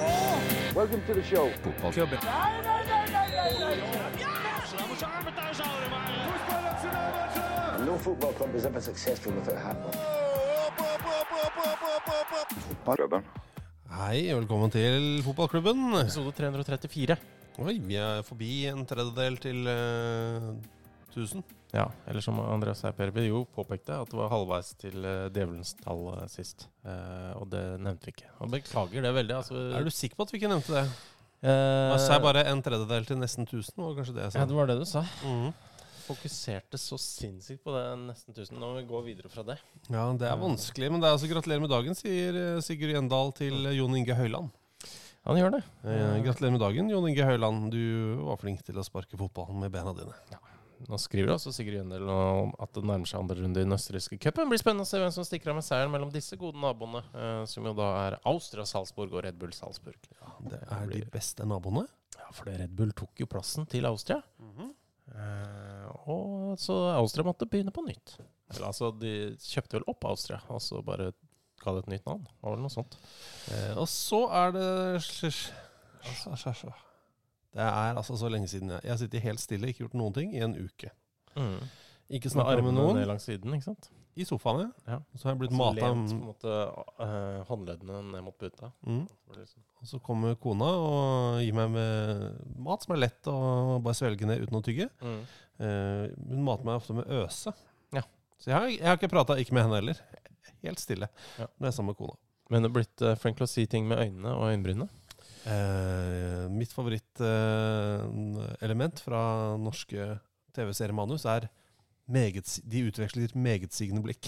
Welcome 0.00 1.02
to 1.06 1.12
the 1.12 1.22
show. 1.22 1.50
No 7.84 7.98
football 7.98 8.32
club 8.32 8.54
is 8.54 8.64
ever 8.64 8.80
successful 8.80 9.32
without 9.32 9.56
a 9.56 9.60
hat. 9.60 9.76
Hei, 13.90 14.32
velkommen 14.32 14.70
til 14.72 15.20
fotballklubben. 15.26 15.92
Episode 16.00 16.32
334. 16.32 17.16
Oi, 17.60 17.78
vi 17.84 18.00
er 18.00 18.24
forbi 18.24 18.66
en 18.72 18.86
tredjedel 18.88 19.36
til 19.36 19.68
uh, 19.68 20.54
1000. 21.12 21.44
Ja, 21.72 21.84
eller 22.10 22.24
som 22.24 22.40
Andreas 22.42 22.82
Eiperby 22.88 23.28
jo 23.28 23.44
påpekte, 23.54 24.00
at 24.02 24.10
det 24.10 24.18
var 24.18 24.32
halvveis 24.32 24.72
til 24.80 24.96
uh, 25.04 25.28
djevelens 25.30 25.76
tall 25.78 26.02
uh, 26.16 26.24
sist. 26.30 26.66
Eh, 26.82 27.30
og 27.38 27.46
det 27.52 27.62
nevnte 27.78 28.08
vi 28.08 28.14
ikke. 28.16 28.30
Og 28.42 28.50
beklager 28.50 29.06
det 29.06 29.12
veldig. 29.14 29.36
Altså, 29.36 29.62
Er 29.78 29.86
du 29.86 29.90
sikker 29.94 30.18
på 30.18 30.26
at 30.26 30.32
vi 30.34 30.40
ikke 30.40 30.50
nevnte 30.50 30.74
det? 30.74 30.84
eh, 31.46 31.90
Jeg 31.94 32.00
sa 32.08 32.18
bare 32.18 32.42
en 32.50 32.62
tredjedel 32.66 33.06
til 33.06 33.20
nesten 33.22 33.46
1000, 33.46 33.76
var 33.78 33.98
kanskje 34.00 34.16
det 34.16 34.24
jeg 34.26 34.34
sa. 34.34 34.42
Ja, 34.42 34.48
det 34.50 34.56
var 34.58 34.70
det 34.72 34.78
du 34.80 34.86
sa. 34.88 35.04
Mm 35.24 35.52
Fokuserte 36.10 36.78
så 36.80 36.96
sinnssykt 36.98 37.62
på 37.62 37.70
det 37.70 37.84
nesten 38.02 38.34
1000. 38.34 38.56
Nå 38.58 38.72
må 38.72 38.80
vi 38.80 38.86
gå 38.88 39.00
videre 39.04 39.30
fra 39.30 39.44
det. 39.46 39.54
Ja, 39.92 40.08
det 40.18 40.26
er 40.26 40.40
vanskelig, 40.40 40.88
men 40.90 40.98
det 41.02 41.06
er 41.06 41.14
altså 41.14 41.28
gratulerer 41.30 41.62
med 41.62 41.70
dagen, 41.70 41.94
sier 41.94 42.34
eh, 42.34 42.62
Sigurd 42.66 42.90
Gjendal 42.96 43.30
til 43.38 43.68
eh, 43.68 43.76
Jon 43.78 43.94
Inge 43.94 44.16
Høyland. 44.18 44.50
Han 45.28 45.38
gjør 45.38 45.54
det. 45.54 45.60
Eh, 45.84 46.16
gratulerer 46.24 46.56
med 46.56 46.64
dagen, 46.64 46.90
Jon 46.90 47.06
Inge 47.06 47.28
Høyland. 47.28 47.68
Du 47.70 48.24
var 48.26 48.40
flink 48.42 48.64
til 48.66 48.80
å 48.80 48.86
sparke 48.86 49.20
fotball 49.20 49.52
med 49.60 49.70
bena 49.70 49.94
dine. 49.94 50.16
Nå 50.88 50.96
skriver 50.98 51.34
også 51.34 51.52
Sigurd 51.52 51.74
Gjøndel 51.76 52.08
om 52.08 52.54
at 52.62 52.72
det 52.72 52.82
nærmer 52.88 53.06
seg 53.10 53.20
andre 53.20 53.36
runde 53.42 53.60
i 53.60 53.66
den 53.66 53.74
østerrikske 53.76 54.16
cupen. 54.22 54.48
Blir 54.48 54.60
spennende 54.62 54.86
å 54.86 54.88
se 54.88 55.00
hvem 55.02 55.12
som 55.12 55.26
stikker 55.26 55.50
av 55.52 55.58
med 55.58 55.66
seieren 55.66 55.92
mellom 55.92 56.12
disse 56.14 56.38
gode 56.40 56.56
naboene, 56.62 57.02
eh, 57.12 57.42
som 57.50 57.66
jo 57.68 57.74
da 57.76 57.88
er 58.06 58.16
Austria 58.30 58.64
Salzburg 58.64 59.12
og 59.12 59.24
Red 59.26 59.36
Bull 59.40 59.52
Salzburg. 59.52 59.98
Det 60.48 60.60
er 60.72 60.86
de 60.94 61.02
beste 61.12 61.44
naboene. 61.44 61.84
Ja, 62.16 62.30
for 62.32 62.48
Red 62.48 62.72
Bull 62.78 62.92
tok 62.96 63.20
jo 63.20 63.26
plassen 63.26 63.68
til 63.68 63.84
Austria. 63.90 64.22
eh, 65.10 65.86
og 66.08 66.56
så 66.58 66.76
Austria 66.96 67.24
måtte 67.26 67.48
begynne 67.50 67.72
på 67.74 67.84
nytt. 67.86 68.16
Eller 68.54 68.66
altså, 68.70 68.90
de 68.98 69.36
kjøpte 69.38 69.78
vel 69.78 69.88
opp 69.90 70.04
Austria, 70.10 70.40
og 70.50 70.60
så 70.62 70.80
bare 70.86 71.12
ga 71.60 71.72
det 71.76 71.84
et 71.84 71.90
nytt 71.92 72.06
navn. 72.08 72.24
Vel 72.42 72.62
noe 72.62 72.72
sånt. 72.72 72.96
Eh, 73.52 73.74
og 73.76 73.86
så 73.90 74.24
er 74.32 74.52
det 74.56 74.68
slish- 75.04 75.50
altså, 76.06 76.30
altså, 76.32 76.48
altså. 76.54 76.72
Det 77.52 77.60
er 77.66 77.96
altså 77.98 78.14
så 78.16 78.28
lenge 78.30 78.46
siden 78.48 78.68
jeg 78.70 78.80
Jeg 78.84 78.90
har 78.92 78.98
sittet 79.00 79.22
helt 79.24 79.40
stille, 79.42 79.66
ikke 79.72 79.84
gjort 79.86 79.94
noen 79.98 80.12
ting, 80.14 80.34
i 80.34 80.42
en 80.44 80.54
uke. 80.54 80.90
Ikke 82.10 82.26
Med 82.26 82.32
snakka 82.34 82.62
med 82.62 82.74
noen. 82.74 82.96
ned 82.98 83.06
langs 83.10 83.26
siden, 83.26 83.54
ikke 83.54 83.64
sant? 83.70 83.88
I 84.18 84.24
sofaen, 84.26 84.64
ja. 84.64 84.94
Ja. 84.96 84.98
Så 85.16 85.24
har 85.28 85.34
jeg 85.36 85.38
blitt 85.44 85.52
Så 85.54 85.58
mata 85.60 85.88
lent 85.94 86.14
måte 86.18 86.54
eh, 87.06 87.42
håndleddene 87.46 88.00
ned 88.10 88.24
mot 88.26 88.36
puta. 88.38 88.72
mm. 88.86 89.04
Liksom- 89.36 89.62
Og 89.80 89.86
så 89.86 90.00
kommer 90.02 90.34
kona 90.36 90.64
og 90.66 91.40
gir 91.40 91.54
meg 91.54 91.70
mat 92.58 92.82
som 92.82 92.94
er 92.96 92.98
lett 93.06 93.22
å 93.30 93.80
bare 93.82 93.94
svelge 93.94 94.26
ned 94.26 94.42
uten 94.42 94.58
å 94.58 94.62
tygge. 94.62 94.90
Mm. 95.00 95.20
Uh, 95.60 96.08
hun 96.28 96.42
mater 96.44 96.64
meg 96.64 96.74
ofte 96.80 96.94
med 96.94 97.06
øse. 97.06 97.54
Ja. 97.92 98.02
Så 98.38 98.50
jeg 98.50 98.54
har, 98.58 98.68
jeg 98.68 98.82
har 98.86 98.96
ikke 98.98 99.08
prata, 99.12 99.36
ikke 99.38 99.52
med 99.54 99.62
henne 99.68 99.78
heller. 99.80 100.00
Helt 100.62 100.78
stille 100.82 101.08
Ja. 101.38 101.46
når 101.58 101.66
jeg 101.66 101.72
er 101.72 101.76
sammen 101.78 101.94
med 101.94 101.96
kona. 102.02 102.16
Men 102.50 102.62
det 102.62 102.70
er 102.70 102.74
blitt 102.74 103.02
uh, 103.06 103.14
flink 103.14 103.36
til 103.38 103.46
å 103.46 103.48
si 103.48 103.66
ting 103.66 103.86
med 103.88 103.98
øynene 104.02 104.34
og 104.34 104.50
øyenbrynene. 104.50 104.88
Eh, 105.50 106.46
mitt 106.52 106.72
favorittelement 106.74 109.00
fra 109.02 109.22
norske 109.58 110.18
TV-seriemanus 110.54 111.24
er 111.30 111.48
meget, 112.10 112.58
de 112.66 112.88
utveksler 112.90 113.30
megetsigende 113.38 114.02
blikk. 114.04 114.24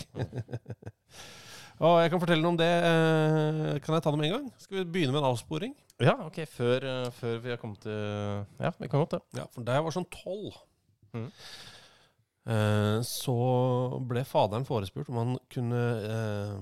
og 1.84 2.00
jeg 2.02 2.10
kan 2.12 2.20
fortelle 2.22 2.42
noe 2.42 2.52
om 2.54 2.60
det. 2.60 2.74
eh, 2.88 3.76
kan 3.84 3.94
jeg 3.96 4.02
ta 4.04 4.10
det 4.10 4.20
med 4.20 4.28
en 4.30 4.36
gang? 4.38 4.46
Skal 4.62 4.76
vi 4.80 4.92
begynne 4.96 5.12
med 5.14 5.22
en 5.22 5.30
avsporing? 5.32 5.74
Ja, 6.02 6.14
ok, 6.26 6.38
før, 6.50 6.78
eh, 6.90 7.10
før 7.18 7.34
vi 7.44 7.52
har 7.52 7.60
kommet 7.62 7.80
til 7.84 7.98
Ja, 8.58 8.70
vi 8.78 8.88
kan 8.88 9.00
godt 9.02 9.14
det. 9.18 9.24
Ja, 9.38 9.44
for 9.52 9.60
Da 9.66 9.72
jeg 9.78 9.84
var 9.86 9.92
sånn 9.94 10.14
tolv, 10.14 10.52
mm. 11.14 11.30
eh, 12.50 12.98
så 13.06 13.38
ble 14.10 14.22
faderen 14.26 14.66
forespurt 14.66 15.08
om 15.12 15.18
han 15.22 15.32
kunne 15.52 15.82
eh, 16.16 16.56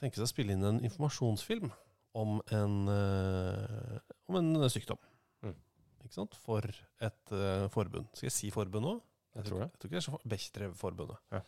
tenke 0.00 0.16
seg 0.18 0.26
å 0.26 0.34
spille 0.34 0.52
inn 0.56 0.66
en 0.66 0.82
informasjonsfilm 0.82 1.70
om 2.18 2.40
en, 2.52 2.76
eh, 2.92 3.96
om 4.28 4.38
en 4.40 4.68
sykdom. 4.72 5.00
Mm. 5.44 5.56
Ikke 6.04 6.16
sant? 6.18 6.36
For 6.44 6.66
et 6.66 7.34
uh, 7.34 7.68
forbund. 7.72 8.10
Skal 8.16 8.28
jeg 8.28 8.36
si 8.36 8.52
forbund 8.54 8.88
nå? 8.88 8.98
Jeg 9.32 9.46
tror 9.46 9.62
det. 9.62 9.68
Jeg 9.70 9.80
tror 9.80 9.88
ikke 9.88 9.96
det 9.96 10.00
er 10.00 10.04
så 10.04 10.18
Bechtrev-forbundet. 10.28 11.20
Ja. 11.32 11.38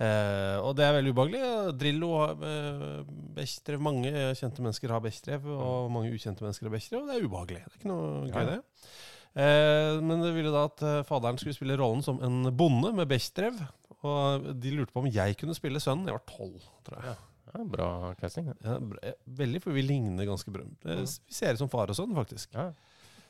Eh, 0.00 0.56
og 0.64 0.70
det 0.78 0.86
er 0.86 0.94
veldig 0.96 1.12
ubehagelig. 1.12 1.42
Drillo 1.82 2.08
har 2.16 2.44
eh. 2.48 3.80
Mange 3.84 4.12
kjente 4.38 4.64
mennesker 4.64 4.94
har 4.94 5.02
Bechtrev, 5.04 5.48
og 5.52 5.90
mange 5.92 6.14
ukjente 6.14 6.44
mennesker 6.44 6.68
har 6.68 6.72
Bechtrev, 6.72 7.02
Og 7.02 7.10
det 7.10 7.18
er 7.18 7.26
ubehagelig. 7.28 7.60
Det 7.66 7.74
er 7.74 7.80
ikke 7.82 7.92
noe 7.92 8.08
gøy, 8.30 8.40
ja. 8.40 8.46
det. 8.54 8.86
Eh, 9.30 9.98
men 10.00 10.24
det 10.24 10.32
ville 10.34 10.54
da 10.54 10.64
at 10.70 10.86
eh, 10.86 11.02
faderen 11.06 11.38
skulle 11.40 11.58
spille 11.58 11.76
rollen 11.78 12.00
som 12.06 12.22
en 12.24 12.48
bonde 12.56 12.94
med 12.96 13.10
Bechtrev. 13.10 13.60
Og 14.00 14.48
de 14.56 14.72
lurte 14.72 14.96
på 14.96 15.04
om 15.04 15.12
jeg 15.12 15.36
kunne 15.36 15.58
spille 15.58 15.82
sønnen. 15.82 16.08
Jeg 16.08 16.16
var 16.16 16.24
tolv, 16.24 16.56
tror 16.86 17.02
jeg. 17.02 17.12
Ja, 17.12 17.29
bra 17.70 18.14
casting. 18.20 18.50
Ja. 18.62 18.76
Ja, 19.02 19.12
veldig, 19.40 19.62
for 19.64 19.74
vi 19.76 19.82
ligner 19.82 20.28
ganske 20.28 20.52
bra. 20.54 20.64
Vi 20.84 20.96
ser 21.06 21.54
ut 21.56 21.62
som 21.62 21.70
far 21.72 21.90
og 21.90 21.98
sønn, 21.98 22.14
faktisk. 22.16 22.54
Ja. 22.54 22.70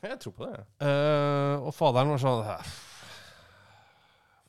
Jeg 0.01 0.17
tror 0.21 0.33
på 0.33 0.47
det. 0.49 0.63
Uh, 0.81 1.61
og 1.67 1.73
faderen 1.77 2.09
var 2.09 2.21
sånn 2.21 2.43
"Hæ, 2.47 2.57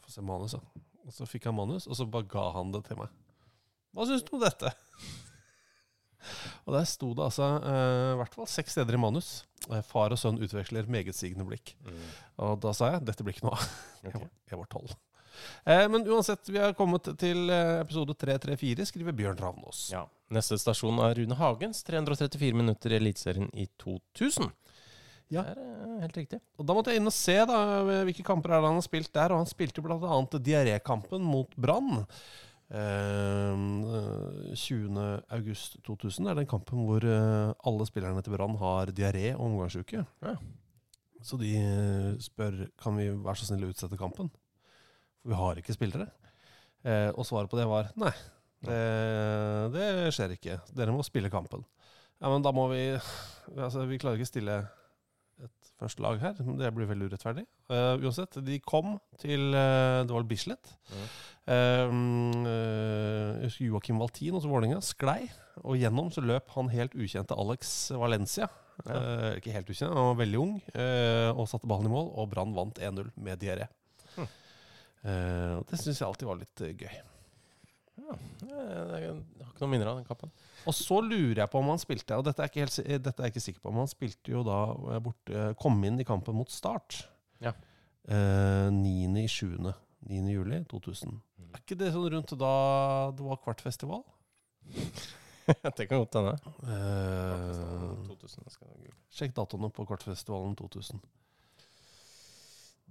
Få 0.02 0.10
se 0.14 0.24
manus, 0.24 0.52
da. 0.56 0.82
Og 1.06 1.12
så 1.12 1.26
fikk 1.28 1.44
han 1.50 1.56
manus, 1.56 1.86
og 1.86 1.96
så 1.98 2.06
bare 2.08 2.28
ga 2.30 2.46
han 2.56 2.72
det 2.72 2.84
til 2.86 2.96
meg. 2.96 3.08
Hva 3.92 4.06
syns 4.08 4.24
du 4.24 4.34
om 4.36 4.40
dette? 4.40 4.72
og 6.64 6.74
der 6.76 6.84
sto 6.88 7.12
det 7.12 7.24
altså 7.26 7.48
uh, 7.60 8.12
i 8.14 8.18
hvert 8.22 8.34
fall 8.34 8.48
seks 8.48 8.76
steder 8.78 8.96
i 8.96 9.02
manus. 9.02 9.44
Eh, 9.70 9.82
far 9.86 10.14
og 10.14 10.18
sønn 10.18 10.40
utveksler 10.42 10.88
megetsigende 10.90 11.44
blikk. 11.46 11.74
Og 12.42 12.56
da 12.62 12.72
sa 12.74 12.94
jeg 12.94 13.04
dette 13.06 13.22
blir 13.26 13.36
ikke 13.36 13.48
noe 13.48 13.58
av. 13.58 13.66
Okay. 14.02 14.26
Jeg 14.50 14.58
var 14.58 14.66
tolv. 14.66 14.94
Eh, 15.64 15.84
men 15.88 16.06
uansett, 16.08 16.48
vi 16.48 16.60
har 16.60 16.75
kommet 16.78 17.08
til 17.20 17.50
eh, 17.53 17.80
episode 17.82 18.14
334, 18.19 18.86
skriver 18.91 19.16
Bjørn 19.16 19.41
Ravnås. 19.41 19.84
Ja. 19.92 20.05
Neste 20.32 20.58
stasjon 20.61 21.00
er 21.05 21.19
Rune 21.19 21.37
Hagens 21.38 21.82
334 21.87 22.56
minutter 22.56 22.94
i 22.94 22.99
Eliteserien 23.00 23.50
i 23.52 23.66
2000. 23.82 24.49
Ja. 25.32 25.44
Det 25.46 25.52
er 25.55 25.61
eh, 25.64 25.99
helt 26.05 26.16
riktig. 26.20 26.40
Og 26.61 26.69
Da 26.69 26.76
måtte 26.76 26.93
jeg 26.93 27.00
inn 27.02 27.11
og 27.11 27.16
se 27.16 27.37
da, 27.49 27.58
hvilke 28.06 28.25
kamper 28.26 28.55
er 28.55 28.62
det 28.64 28.72
han 28.72 28.81
har 28.81 28.87
spilt 28.87 29.12
der. 29.16 29.34
Og 29.34 29.43
han 29.44 29.50
spilte 29.50 29.84
bl.a. 29.84 30.16
diarékampen 30.38 31.25
mot 31.25 31.55
Brann. 31.56 32.02
Eh, 32.72 33.62
20. 34.56 35.06
august 35.37 35.78
2000 35.84 36.32
er 36.32 36.40
den 36.40 36.49
kampen 36.49 36.84
hvor 36.88 37.05
alle 37.05 37.88
spillerne 37.88 38.25
til 38.25 38.37
Brann 38.37 38.58
har 38.61 38.93
diaré 38.96 39.32
og 39.37 39.46
omgangsuke. 39.50 40.05
Ja. 40.25 40.37
Så 41.22 41.38
de 41.38 41.55
spør 42.19 42.64
kan 42.82 42.96
vi 42.99 43.12
være 43.12 43.38
så 43.38 43.46
snill 43.52 43.69
å 43.69 43.72
utsette 43.72 44.00
kampen. 44.00 44.32
For 45.22 45.32
vi 45.32 45.38
har 45.38 45.60
ikke 45.62 45.76
spillere. 45.76 46.08
Eh, 46.82 47.10
og 47.14 47.26
svaret 47.28 47.50
på 47.50 47.58
det 47.58 47.69
var 47.70 47.92
nei. 48.00 48.12
Det, 48.62 48.78
det 49.74 49.86
skjer 50.14 50.36
ikke. 50.36 50.60
Dere 50.74 50.94
må 50.94 51.02
spille 51.06 51.30
kampen. 51.32 51.64
Ja, 52.22 52.30
men 52.30 52.44
da 52.44 52.52
må 52.54 52.69
vi 52.70 52.84
Altså, 53.58 53.82
vi 53.90 53.98
klarer 53.98 54.20
ikke 54.20 54.30
stille 54.30 54.60
et 55.42 55.70
første 55.80 56.02
lag 56.04 56.20
her, 56.22 56.38
men 56.44 56.58
det 56.60 56.70
blir 56.74 56.86
veldig 56.86 57.08
urettferdig. 57.10 57.44
Uh, 57.70 57.98
uansett, 57.98 58.38
de 58.46 58.60
kom 58.62 58.96
til 59.19 59.50
uh, 59.50 60.02
Det 60.06 60.14
var 60.14 60.28
Bislett. 60.30 60.74
Mm, 60.92 62.44
Uh, 62.46 63.40
jeg 63.42 63.66
Joakim 63.66 63.98
Valtin 63.98 64.36
hos 64.36 64.44
Vålerenga 64.46 64.76
sklei, 64.86 65.25
og 65.66 65.75
gjennom 65.75 66.12
så 66.14 66.22
løp 66.22 66.52
han 66.54 66.68
helt 66.70 66.94
ukjente 66.94 67.34
Alex 67.34 67.90
Valencia. 67.98 68.46
Eh, 68.86 69.40
ikke 69.40 69.52
helt 69.54 69.72
ukjent, 69.72 69.90
han 69.90 70.12
var 70.12 70.20
veldig 70.20 70.38
ung, 70.38 70.54
og 71.34 71.42
satte 71.50 71.66
ballen 71.66 71.90
i 71.90 71.92
mål, 71.92 72.12
og 72.14 72.30
Brann 72.30 72.54
vant 72.54 72.78
1-0 72.78 73.10
med 73.26 73.42
diaré. 73.42 73.66
Hm. 74.14 74.30
Eh, 75.02 75.54
og 75.58 75.66
det 75.70 75.81
syns 75.81 75.99
jeg 75.99 76.06
alltid 76.06 76.28
var 76.28 76.38
litt 76.40 76.62
eh, 76.64 76.76
gøy. 76.78 77.00
Ja, 78.02 78.16
jeg, 78.49 79.00
jeg 79.02 79.44
har 79.44 79.50
ikke 79.50 79.64
noen 79.64 79.72
minner 79.75 79.93
av 79.93 79.99
den 80.00 80.08
kampen. 80.08 80.32
Og 80.66 80.75
så 80.76 81.00
lurer 81.04 81.43
jeg 81.43 81.52
på 81.52 81.60
om 81.60 81.70
han 81.72 81.82
spilte, 81.82 82.16
og 82.19 82.26
dette 82.26 82.43
er, 82.43 82.50
ikke 82.50 82.64
helt, 82.64 82.78
er 83.10 83.26
jeg 83.26 83.34
ikke 83.34 83.44
sikker 83.46 83.64
på, 83.64 83.72
men 83.75 83.84
han 83.84 83.90
spilte 83.90 84.32
jo 84.32 84.44
da 84.46 84.58
bort, 85.04 85.34
kom 85.60 85.82
inn 85.87 86.00
i 86.02 86.06
kampen 86.08 86.38
mot 86.38 86.50
Start. 86.52 87.02
Ja. 87.43 87.54
Eh, 88.08 88.69
9. 88.72 89.22
i 89.22 89.28
7. 89.28 89.58
9. 90.08 90.32
juli 90.32 90.64
2000. 90.70 91.20
Er 91.52 91.60
ikke 91.60 91.78
det 91.78 91.93
sånn 91.94 92.08
rundt 92.10 92.32
da 92.38 92.54
det 93.14 93.26
var 93.26 93.38
Kvartfestival? 93.44 94.02
det 95.76 95.87
kan 95.87 96.00
godt 96.02 96.19
hende. 96.19 96.34
Eh, 96.66 98.06
2000, 98.08 98.49
skal 98.50 98.70
jeg 98.70 98.78
google. 98.78 98.96
sjekk 99.12 99.37
datoene 99.37 99.70
på 99.75 99.87
Kvartfestivalen 99.87 100.56
2000. 100.58 101.02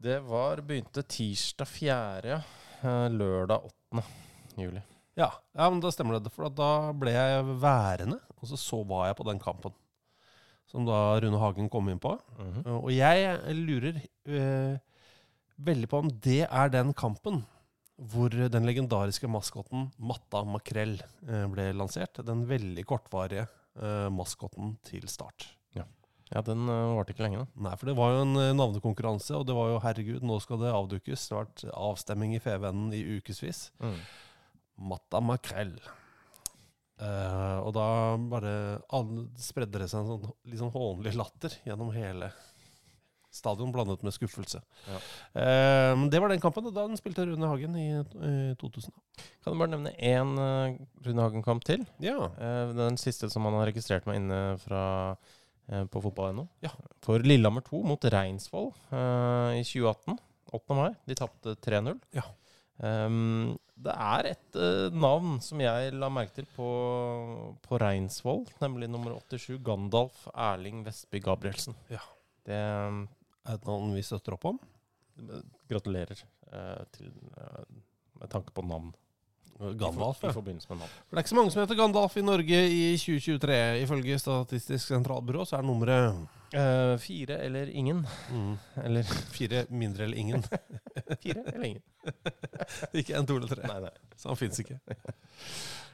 Det 0.02 0.18
var 0.26 0.64
begynte 0.66 1.04
tirsdag 1.06 1.68
4., 1.70 2.38
Eh, 2.82 3.10
Lørdag 3.14 3.68
8. 3.94 4.02
juli. 4.58 4.82
Ja, 5.14 5.28
ja, 5.54 5.68
men 5.70 5.78
da 5.84 5.92
stemmer 5.94 6.18
det. 6.18 6.32
For 6.34 6.50
da 6.50 6.90
ble 6.98 7.14
jeg 7.14 7.44
værende, 7.62 8.18
og 8.40 8.50
så, 8.50 8.58
så 8.58 8.80
var 8.90 9.12
jeg 9.12 9.20
på 9.20 9.28
den 9.28 9.42
kampen. 9.44 9.76
Som 10.66 10.88
da 10.88 11.20
Rune 11.22 11.38
Hagen 11.38 11.70
kom 11.70 11.92
inn 11.94 12.02
på. 12.02 12.16
Mhm. 12.40 12.66
Og 12.80 12.90
jeg 12.96 13.38
lurer 13.60 14.02
uh, 14.02 14.82
veldig 15.62 15.92
på 15.92 16.02
om 16.02 16.10
det 16.10 16.48
er 16.48 16.74
den 16.74 16.96
kampen 16.98 17.44
hvor 18.02 18.34
den 18.34 18.66
legendariske 18.66 19.30
maskotten 19.30 19.92
Matta 20.02 20.42
Makrell 20.42 20.98
uh, 21.30 21.46
ble 21.54 21.70
lansert. 21.78 22.24
Den 22.26 22.48
veldig 22.50 22.90
kortvarige 22.90 23.46
uh, 23.78 24.10
maskotten 24.10 24.80
til 24.90 25.06
start. 25.12 25.52
Ja, 26.32 26.44
den 26.48 26.68
uh, 26.70 26.96
varte 26.96 27.12
ikke 27.12 27.26
lenge, 27.26 27.44
da. 27.44 27.64
Nei, 27.68 27.74
for 27.80 27.92
det 27.92 27.96
var 27.98 28.14
jo 28.14 28.22
en 28.24 28.38
eh, 28.40 28.54
navnekonkurranse, 28.56 29.36
og 29.36 29.48
det 29.50 29.56
var 29.58 29.74
jo 29.74 29.82
herregud, 29.84 30.22
nå 30.24 30.38
skal 30.44 30.62
det 30.62 30.72
avdukes. 30.72 31.26
Det 31.28 31.36
har 31.36 31.48
vært 31.48 31.66
avstemming 31.76 32.38
i 32.38 32.44
Fevennen 32.44 32.94
i 32.96 33.02
ukevis. 33.18 33.66
Matta 34.82 35.20
Makrell. 35.24 35.76
Eh, 37.02 37.58
og 37.66 37.74
da 37.76 37.88
bare 38.30 38.54
spredde 39.42 39.82
det 39.82 39.90
seg 39.90 40.04
en 40.04 40.14
sånn 40.14 40.32
litt 40.46 40.62
sånn 40.62 40.74
hånlig 40.74 41.16
latter 41.18 41.56
gjennom 41.66 41.90
hele 41.96 42.30
stadion, 43.32 43.72
blandet 43.72 44.04
med 44.04 44.14
skuffelse. 44.14 44.60
Ja. 44.88 45.00
Eh, 45.42 46.04
det 46.12 46.20
var 46.20 46.30
den 46.30 46.44
kampen, 46.44 46.68
og 46.68 46.76
da 46.76 46.84
den 46.88 47.00
spilte 47.00 47.26
Rune 47.26 47.48
Hagen 47.48 47.78
i 47.80 47.88
eh, 47.96 48.56
2000. 48.60 48.92
Kan 49.42 49.56
du 49.56 49.62
bare 49.62 49.72
nevne 49.72 49.94
én 49.96 50.36
uh, 50.36 50.76
Rune 51.06 51.24
Hagen-kamp 51.24 51.64
til? 51.66 51.86
Ja. 52.04 52.28
Eh, 52.36 52.74
den 52.76 53.00
siste 53.02 53.32
som 53.32 53.48
han 53.48 53.56
har 53.58 53.72
registrert 53.72 54.06
meg 54.10 54.20
inne 54.20 54.42
fra 54.62 54.84
eh, 55.16 55.32
på 55.92 56.02
fotball.no. 56.04 56.48
Ja. 56.64 56.74
For 57.06 57.24
Lillehammer 57.24 57.64
2 57.68 57.82
mot 57.88 58.06
Reinsvoll 58.14 58.72
eh, 58.92 59.62
i 59.62 59.66
2018. 59.66 60.20
8. 60.52 60.76
mai. 60.76 60.90
De 61.08 61.16
tapte 61.16 61.56
3-0. 61.64 62.00
Ja. 62.18 62.26
Um, 62.82 63.60
det 63.82 63.94
er 63.94 64.28
et 64.32 64.58
uh, 64.58 64.94
navn 64.94 65.36
som 65.44 65.62
jeg 65.62 65.94
la 65.98 66.10
merke 66.14 66.34
til 66.40 66.48
på, 66.56 66.68
på 67.62 67.80
Reinsvoll, 67.82 68.44
nemlig 68.62 68.90
nummer 68.90 69.16
87, 69.30 69.60
Gandalf 69.66 70.26
Erling 70.34 70.84
Vestby 70.86 71.22
Gabrielsen. 71.24 71.78
Ja. 71.94 72.04
Det 72.46 72.58
eh, 72.58 73.02
Er 73.42 73.58
et 73.58 73.66
navn 73.66 73.94
vi 73.94 74.04
støtter 74.06 74.36
opp 74.36 74.48
om? 74.50 74.58
Gratulerer 75.70 76.20
uh, 76.54 76.82
til, 76.94 77.10
uh, 77.38 77.64
med 78.22 78.30
tanke 78.34 78.54
på 78.54 78.66
navn. 78.66 78.92
Gandalf, 79.62 80.18
I, 80.18 80.22
for, 80.26 80.30
I 80.30 80.38
forbindelse 80.40 80.70
med 80.72 80.82
navn. 80.82 80.94
For 81.08 81.16
det 81.16 81.20
er 81.20 81.26
ikke 81.26 81.34
så 81.34 81.40
mange 81.40 81.54
som 81.54 81.62
heter 81.64 81.80
Gandalf 81.80 82.18
i 82.18 82.26
Norge 82.26 82.62
i 82.68 82.84
2023. 82.98 83.58
Ifølge 83.86 84.20
Statistisk 84.20 84.94
sentralbyrå 84.94 85.48
så 85.48 85.60
er 85.60 85.68
nummeret 85.68 86.22
Uh, 86.52 86.98
fire 87.00 87.38
eller 87.38 87.70
ingen. 87.70 88.08
mm, 88.32 88.58
Eller 88.84 89.04
fire 89.38 89.66
mindre 89.70 90.04
eller 90.04 90.18
ingen. 90.18 90.44
fire 91.24 91.44
eller 91.46 91.64
ingen. 91.64 91.82
ikke 93.00 93.16
en, 93.16 93.28
to 93.28 93.38
eller 93.38 93.48
tre. 93.48 93.68
Nei, 93.68 93.78
nei. 93.86 93.92
Så 94.20 94.28
han 94.28 94.40
fins 94.40 94.60
ikke. 94.60 94.76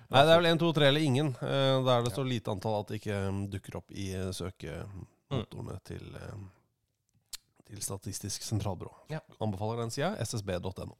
Nei, 0.08 0.24
det 0.24 0.31
er 0.34 0.40
vel 0.40 0.50
en, 0.50 0.58
to, 0.58 0.72
tre 0.74 0.88
eller 0.90 1.06
ingen. 1.06 1.30
Da 1.38 1.84
Der 1.86 2.08
det 2.08 2.14
står 2.16 2.25
lite 2.25 2.56
antall 2.56 2.80
at 2.80 2.90
det 2.90 3.02
ikke 3.04 3.19
mm, 3.30 3.44
dukker 3.54 3.78
opp 3.84 3.94
i 3.94 4.08
søkemotorene 4.34 5.78
mm. 5.78 5.84
til, 5.86 6.10
eh, 6.24 7.38
til 7.69 7.84
Statistisk 7.86 8.48
sentralbyrå. 8.48 8.96
Ja. 9.14 9.22
Anbefaler 9.38 9.84
den 9.84 9.94
sida. 9.94 10.16
ssb.no. 10.25 10.96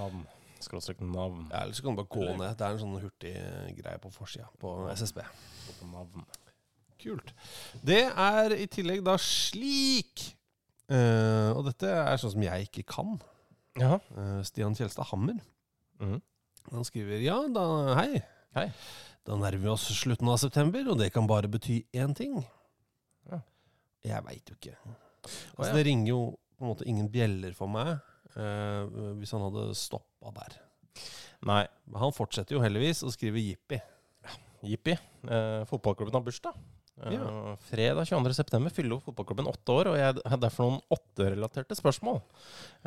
Navn. 0.00 0.26
Skråstrek 0.66 1.00
navn. 1.04 1.46
Ja, 1.52 1.62
Eller 1.62 1.76
så 1.76 1.84
kan 1.84 1.94
du 1.94 2.02
bare 2.02 2.10
gå 2.10 2.26
ned. 2.36 2.56
Det 2.58 2.66
er 2.66 2.74
en 2.74 2.82
sånn 2.82 2.98
hurtig 3.02 3.32
eh, 3.38 3.70
greie 3.78 4.00
på 4.02 4.10
forsida 4.14 4.48
på 4.62 4.74
SSB. 4.92 5.22
På 5.80 5.90
navn. 5.92 6.26
Kult. 7.02 7.32
Det 7.86 8.02
er 8.08 8.54
i 8.56 8.66
tillegg 8.72 9.02
da 9.06 9.14
slik 9.20 10.22
eh, 10.90 11.50
Og 11.52 11.66
dette 11.68 11.90
er 11.92 12.16
sånn 12.18 12.32
som 12.34 12.46
jeg 12.46 12.70
ikke 12.70 12.86
kan. 12.96 13.18
Ja. 13.78 13.98
Eh, 14.16 14.40
Stian 14.48 14.74
Kjelstad 14.78 15.10
Hammer. 15.12 15.38
Mhm. 16.00 16.22
Han 16.72 16.82
skriver 16.82 17.20
ja, 17.22 17.36
da, 17.54 17.62
hei. 18.00 18.24
Hei. 18.56 18.64
Da 19.26 19.36
nærmer 19.38 19.60
vi 19.62 19.68
oss 19.70 19.84
slutten 20.00 20.26
av 20.32 20.40
september, 20.42 20.82
og 20.90 20.98
det 20.98 21.12
kan 21.14 21.28
bare 21.30 21.46
bety 21.50 21.76
én 21.94 22.14
ting. 22.18 22.40
Ja. 23.30 23.38
Jeg 24.02 24.24
veit 24.26 24.50
jo 24.50 24.56
ikke. 24.58 24.74
Altså, 25.54 25.68
ja. 25.70 25.76
Det 25.76 25.84
ringer 25.86 26.10
jo 26.10 26.18
på 26.56 26.64
en 26.64 26.70
måte 26.72 26.88
ingen 26.90 27.06
bjeller 27.12 27.54
for 27.54 27.70
meg 27.70 28.00
eh, 28.36 29.12
hvis 29.20 29.32
han 29.36 29.44
hadde 29.48 29.66
stoppa 29.78 30.32
der. 30.40 30.58
Nei. 31.46 31.64
Men 31.90 32.00
han 32.06 32.16
fortsetter 32.16 32.56
jo 32.56 32.64
heldigvis 32.64 33.04
å 33.06 33.12
skrive 33.12 33.42
jippi. 33.42 33.80
Jippi. 34.66 34.96
Eh, 35.28 35.62
fotballklubben 35.68 36.16
har 36.16 36.24
bursdag. 36.26 36.56
Eh, 36.56 37.12
Ja. 37.12 37.56
Fredag 37.60 38.06
22.9. 38.08 38.70
fyller 38.72 39.02
fotballklubben 39.04 39.46
åtte 39.50 39.68
år, 39.74 39.90
og 39.90 39.96
jeg 40.00 40.14
har 40.32 40.38
derfor 40.40 40.64
noen 40.64 40.80
åtterelaterte 40.96 41.76
spørsmål. 41.76 42.22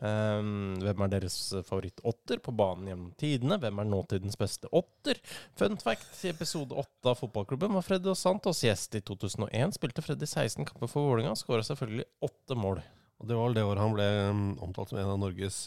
Eh, 0.02 0.42
hvem 0.82 1.04
er 1.06 1.12
deres 1.14 1.36
favoritt-åtter 1.68 2.42
på 2.42 2.52
banen 2.58 2.90
gjennom 2.90 3.12
tidene? 3.22 3.60
Hvem 3.62 3.80
er 3.84 3.86
nåtidens 3.92 4.36
beste 4.42 4.68
åtter? 4.74 5.22
Fun 5.56 5.78
fact, 5.78 6.10
i 6.26 6.34
episode 6.34 6.74
åtte 6.74 7.14
av 7.14 7.20
fotballklubben 7.22 7.78
var 7.78 7.86
Freddy 7.86 8.10
og 8.10 8.18
Santos 8.18 8.64
gjest 8.66 8.98
i 8.98 9.02
2001. 9.06 9.78
Spilte 9.78 10.02
Freddy 10.02 10.26
16 10.26 10.66
kamper 10.66 10.90
for 10.90 11.06
Vålerenga, 11.06 11.38
skåra 11.38 11.62
selvfølgelig 11.70 12.10
åtte 12.26 12.58
mål. 12.58 12.82
Og 13.20 13.28
det 13.28 13.36
var 13.36 13.50
vel 13.50 13.58
det 13.60 13.66
året 13.68 13.84
han 13.84 13.96
ble 13.98 14.08
mm, 14.34 14.50
omtalt 14.64 14.92
som 14.94 15.00
en 15.02 15.12
av 15.12 15.20
Norges 15.20 15.58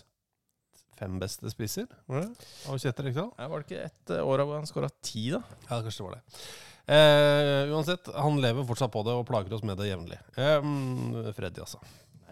fem 0.99 1.17
beste 1.21 1.51
spisser. 1.53 1.89
Var 2.09 2.23
det? 2.25 2.51
Av 2.71 2.79
Kjetil 2.81 3.09
Rekdal? 3.11 3.33
Var 3.37 3.63
det 3.63 3.67
ikke 3.69 3.87
et 3.89 4.13
eh, 4.17 4.23
år 4.29 4.45
hvor 4.47 4.61
han 4.61 4.69
skåra 4.71 4.91
ti, 5.05 5.27
da? 5.35 5.41
Ja, 5.69 5.81
kanskje 5.83 5.99
det 5.99 6.07
var 6.07 6.15
det. 6.19 6.23
Eh, 6.93 7.73
uansett, 7.73 8.09
han 8.19 8.41
lever 8.43 8.65
fortsatt 8.69 8.93
på 8.95 9.03
det 9.07 9.15
og 9.15 9.27
plager 9.29 9.53
oss 9.57 9.65
med 9.67 9.77
det 9.81 9.91
jevnlig. 9.91 10.19
Eh, 10.39 10.57
mm, 10.65 11.33
Freddy, 11.37 11.63
altså. 11.65 11.81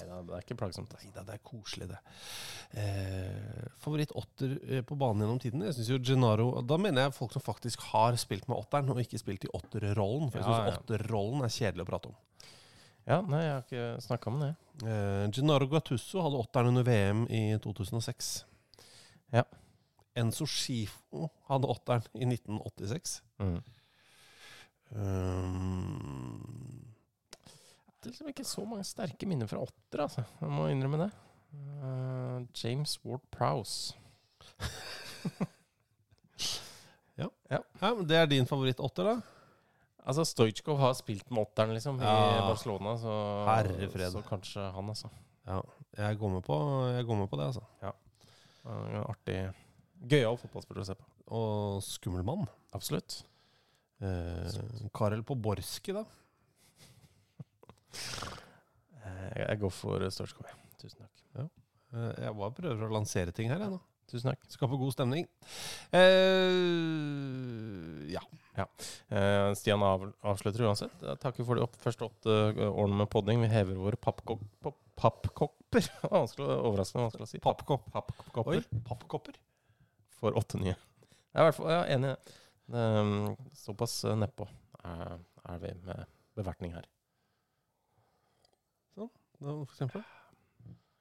Nei 0.00 0.06
da, 0.08 0.22
det 0.24 0.36
er 0.38 0.44
ikke 0.46 0.56
plagsomt. 0.62 0.94
Nei 0.96 1.10
da, 1.12 1.22
det 1.28 1.36
er 1.36 1.42
koselig, 1.44 1.90
det. 1.90 1.98
Eh, 2.80 3.66
favoritt 3.82 4.14
åtter 4.16 4.54
eh, 4.70 4.82
på 4.86 4.96
banen 4.98 5.24
gjennom 5.26 5.40
tiden? 5.42 5.64
Jeg 5.66 5.74
synes 5.76 5.90
jo 5.90 5.98
Gennaro 6.06 6.62
Da 6.62 6.76
mener 6.80 7.08
jeg 7.08 7.16
folk 7.16 7.32
som 7.34 7.42
faktisk 7.42 7.82
har 7.90 8.14
spilt 8.20 8.46
med 8.48 8.56
åtteren, 8.60 8.88
og 8.94 9.00
ikke 9.02 9.20
spilt 9.20 9.44
i 9.44 9.50
åtterrollen. 9.58 10.30
For 10.32 10.40
jeg 10.40 10.46
Ja, 10.46 10.56
syns 10.56 10.72
ja. 10.72 10.78
åtterrollen 10.80 11.44
er 11.46 11.52
kjedelig 11.58 11.84
å 11.86 11.90
prate 11.90 12.12
om. 12.12 12.18
Ja, 13.08 13.20
nei, 13.24 13.40
jeg 13.44 13.54
har 13.54 13.62
ikke 13.64 14.02
snakka 14.04 14.30
om 14.30 14.40
det. 14.42 14.50
Eh, 14.84 15.24
Gennaro 15.34 15.66
Gattusso 15.70 16.22
hadde 16.24 16.40
åtteren 16.40 16.68
under 16.72 16.84
VM 16.86 17.24
i 17.32 17.42
2006. 17.62 18.44
Ja. 19.34 19.44
Enzo 20.18 20.46
Schifo 20.48 21.28
hadde 21.48 21.70
åtteren 21.70 22.02
i 22.14 22.24
1986. 22.28 23.22
Mm. 23.40 23.60
Um, 24.90 26.86
Det 28.00 28.08
er 28.08 28.12
liksom 28.14 28.28
ikke 28.32 28.44
så 28.48 28.64
mange 28.64 28.84
sterke 28.88 29.26
minner 29.28 29.46
fra 29.46 29.60
åtter, 29.62 30.00
altså. 30.06 30.22
Jeg 30.40 30.50
må 30.50 30.66
innrømme 30.70 30.98
det. 31.04 31.10
Uh, 31.52 32.38
James 32.56 32.98
Ward 33.04 33.20
Prowse. 33.30 33.94
ja, 37.20 37.28
men 37.80 38.08
Det 38.08 38.16
er 38.16 38.26
din 38.26 38.46
favoritt-åtter, 38.48 39.04
da? 39.04 39.20
Altså, 40.06 40.24
Stojkov 40.24 40.78
har 40.80 40.94
spilt 40.98 41.28
med 41.30 41.42
åtteren, 41.44 41.74
liksom, 41.76 41.98
i 42.00 42.04
Ja. 42.04 42.46
Barcelona, 42.48 42.96
så, 42.98 43.14
Herre 43.46 43.88
fred. 43.92 44.12
så 44.12 44.22
kanskje 44.26 44.64
han, 44.74 44.88
altså. 44.88 45.10
Ja, 45.46 45.60
jeg 45.98 46.18
går 46.18 46.30
med 46.36 46.44
på, 46.46 46.56
jeg 46.96 47.04
går 47.06 47.16
med 47.20 47.28
på 47.30 47.36
det, 47.40 47.46
altså. 47.50 47.64
Eh, 47.82 47.92
en 48.70 49.04
artig 49.04 49.38
Gøyal 50.10 50.38
fotballspiller 50.40 50.80
å 50.80 50.86
se 50.88 50.94
på. 50.96 51.04
Og 51.36 51.82
skummel 51.84 52.24
mann. 52.24 52.46
Absolutt. 52.72 53.22
Eh, 54.00 54.88
Karel 54.96 55.22
Poborski, 55.22 55.92
da? 55.92 56.04
Eh, 59.00 59.30
jeg, 59.34 59.46
jeg 59.48 59.58
går 59.62 59.72
for 59.74 60.04
Stojkov, 60.12 60.46
jeg. 60.46 60.58
Tusen 60.82 61.00
takk. 61.02 61.22
Eh, 61.90 62.10
jeg 62.22 62.34
bare 62.38 62.52
prøver 62.54 62.84
å 62.86 62.92
lansere 62.94 63.32
ting 63.34 63.48
her, 63.50 63.58
jeg 63.64 63.72
nå. 63.72 63.78
Tusen 64.10 64.32
takk. 64.32 64.42
Skaper 64.50 64.78
god 64.80 64.90
stemning. 64.94 65.26
Eh, 65.94 66.50
ja. 68.10 68.22
Eh, 69.08 69.52
Stian 69.54 69.82
av, 69.86 70.08
avslutter 70.26 70.64
uansett. 70.66 70.94
Jeg 71.04 71.20
takker 71.22 71.46
for 71.46 71.58
de 71.58 71.62
opp, 71.64 71.76
første 71.80 72.08
åtte 72.08 72.34
eh, 72.50 72.66
årene 72.70 72.98
med 73.04 73.10
podding. 73.12 73.42
Vi 73.44 73.50
hever 73.52 73.78
våre 73.78 73.98
pappkok 74.00 74.42
pop- 74.64 74.80
pappkopper. 75.00 75.86
Vanskelig 76.10 76.48
Overraskende 76.58 77.06
vanskelig 77.06 77.28
å 77.28 77.30
si. 77.30 77.40
Pappkopp. 77.44 77.86
Pappkopper 77.94 78.58
Oi, 78.58 78.80
pappkopper. 78.88 79.38
for 80.18 80.34
åtte 80.36 80.58
nye. 80.60 80.74
Jeg 80.74 81.38
er 81.38 81.44
i 81.44 81.48
hvert 81.48 81.58
fall 81.60 81.70
er 81.76 81.92
enig 81.94 82.10
i 82.10 82.14
det. 82.16 82.36
Um, 82.70 83.14
såpass 83.58 84.00
eh, 84.06 84.14
nedpå 84.18 84.44
er, 84.86 85.16
er 85.50 85.62
vi 85.62 85.70
med 85.86 86.04
bevertning 86.38 86.74
her. 86.76 86.84
Sånn, 88.94 89.10
For 89.40 89.64
eksempel. 89.70 90.04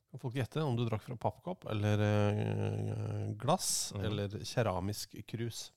Kan 0.10 0.20
folk 0.24 0.36
gjette 0.40 0.62
om 0.66 0.76
du 0.76 0.86
drakk 0.90 1.04
fra 1.06 1.16
pappkopp 1.22 1.66
eller 1.70 2.02
eh, 2.02 3.28
glass 3.38 3.92
Mm. 3.96 4.06
eller 4.06 4.40
keramisk 4.46 5.16
krus? 5.30 5.72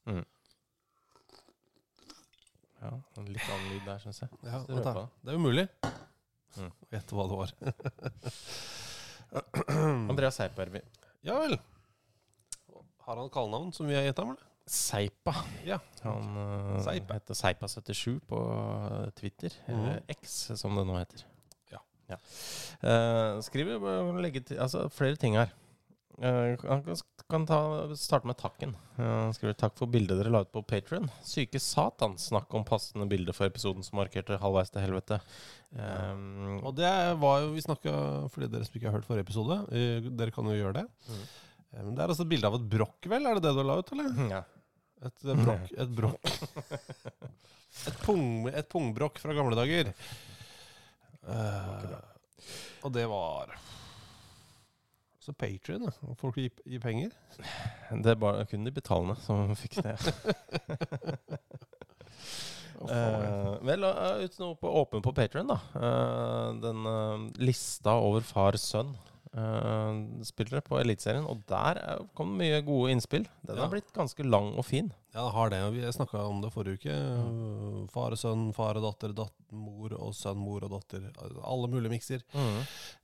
Ja, 2.83 2.93
en 3.17 3.27
litt 3.31 3.45
annen 3.53 3.69
lyd 3.71 3.85
der, 3.87 3.99
syns 4.03 4.23
jeg. 4.25 4.31
Ja, 4.43 4.63
Så 4.65 4.73
vent 4.73 4.85
da. 4.85 4.93
røpa. 4.95 5.09
Det 5.23 5.31
er 5.35 5.37
umulig 5.39 5.69
Mm. 6.57 6.69
å 6.73 6.89
gjette 6.93 7.15
hva 7.17 7.25
det 7.29 7.37
var. 7.39 7.53
Andreas 10.13 10.37
Seipervi. 10.37 10.81
Ja 11.25 11.39
vel. 11.41 11.59
Har 13.07 13.17
han 13.17 13.31
kallenavn 13.33 13.73
som 13.73 13.87
vi 13.89 13.95
har 13.97 14.03
gitt 14.05 14.19
ham, 14.21 14.31
eller? 14.35 14.49
Seipa. 14.67 15.33
Ja. 15.67 15.79
Han 16.03 16.37
uh, 16.37 16.81
Seipa. 16.85 17.15
heter 17.19 17.35
Seipa77 17.35 18.21
på 18.29 18.39
eh, 19.05 19.11
Twitter, 19.19 19.53
eller 19.67 19.97
Mhm. 20.01 20.05
X 20.09 20.51
som 20.57 20.77
det 20.77 20.85
nå 20.87 20.99
heter. 20.99 21.25
Ja. 22.13 22.21
Uh, 22.83 23.41
skriver 23.45 23.83
legge 24.23 24.45
til 24.47 24.61
Altså 24.63 24.87
flere 24.93 25.19
ting 25.21 25.39
her. 25.39 25.53
Uh, 26.21 26.55
kan, 26.61 26.83
kan 27.31 27.47
ta, 27.49 27.59
starte 27.99 28.29
med 28.29 28.39
takken. 28.39 28.75
Uh, 28.99 29.31
skriver 29.35 29.57
takk 29.59 29.79
for 29.79 29.91
bildet 29.91 30.21
dere 30.21 30.33
la 30.33 30.43
ut 30.45 30.53
på 30.53 30.65
Patrion. 30.69 31.09
Syke 31.27 31.61
satan, 31.63 32.19
snakk 32.21 32.53
om 32.55 32.67
passende 32.69 33.09
bilde 33.11 33.35
for 33.37 33.49
episoden 33.49 33.87
som 33.87 33.99
markerte 33.99 34.39
halvveis 34.43 34.71
til 34.75 34.85
helvete. 34.85 35.19
Um, 35.73 36.59
Og 36.69 36.75
det 36.77 36.91
var 37.17 37.39
jo 37.41 37.55
Vi 37.55 37.63
snakka 37.65 37.93
for 38.29 38.45
dere 38.45 38.67
som 38.69 38.77
ikke 38.77 38.91
har 38.91 38.99
hørt 38.99 39.09
forrige 39.09 39.25
episode. 39.25 39.63
Uh, 39.73 40.11
Dere 40.13 40.35
kan 40.35 40.51
jo 40.51 40.59
gjøre 40.59 40.83
det. 40.83 40.89
Mm. 41.09 41.23
Um, 41.73 41.95
det 41.97 42.05
er 42.05 42.13
altså 42.13 42.27
et 42.27 42.35
bilde 42.35 42.51
av 42.51 42.59
et 42.59 42.69
brokk, 42.77 43.09
vel? 43.09 43.27
Er 43.27 43.39
det 43.39 43.47
det 43.47 43.55
du 43.57 43.65
la 43.65 43.79
ut, 43.81 43.95
eller? 43.97 44.21
ja. 44.37 44.43
Et 45.03 45.25
eh, 45.25 45.41
brokk. 45.47 45.73
Et 45.83 45.97
brokk. 45.99 46.29
Et, 47.89 47.97
pung, 48.05 48.25
et 48.53 48.69
pungbrokk 48.71 49.19
fra 49.19 49.35
gamle 49.35 49.57
dager. 49.59 49.91
Eh, 51.29 51.95
og 52.83 52.93
det 52.93 53.07
var 53.09 53.55
Så 55.23 55.31
Patrion, 55.39 55.85
da. 55.87 55.93
Folk 56.19 56.35
gir, 56.41 56.51
gir 56.67 56.81
penger. 56.83 57.11
Det 57.95 58.11
er 58.11 58.17
bare 58.19 58.43
kun 58.51 58.65
de 58.67 58.73
betalende 58.75 59.15
som 59.23 59.53
fikk 59.55 59.79
det. 59.85 59.95
Uh, 62.83 63.63
vel, 63.63 63.85
uh, 63.87 64.19
ut 64.25 64.35
noe 64.43 64.57
på 64.59 64.67
åpen 64.81 64.99
på 65.05 65.13
Patrion, 65.15 65.47
da. 65.53 65.59
Uh, 65.77 66.51
den 66.59 66.83
lista 67.39 67.93
over 68.03 68.25
far-sønn-spillere 68.27 70.59
på 70.67 70.81
Eliteserien. 70.81 71.23
Og 71.31 71.45
der 71.47 71.79
er- 71.79 72.03
kom 72.19 72.33
det 72.35 72.41
mye 72.43 72.59
gode 72.67 72.91
innspill. 72.97 73.23
Den 73.47 73.55
Ja. 73.57 73.63
har 73.63 73.71
blitt 73.71 73.93
ganske 73.95 74.23
lang 74.27 74.51
og 74.59 74.65
fin. 74.67 74.91
Ja, 75.13 75.27
det 75.27 75.33
har 75.37 75.53
det. 75.53 75.61
Vi 75.75 75.93
snakka 75.93 76.23
om 76.25 76.41
det 76.41 76.51
forrige 76.55 76.81
uke. 76.81 76.95
Mm. 76.97 77.89
Far 77.93 78.17
og 78.17 78.21
sønn, 78.21 78.47
far 78.57 78.81
og 78.81 78.87
datter, 78.87 79.15
datter, 79.17 79.45
mor 79.53 79.93
og 79.99 80.15
sønn, 80.17 80.41
mor 80.41 80.65
og 80.65 80.73
datter. 80.73 81.05
Alle 81.45 81.69
mulige 81.73 81.93
mikser. 81.93 82.25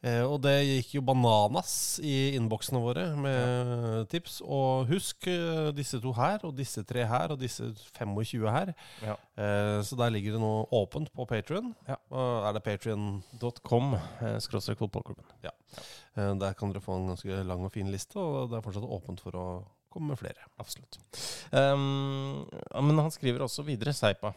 Eh, 0.00 0.22
og 0.24 0.40
det 0.44 0.56
gikk 0.64 0.94
jo 0.98 1.04
bananas 1.04 1.74
i 2.00 2.34
innboksene 2.38 2.80
våre 2.82 3.06
med 3.20 4.08
tips. 4.12 4.40
Og 4.46 4.88
husk 4.92 5.28
eh, 5.30 5.70
disse 5.76 6.00
to 6.00 6.14
her, 6.16 6.40
og 6.48 6.56
disse 6.56 6.84
tre 6.88 7.04
her, 7.08 7.36
og 7.36 7.42
disse 7.42 7.70
25 7.98 8.48
her. 8.56 8.72
Ja. 9.04 9.18
Eh, 9.36 9.78
så 9.84 9.98
der 10.00 10.14
ligger 10.14 10.38
det 10.38 10.42
nå 10.42 10.52
åpent 10.80 11.12
på 11.12 11.28
Patrion. 11.28 11.74
Ja. 11.88 12.00
Er 12.48 12.56
det 12.56 12.64
patrion.com 12.64 13.78
.com, 13.78 13.94
eh, 13.94 14.38
skråstrek 14.38 14.78
fotballklubben. 14.78 15.24
Eh, 15.42 16.34
der 16.38 16.52
kan 16.54 16.72
dere 16.72 16.80
få 16.80 16.96
en 16.96 17.08
ganske 17.12 17.42
lang 17.44 17.64
og 17.64 17.72
fin 17.72 17.90
liste, 17.90 18.16
og 18.18 18.50
det 18.50 18.58
er 18.58 18.64
fortsatt 18.64 18.84
åpent 18.84 19.20
for 19.20 19.36
å 19.36 19.46
komme 19.92 20.12
med 20.12 20.20
flere. 20.20 20.46
Absolutt. 20.60 21.00
Um, 21.52 22.44
men 22.84 23.02
han 23.02 23.12
skriver 23.14 23.44
også 23.46 23.64
videre, 23.66 23.94
Seipa. 23.96 24.34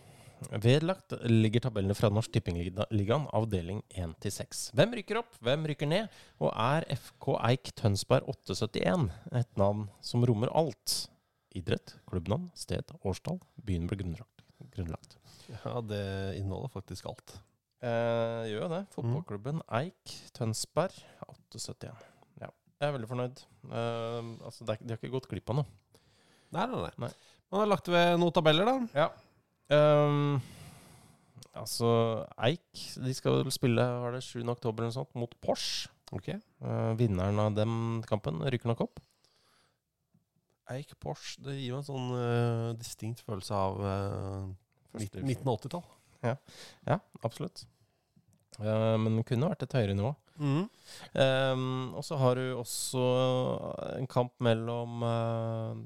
Vedlagt 0.50 1.14
ligger 1.30 1.68
tabellene 1.68 1.94
fra 1.94 2.10
Norsk 2.10 2.34
Tippingligaen, 2.34 3.28
avdeling 3.36 3.84
1-6. 3.94 4.72
Hvem 4.78 4.96
rykker 4.98 5.20
opp, 5.22 5.36
hvem 5.46 5.68
rykker 5.70 5.90
ned? 5.90 6.10
Og 6.42 6.50
er 6.50 6.88
FK 6.98 7.36
Eik 7.52 7.74
Tønsberg 7.78 8.26
871 8.34 9.12
et 9.38 9.62
navn 9.62 9.86
som 10.02 10.26
rommer 10.26 10.50
alt? 10.58 11.04
Idrett, 11.58 11.94
klubbnavn, 12.10 12.50
sted, 12.58 12.90
årstall, 13.06 13.42
byen 13.62 13.86
ble 13.90 14.00
grunnlagt. 14.02 14.46
grunnlagt. 14.74 15.18
Ja, 15.52 15.82
det 15.84 16.04
inneholder 16.40 16.72
faktisk 16.74 17.10
alt. 17.12 17.36
Eh, 17.82 18.48
gjør 18.50 18.66
jo 18.66 18.72
det. 18.72 18.82
Fotballklubben 18.96 19.62
Eik 19.82 20.16
Tønsberg 20.38 20.96
871. 21.28 22.11
Ja, 22.82 22.88
jeg 22.88 22.90
er 22.90 22.96
veldig 22.96 23.10
fornøyd. 23.12 23.42
Uh, 23.70 24.32
altså, 24.48 24.66
det 24.66 24.80
de 24.82 24.90
har 24.90 24.98
ikke 24.98 25.14
gått 25.14 25.28
glipp 25.30 25.52
av 25.54 25.60
noe. 25.60 25.68
Nei, 26.52 26.64
nei, 26.66 26.80
nei. 26.82 26.94
Nei. 27.06 27.10
Man 27.54 27.62
har 27.62 27.70
lagt 27.70 27.92
ved 27.94 28.16
noen 28.18 28.34
tabeller, 28.34 28.66
da. 28.66 28.74
Ja. 28.98 29.06
Um, 29.72 30.40
altså, 31.56 31.92
Eik 32.44 32.82
De 33.06 33.14
skal 33.16 33.46
spille 33.54 33.86
var 34.02 34.18
det 34.18 34.24
7. 34.26 34.42
oktober 34.52 34.82
eller 34.82 34.90
noe 34.90 34.98
sånt, 34.98 35.14
mot 35.20 35.36
Porsche. 35.46 35.92
Ok. 36.12 36.32
Uh, 36.66 36.92
vinneren 37.00 37.38
av 37.40 37.54
den 37.56 38.02
kampen 38.10 38.42
rykker 38.50 38.72
nok 38.74 38.82
opp. 38.88 39.04
Eik 40.74 40.96
Porsche, 41.04 41.38
det 41.46 41.60
gir 41.60 41.70
jo 41.76 41.84
en 41.84 41.86
sånn 41.88 42.10
uh, 42.18 42.72
distinkt 42.82 43.22
følelse 43.28 43.56
av 43.62 43.78
uh, 43.86 44.50
Første- 44.96 45.22
midten 45.28 45.48
av 45.54 45.62
80-tall. 45.62 45.86
Ja, 46.26 46.98
absolutt. 47.22 47.64
Eh, 48.60 48.98
men 49.02 49.16
det 49.18 49.24
kunne 49.30 49.48
vært 49.50 49.64
et 49.66 49.74
høyere 49.74 49.96
nivå. 49.98 50.12
Mm. 50.40 50.68
Um, 51.14 51.94
og 51.98 52.04
så 52.06 52.18
har 52.22 52.40
du 52.40 52.58
også 52.58 53.06
en 53.98 54.10
kamp 54.12 54.34
mellom 54.44 55.04
uh, 55.06 55.80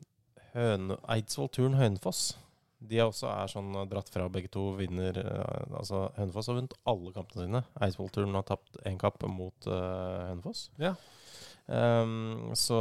Høne, 0.56 0.98
Eidsvoll 1.12 1.52
Turn 1.54 1.78
Hønefoss. 1.80 2.36
De 2.86 3.00
er 3.00 3.10
også 3.10 3.28
er 3.32 3.50
sånn 3.50 3.72
eh, 3.80 3.88
dratt 3.90 4.12
fra, 4.12 4.28
begge 4.30 4.52
to 4.54 4.68
vinner 4.78 5.16
uh, 5.18 5.78
Altså 5.80 6.04
Hønefoss 6.20 6.52
har 6.52 6.58
vunnet 6.60 6.76
alle 6.92 7.14
kampene 7.16 7.48
sine. 7.48 7.64
Eidsvoll 7.82 8.12
Turn 8.14 8.38
har 8.38 8.46
tapt 8.48 8.80
én 8.86 9.00
kamp 9.02 9.24
mot 9.32 9.70
uh, 9.72 10.30
Hønefoss. 10.30 10.70
Ja. 10.82 10.94
Um, 11.66 12.52
så 12.54 12.78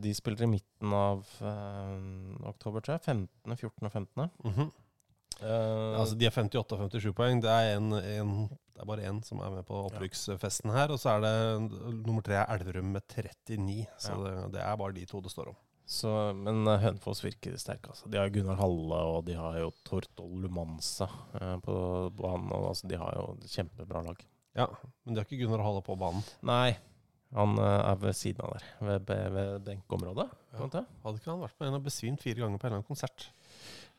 de 0.00 0.12
spiller 0.14 0.46
i 0.46 0.52
midten 0.52 0.94
av 0.94 1.24
uh, 1.42 1.96
oktober, 2.52 2.84
tror 2.84 2.98
jeg. 2.98 3.04
15., 3.08 3.56
14. 3.56 3.88
og 3.88 3.92
15. 3.92 4.30
Mm 4.44 4.54
-hmm. 4.54 4.70
Uh, 5.40 5.96
Altså, 6.00 6.14
de 6.14 6.26
er 6.26 6.30
58 6.30 6.72
og 6.72 6.78
57 6.78 7.14
poeng. 7.16 7.42
Det 7.42 7.50
er, 7.50 7.76
en, 7.76 7.92
en, 7.92 8.48
det 8.80 8.86
er 8.86 8.88
bare 8.88 9.08
én 9.10 9.18
som 9.20 9.42
er 9.44 9.50
med 9.52 9.66
på 9.68 9.76
opprykksfesten 9.90 10.70
her. 10.72 10.88
Og 10.94 10.96
så 11.02 11.10
er 11.12 11.24
det 11.26 11.32
nummer 12.00 12.24
tre 12.24 12.38
er 12.40 12.52
Elverum 12.54 12.94
med 12.94 13.04
39. 13.12 13.82
Så 14.00 14.14
det, 14.24 14.30
det 14.54 14.62
er 14.64 14.78
bare 14.80 14.96
de 14.96 15.02
to 15.10 15.20
det 15.20 15.32
står 15.34 15.50
om. 15.52 15.58
Så, 15.84 16.08
men 16.38 16.62
eh, 16.64 16.80
Hønefoss 16.80 17.20
virker 17.20 17.58
sterke. 17.60 17.92
Altså. 17.92 18.08
De 18.08 18.16
har 18.16 18.32
Gunnar 18.32 18.56
Halle, 18.56 19.00
og 19.10 19.26
de 19.26 19.34
har 19.36 19.58
jo 19.60 19.68
Tortol 19.84 20.32
Lumanza 20.40 21.10
eh, 21.36 21.58
på 21.60 21.74
banen. 22.16 22.48
Og, 22.56 22.70
altså, 22.70 22.88
de 22.88 23.00
har 23.02 23.18
jo 23.18 23.26
kjempebra 23.44 24.00
lag. 24.06 24.24
Ja, 24.56 24.70
Men 25.04 25.12
de 25.12 25.20
har 25.20 25.28
ikke 25.28 25.42
Gunnar 25.42 25.66
Halle 25.66 25.84
på 25.84 25.98
banen. 26.00 26.24
Nei, 26.48 26.78
han 27.36 27.52
eh, 27.60 27.80
er 27.90 28.00
ved 28.06 28.16
siden 28.16 28.46
av 28.46 28.56
der. 28.56 28.70
Ved, 28.80 29.04
ved, 29.10 29.26
ved 29.36 29.66
benkeområdet. 29.68 30.30
Ja. 30.54 30.70
Hadde 31.04 31.18
ikke 31.20 31.34
han 31.34 31.44
vært 31.44 31.60
på 31.60 31.68
en 31.68 31.76
og 31.82 31.84
besvimt 31.90 32.24
fire 32.24 32.46
ganger 32.46 32.56
på 32.56 32.64
en 32.64 32.72
eller 32.72 32.80
annen 32.80 32.88
konsert? 32.94 33.28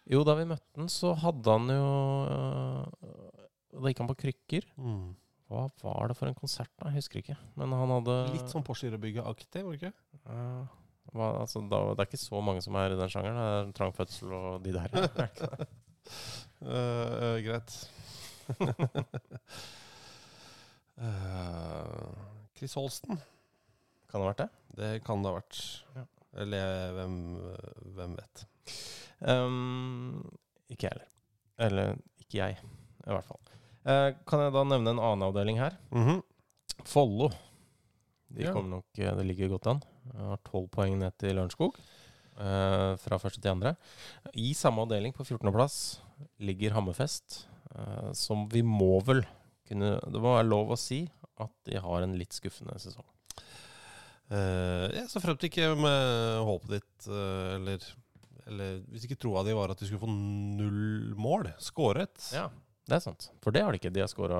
Jo, 0.10 0.24
da 0.26 0.34
vi 0.40 0.50
møtte 0.50 0.82
han, 0.82 0.90
så 0.90 1.14
hadde 1.22 1.60
han 1.60 1.70
jo 1.76 1.92
eh, 2.32 3.41
Da 3.72 3.92
gikk 3.92 4.04
han 4.04 4.12
på 4.12 4.20
krykker. 4.26 4.68
Mm. 4.78 5.12
Hva 5.52 5.66
var 5.84 6.12
det 6.12 6.16
for 6.16 6.30
en 6.30 6.38
konsert, 6.38 6.72
da? 6.80 6.92
Jeg 6.92 7.02
husker 7.02 7.20
ikke. 7.22 7.38
Men 7.60 7.74
han 7.76 7.92
hadde 7.92 8.18
Litt 8.32 8.52
sånn 8.52 8.64
Porsche-bygget-aktig, 8.68 9.66
var 9.66 9.76
det 9.76 9.82
ikke? 9.82 9.94
Ja, 10.24 10.46
hva, 11.12 11.28
altså, 11.42 11.64
da, 11.68 11.82
Det 11.92 12.06
er 12.06 12.10
ikke 12.12 12.22
så 12.22 12.40
mange 12.46 12.64
som 12.64 12.78
er 12.80 12.94
i 12.94 13.00
den 13.00 13.12
sjangeren. 13.12 13.40
Det 13.40 13.50
er 13.58 13.74
Trang 13.76 13.96
fødsel 13.96 14.32
og 14.38 14.64
de 14.64 14.76
der. 14.78 14.96
uh, 16.64 16.74
eh, 16.78 17.38
greit. 17.48 17.78
Eh, 21.02 22.10
Chris 22.54 22.76
Holsten. 22.78 23.18
Kan 24.12 24.22
det 24.22 24.26
ha 24.26 24.28
vært 24.28 24.42
det? 24.44 24.50
Det 24.78 24.90
kan 25.02 25.24
det 25.24 25.32
ha 25.32 25.40
vært. 25.40 25.62
Ja. 25.96 26.04
Eller 26.44 26.92
hvem, 26.94 27.16
hvem 27.96 28.14
vet. 28.20 28.44
Um, 29.26 30.20
ikke 30.70 30.86
jeg 30.86 30.94
heller. 30.94 31.10
Eller 31.66 31.96
ikke 32.22 32.38
jeg, 32.44 32.60
i 32.62 33.16
hvert 33.16 33.26
fall. 33.32 33.42
Eh, 33.86 34.12
kan 34.30 34.40
jeg 34.46 34.54
da 34.54 34.64
nevne 34.68 34.92
en 34.94 35.00
annen 35.02 35.26
avdeling 35.30 35.58
her? 35.58 35.78
Mhm. 35.92 36.22
Follo. 36.86 37.32
De 38.32 38.44
Ja. 38.44 38.54
nok, 38.54 38.86
eh, 38.98 39.14
Det 39.16 39.26
ligger 39.26 39.50
godt 39.50 39.68
an. 39.68 39.82
Jeg 40.14 40.22
har 40.22 40.38
tolv 40.46 40.70
poeng 40.72 40.98
ned 41.00 41.18
til 41.18 41.36
Lørenskog. 41.36 41.76
eh, 42.38 42.96
fra 42.98 43.18
første 43.20 43.42
til 43.42 43.52
andre. 43.52 43.76
I 44.34 44.54
samme 44.54 44.80
avdeling, 44.82 45.14
på 45.14 45.24
14.-plass, 45.26 46.00
ligger 46.40 46.72
Hammerfest. 46.72 47.46
eh, 47.76 48.12
som 48.14 48.48
vi 48.50 48.62
må 48.62 49.02
vel 49.04 49.26
kunne 49.68 50.00
Det 50.02 50.14
må 50.20 50.36
være 50.36 50.48
lov 50.50 50.70
å 50.72 50.78
si 50.78 51.10
at 51.40 51.50
de 51.66 51.78
har 51.80 52.02
en 52.04 52.18
litt 52.18 52.32
skuffende 52.32 52.74
sesong. 52.80 53.04
Eh, 54.32 54.88
ja, 54.96 55.04
så 55.08 55.22
frem 55.22 55.38
til 55.38 55.50
ikke 55.50 55.76
med 55.80 56.46
håpet 56.48 56.70
ditt, 56.78 57.08
eh, 57.08 57.56
eller 57.58 57.80
Eller 58.48 58.80
hvis 58.92 59.06
ikke 59.06 59.20
troa 59.20 59.44
di 59.46 59.54
var 59.54 59.70
at 59.72 59.78
de 59.80 59.86
skulle 59.86 60.02
få 60.02 60.10
null 60.10 61.14
mål 61.16 61.54
skåret. 61.62 62.32
Ja, 62.34 62.50
det 62.92 62.98
er 62.98 63.04
sant. 63.06 63.30
For 63.44 63.56
det 63.56 63.62
har 63.64 63.72
de 63.72 63.80
ikke. 63.80 63.92
De 63.96 64.02
har 64.04 64.10
skåra 64.12 64.40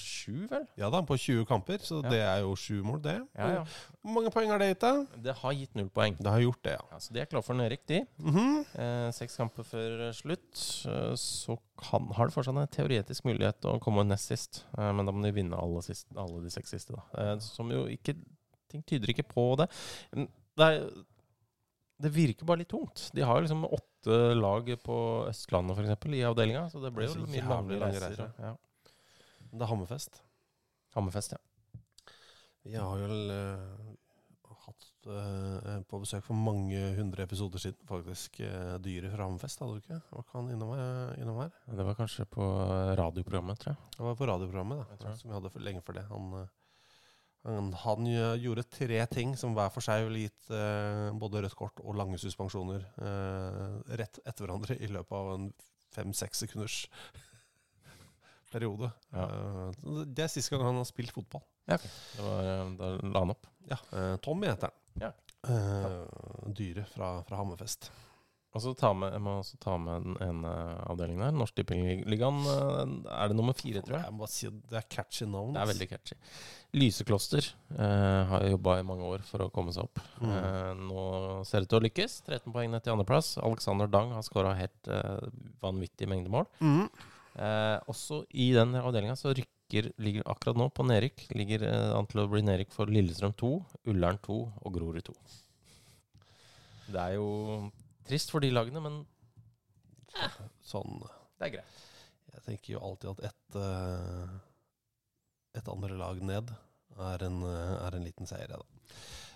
sju, 0.00 0.48
vel? 0.50 0.64
Ja 0.80 0.88
da, 0.90 1.00
på 1.06 1.14
20 1.16 1.44
kamper, 1.48 1.78
så 1.86 2.00
Ja. 2.02 2.10
det 2.10 2.20
er 2.26 2.40
jo 2.42 2.56
sju 2.58 2.80
mål, 2.82 2.98
det. 3.04 3.14
Ja, 3.38 3.48
ja. 3.54 3.64
Hvor 4.02 4.16
mange 4.16 4.32
poeng 4.34 4.50
har 4.50 4.58
det 4.58 4.68
gitt, 4.72 4.80
da? 4.82 5.06
Det 5.28 5.34
har 5.38 5.52
gitt 5.54 5.74
null 5.78 5.88
poeng. 5.94 6.16
Det 6.18 6.26
har 6.34 6.42
gjort 6.42 6.62
det, 6.66 6.74
ja. 6.74 6.98
Så 6.98 7.14
de 7.14 7.20
er 7.22 7.30
klare 7.30 7.46
for 7.46 7.54
nedrykk, 7.54 7.86
de. 7.86 8.00
Mhm. 8.18 8.64
Eh, 8.74 9.10
seks 9.14 9.36
kamper 9.38 9.62
før 9.70 10.02
slutt. 10.18 10.64
Eh, 10.90 11.14
så 11.14 11.56
kan, 11.78 12.10
har 12.18 12.26
de 12.26 12.34
fortsatt 12.34 12.56
en 12.58 12.66
teoretisk 12.74 13.24
mulighet 13.30 13.60
til 13.62 13.70
å 13.76 13.80
komme 13.80 14.04
nest 14.04 14.26
sist. 14.34 14.64
Eh, 14.76 14.90
men 14.92 15.06
da 15.06 15.12
må 15.14 15.22
de 15.22 15.32
vinne 15.32 15.54
alle, 15.54 15.80
sist, 15.86 16.08
alle 16.16 16.42
de 16.42 16.50
seks 16.50 16.74
siste, 16.74 16.98
da. 16.98 17.02
Eh, 17.22 17.38
som 17.38 17.70
jo 17.70 17.86
ikke 17.86 18.18
Ting 18.72 18.80
tyder 18.88 19.10
ikke 19.12 19.26
på 19.28 19.42
det. 19.60 19.66
Det, 20.16 20.64
er, 20.64 20.86
det 22.00 22.10
virker 22.14 22.46
bare 22.48 22.62
litt 22.62 22.70
tungt. 22.72 23.10
De 23.12 23.20
har 23.20 23.36
jo 23.36 23.42
liksom 23.44 23.66
åtte 23.68 23.91
lag 24.08 24.68
på 24.82 24.98
Østlandet, 25.28 25.78
f.eks., 25.78 26.06
i 26.12 26.24
avdelinga. 26.26 26.66
Så 26.72 26.82
det 26.82 26.92
ble 26.94 27.08
jo 27.08 27.26
mye 27.26 27.46
lange 27.46 27.78
reiser. 27.80 28.08
reiser. 28.08 28.32
Ja. 28.42 28.54
Det 29.52 29.64
er 29.64 29.68
Hammerfest. 29.68 30.22
Hammerfest, 30.96 31.34
ja. 31.36 31.82
Vi 32.62 32.78
har 32.78 33.00
jo 33.00 33.08
uh, 33.10 34.54
hatt 34.62 34.88
uh, 35.10 35.80
på 35.88 36.00
besøk 36.02 36.24
for 36.24 36.38
mange 36.38 36.78
hundre 36.96 37.26
episoder 37.26 37.60
siden, 37.62 37.80
faktisk, 37.88 38.38
uh, 38.44 38.78
dyret 38.82 39.12
fra 39.12 39.26
Hammerfest. 39.26 39.60
Hadde 39.60 39.76
du 39.76 39.82
ikke? 39.82 40.00
Var 40.12 40.24
ikke 40.24 40.38
han 40.38 40.50
innom, 40.54 40.72
eh, 40.76 41.20
innom 41.20 41.40
her? 41.42 41.52
Det 41.66 41.86
var 41.88 41.98
kanskje 41.98 42.28
på 42.30 42.48
radioprogrammet, 43.00 43.60
tror 43.60 43.74
jeg. 43.74 43.92
Det 43.96 44.06
var 44.06 44.18
på 44.20 44.28
radioprogrammet 44.30 44.96
da, 45.02 45.14
som 45.18 45.30
vi 45.30 45.36
hadde 45.36 45.52
for, 45.52 45.66
lenge 45.68 45.84
før 45.84 45.98
det. 45.98 46.06
Han, 46.12 46.32
eh, 46.40 46.52
han, 47.42 47.72
han 47.82 48.06
gjorde 48.38 48.62
tre 48.70 49.00
ting 49.10 49.32
som 49.38 49.54
hver 49.56 49.70
for 49.74 49.82
seg 49.84 50.04
ville 50.06 50.26
gitt 50.28 50.50
eh, 50.54 51.08
både 51.18 51.42
rødt 51.42 51.56
kort 51.58 51.82
og 51.82 51.96
lange 51.98 52.20
suspensjoner 52.22 52.84
eh, 53.02 53.96
rett 53.98 54.20
etter 54.22 54.44
hverandre 54.44 54.76
i 54.78 54.90
løpet 54.92 55.16
av 55.18 55.30
en 55.34 55.48
fem-seks 55.92 56.44
sekunders 56.44 56.76
periode. 58.52 58.92
Ja. 59.10 59.26
Eh, 59.26 60.04
det 60.06 60.26
er 60.26 60.32
siste 60.32 60.54
gang 60.54 60.68
han 60.68 60.78
har 60.82 60.88
spilt 60.88 61.14
fotball. 61.16 61.42
Ja, 61.66 61.80
okay. 61.80 61.90
Det 62.16 62.28
var, 62.28 62.52
eh, 62.52 62.70
da 62.78 62.92
la 63.10 63.24
han 63.26 63.34
opp. 63.34 63.50
Ja, 63.70 63.80
eh, 63.90 64.14
Tommy 64.22 64.50
heter 64.50 64.70
han. 64.70 64.78
Ja. 65.02 65.12
Eh, 65.48 66.52
dyret 66.54 66.94
fra, 66.94 67.16
fra 67.26 67.42
Hammerfest. 67.42 67.90
Og 68.52 68.60
så 68.60 68.74
ta 68.76 68.90
med, 68.92 69.14
jeg 69.14 69.22
må 69.24 69.38
også 69.40 69.58
ta 69.62 69.78
med 69.80 70.02
den 70.04 70.16
ene 70.20 70.50
avdelingen 70.84 71.24
her. 71.24 71.32
Norsk 71.32 71.56
Tippingligaen 71.56 72.42
eh, 72.52 72.90
er 73.14 73.30
det 73.30 73.36
nummer 73.38 73.56
fire, 73.56 73.80
tror 73.80 73.96
jeg. 73.96 74.04
Jeg 74.04 74.12
må 74.12 74.26
bare 74.26 74.32
si 74.34 74.48
at 74.50 74.58
det 74.68 74.78
er 74.82 74.90
catchy 74.92 75.24
navn. 75.24 75.54
Det 75.56 75.62
er 75.62 75.70
veldig 75.70 75.88
catchy. 75.88 76.18
Lysekloster 76.76 77.48
eh, 77.48 78.20
har 78.28 78.44
jobba 78.50 78.76
i 78.80 78.84
mange 78.90 79.08
år 79.08 79.24
for 79.24 79.46
å 79.46 79.48
komme 79.54 79.72
seg 79.72 79.88
opp. 79.88 80.04
Mm. 80.20 80.34
Eh, 80.36 80.84
nå 80.84 81.06
ser 81.48 81.62
det 81.62 81.70
ut 81.70 81.72
til 81.72 81.80
å 81.80 81.84
lykkes. 81.86 82.18
13 82.28 82.52
poeng 82.52 82.74
ned 82.74 82.84
til 82.84 82.92
andreplass. 82.92 83.34
Alexander 83.40 83.88
Dang 83.88 84.12
har 84.12 84.28
skåra 84.28 84.52
helt 84.60 84.92
eh, 84.92 85.26
vanvittig 85.64 86.12
mengde 86.12 86.32
mål. 86.36 86.48
Mm. 86.60 86.86
Eh, 87.32 87.76
også 87.88 88.26
i 88.36 88.52
den 88.52 88.76
avdelinga 88.82 89.16
så 89.16 89.32
rykker 89.32 89.92
ligger 90.04 90.26
akkurat 90.28 90.58
nå 90.60 90.66
på 90.68 90.84
nedrykk 90.84 91.30
ligger 91.32 91.62
eh, 91.64 91.92
an 91.96 92.04
til 92.04 92.20
å 92.20 92.28
bli 92.28 92.42
nedrykk 92.44 92.74
for 92.74 92.92
Lillestrøm 92.92 93.32
2, 93.40 93.52
Ullern 93.88 94.20
2 94.20 94.40
og 94.60 94.74
Grorud 94.74 95.06
2. 95.06 95.14
Det 96.92 97.00
er 97.00 97.14
jo 97.16 97.30
trist 98.12 98.30
for 98.34 98.44
de 98.44 98.52
lagene, 98.52 98.80
men 98.84 99.00
Sånn 100.68 101.00
det 101.40 101.46
er 101.48 101.52
greit. 101.56 101.78
Jeg 102.32 102.42
tenker 102.46 102.74
jo 102.76 102.80
alltid 102.84 103.10
at 103.14 103.22
ett 103.32 103.56
eh, 103.58 104.34
Et 105.58 105.68
andre 105.72 105.96
lag 105.98 106.20
ned 106.24 106.52
er 107.02 107.24
en, 107.26 107.38
eh, 107.48 107.74
er 107.86 107.96
en 107.96 108.04
liten 108.04 108.28
seier, 108.28 108.52
jeg, 108.52 108.60
da. 108.60 108.92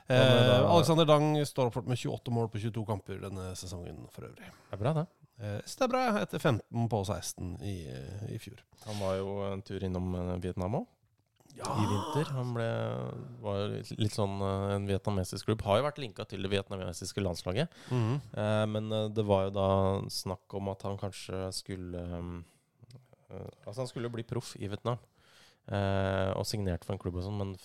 Eh, 0.06 0.46
da- 0.46 0.68
Alexander 0.70 1.04
Dang 1.08 1.32
står 1.48 1.70
oppført 1.70 1.88
med 1.90 1.98
28 1.98 2.32
mål 2.32 2.48
på 2.52 2.60
22 2.62 2.84
kamper 2.88 3.18
denne 3.24 3.48
sesongen 3.58 4.04
for 4.14 4.28
øvrig. 4.28 4.46
Det 4.70 4.76
er 4.76 4.80
bra, 4.84 4.92
det. 5.00 5.06
Eh, 5.40 5.58
så 5.66 5.80
det 5.80 5.86
er 5.88 5.92
bra, 5.92 6.04
etter 6.22 6.38
15 6.40 6.88
på 6.92 7.00
16 7.08 7.56
i, 7.66 7.74
eh, 7.90 8.26
i 8.36 8.38
fjor. 8.40 8.60
Han 8.86 9.00
var 9.02 9.16
jo 9.18 9.32
en 9.52 9.62
tur 9.66 9.82
innom 9.84 10.14
eh, 10.14 10.36
Vietnam 10.44 10.78
òg. 10.82 10.86
I 11.56 11.86
vinter. 11.88 12.28
Han 12.36 12.50
ble, 12.54 12.66
var 13.40 13.68
litt- 13.96 14.12
sånn 14.12 14.34
eh, 14.44 14.74
En 14.76 14.86
vietnamesisk 14.86 15.46
klubb 15.48 15.62
har 15.64 15.78
jo 15.80 15.86
vært 15.86 15.98
linka 16.02 16.26
til 16.28 16.42
det 16.44 16.50
vietnamesiske 16.52 17.22
landslaget. 17.24 17.72
Mhm. 17.90 18.20
Eh, 18.36 18.66
men 18.66 18.92
eh, 18.92 19.08
det 19.16 19.24
var 19.24 19.46
jo 19.46 19.54
da 19.56 19.68
snakk 20.12 20.52
om 20.58 20.68
at 20.74 20.82
han 20.82 20.98
kanskje 21.00 21.46
skulle 21.56 22.02
eh, 23.30 23.48
Altså, 23.66 23.80
han 23.82 23.88
skulle 23.90 24.10
bli 24.12 24.22
proff 24.22 24.52
i 24.60 24.68
Vietnam. 24.70 24.98
Eh, 25.66 26.30
og 26.38 26.44
signert 26.46 26.84
for 26.86 26.94
en 26.94 27.00
klubb 27.02 27.16
og 27.18 27.24
sånn, 27.26 27.38
men 27.40 27.56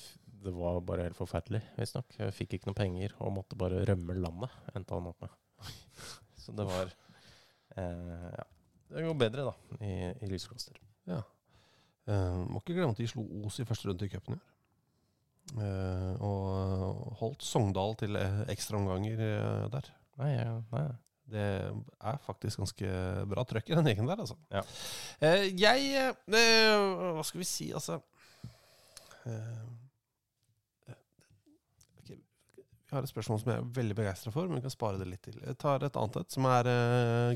det 0.41 0.53
var 0.55 0.79
bare 0.81 1.03
helt 1.05 1.19
forferdelig, 1.19 1.61
visstnok. 1.77 2.15
Fikk 2.33 2.55
ikke 2.57 2.71
noe 2.71 2.79
penger 2.79 3.13
og 3.21 3.35
måtte 3.35 3.53
bare 3.59 3.83
rømme 3.85 4.15
landet, 4.17 4.49
endte 4.73 4.95
han 4.97 5.05
opp 5.11 5.21
med. 5.21 5.29
Så 6.41 6.55
det 6.57 6.65
var 6.65 6.89
eh, 7.77 8.31
Ja. 8.39 8.47
Det 8.91 9.03
går 9.05 9.13
bedre, 9.21 9.45
da, 9.51 9.53
i, 9.85 9.91
i 10.19 10.27
Lyskloster. 10.27 10.75
Ja. 11.07 11.21
Eh, 12.09 12.39
må 12.49 12.61
ikke 12.61 12.73
glemme 12.77 12.95
at 12.95 13.01
de 13.01 13.07
slo 13.09 13.23
Os 13.45 13.59
i 13.61 13.67
første 13.67 13.89
runde 13.89 14.07
i 14.07 14.09
cupen 14.09 14.35
i 14.35 14.39
år. 14.39 14.47
Uh, 15.51 16.13
og 16.23 17.15
holdt 17.19 17.43
Sogndal 17.43 17.95
til 17.99 18.15
eh, 18.15 18.43
ekstraomganger 18.53 19.19
uh, 19.19 19.65
der. 19.73 19.87
Nei, 20.21 20.29
nei. 20.71 20.83
Det 21.31 21.43
er 21.43 22.19
faktisk 22.23 22.61
ganske 22.61 22.91
bra 23.31 23.43
trøkk 23.47 23.71
i 23.71 23.75
den 23.75 23.89
gjengen 23.89 24.07
der, 24.07 24.21
altså. 24.21 24.37
Ja. 24.51 24.61
Uh, 25.23 25.47
jeg 25.59 26.13
Hva 26.29 27.25
skal 27.27 27.41
vi 27.41 27.47
si, 27.47 27.71
altså 27.75 27.97
eh, 29.25 29.67
Jeg 32.11 32.97
har 32.97 33.03
et 33.07 33.11
spørsmål 33.11 33.39
som 33.39 33.51
jeg 33.53 33.59
er 33.63 33.67
veldig 33.75 33.95
begeistra 33.95 34.31
for, 34.35 34.47
men 34.47 34.59
vi 34.59 34.65
kan 34.65 34.73
spare 34.73 34.99
det 34.99 35.07
litt 35.07 35.21
til. 35.23 35.37
Jeg 35.39 35.55
tar 35.59 35.83
et 35.87 35.99
annet 35.99 36.17
et 36.21 36.33
som 36.35 36.47
er 36.51 36.67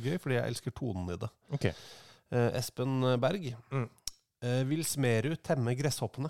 gøy, 0.04 0.18
fordi 0.20 0.36
jeg 0.36 0.52
elsker 0.52 0.76
tonen 0.76 1.14
i 1.14 1.20
det. 1.20 1.30
Ok. 1.56 1.70
Eh, 1.72 2.50
Espen 2.60 3.00
Berg. 3.24 3.54
Mm. 3.72 3.88
Eh, 4.46 4.62
vil 4.70 4.84
Smerud 4.86 5.40
temme 5.46 5.74
gresshoppene? 5.78 6.30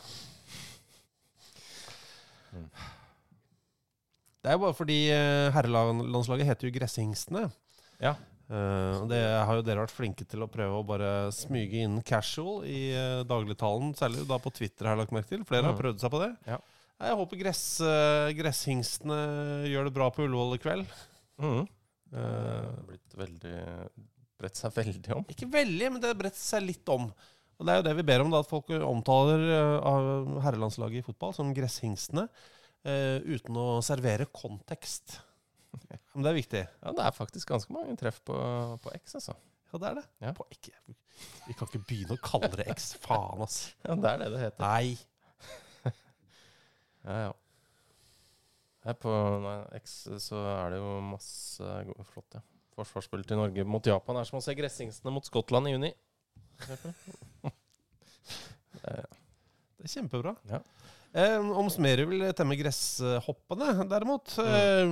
Mm. 2.56 2.69
Det 4.45 4.51
er 4.51 4.56
jo 4.56 4.62
bare 4.62 4.78
fordi 4.78 4.99
eh, 5.12 5.49
herrelandslaget 5.56 6.47
heter 6.47 6.69
jo 6.69 6.75
Gresshingstene. 6.78 7.47
Ja. 7.99 8.13
Uh, 8.45 9.08
det 9.10 9.17
har 9.25 9.58
jo 9.58 9.63
dere 9.65 9.82
vært 9.82 9.95
flinke 9.95 10.21
til 10.30 10.43
å 10.45 10.47
prøve 10.51 10.78
å 10.78 10.86
bare 10.86 11.32
smyge 11.34 11.80
inn 11.82 11.95
casual 12.06 12.60
i 12.69 12.91
uh, 12.93 13.23
dagligtalen, 13.25 13.95
særlig 13.97 14.28
da 14.30 14.38
på 14.38 14.51
Twitter, 14.54 14.86
har 14.86 14.93
jeg 14.93 15.01
lagt 15.01 15.15
merke 15.17 15.32
til. 15.32 15.45
Flere 15.49 15.65
har 15.65 15.73
Mm. 15.73 15.80
prøvd 15.80 16.04
seg 16.04 16.13
på 16.13 16.19
det. 16.21 16.30
Ja. 16.45 16.60
Jeg 17.01 17.17
håper 17.19 17.39
gress, 17.41 17.63
gresshingstene 18.38 19.17
gjør 19.67 19.89
det 19.89 19.95
bra 19.97 20.06
på 20.13 20.23
Ullevål 20.23 20.56
i 20.56 20.62
kveld. 20.63 20.93
Mm. 21.41 21.65
det 22.13 22.21
har 22.21 22.86
blitt 22.88 23.17
veldig 23.19 23.56
Bredt 24.39 24.60
seg 24.60 24.71
veldig 24.75 25.12
om. 25.15 25.25
Ikke 25.32 25.47
veldig, 25.51 25.89
men 25.91 25.99
det 26.04 26.12
har 26.12 26.17
bredt 26.19 26.38
seg 26.39 26.63
litt 26.63 26.88
om. 26.91 27.10
Og 27.56 27.68
Det 27.68 27.72
er 27.72 27.80
jo 27.80 27.86
det 27.88 27.96
vi 27.98 28.08
ber 28.08 28.24
om, 28.24 28.34
da, 28.34 28.41
at 28.44 28.50
folk 28.50 28.72
omtaler 28.84 29.46
uh, 29.80 30.36
herrelandslaget 30.44 31.00
i 31.00 31.06
fotball 31.06 31.32
som 31.38 31.54
gresshingstene, 31.56 32.26
uh, 32.28 33.18
uten 33.24 33.60
å 33.62 33.68
servere 33.86 34.28
kontekst. 34.36 35.20
Men 36.13 36.26
det 36.26 36.32
er 36.32 36.39
viktig. 36.39 36.63
Ja, 36.82 36.96
det 36.96 37.06
er 37.06 37.15
faktisk 37.15 37.54
ganske 37.54 37.76
mange 37.76 37.96
treff 38.00 38.20
på, 38.28 38.36
på 38.84 38.96
X, 39.00 39.18
altså. 39.22 39.38
Ja, 39.72 39.80
det 39.80 39.89
er 39.89 39.98
det. 40.02 40.06
Ja. 40.24 40.36
På, 40.36 40.48
ikke, 40.52 40.76
vi 41.48 41.56
kan 41.56 41.68
ikke 41.70 41.84
begynne 41.88 42.15
å 42.15 42.24
kalle 42.24 42.52
det 42.60 42.68
X. 42.76 42.94
Faen, 43.04 43.44
ass. 43.44 43.60
Ja, 43.88 43.96
det 44.00 44.12
er 44.12 44.24
det 44.24 44.30
det 44.36 44.46
heter. 44.46 44.68
Nei. 44.68 44.96
Ja, 47.06 47.18
ja. 47.28 47.34
Her 48.86 48.96
på 49.02 49.12
nei, 49.41 49.60
X 49.80 49.94
så 50.22 50.39
er 50.46 50.74
det 50.74 50.80
jo 50.82 50.98
masse 51.06 51.78
flott, 52.12 52.38
ja. 52.38 52.41
Forsvarsspill 52.76 53.24
til 53.26 53.39
Norge 53.39 53.63
mot 53.65 53.88
Japan 53.88 54.20
er 54.20 54.28
som 54.28 54.38
å 54.38 54.44
se 54.44 54.54
Gressingstene 54.58 55.13
mot 55.13 55.26
Skottland 55.26 55.70
i 55.70 55.74
juni. 55.74 55.91
Det 58.86 59.86
er 59.86 59.91
kjempebra. 59.91 60.36
Ja. 60.50 60.60
Eh, 61.15 61.38
om 61.39 61.70
Smerud 61.72 62.10
vil 62.12 62.26
temme 62.36 62.58
gresshoppene, 62.60 63.86
derimot 63.91 64.34
eh, 64.44 64.89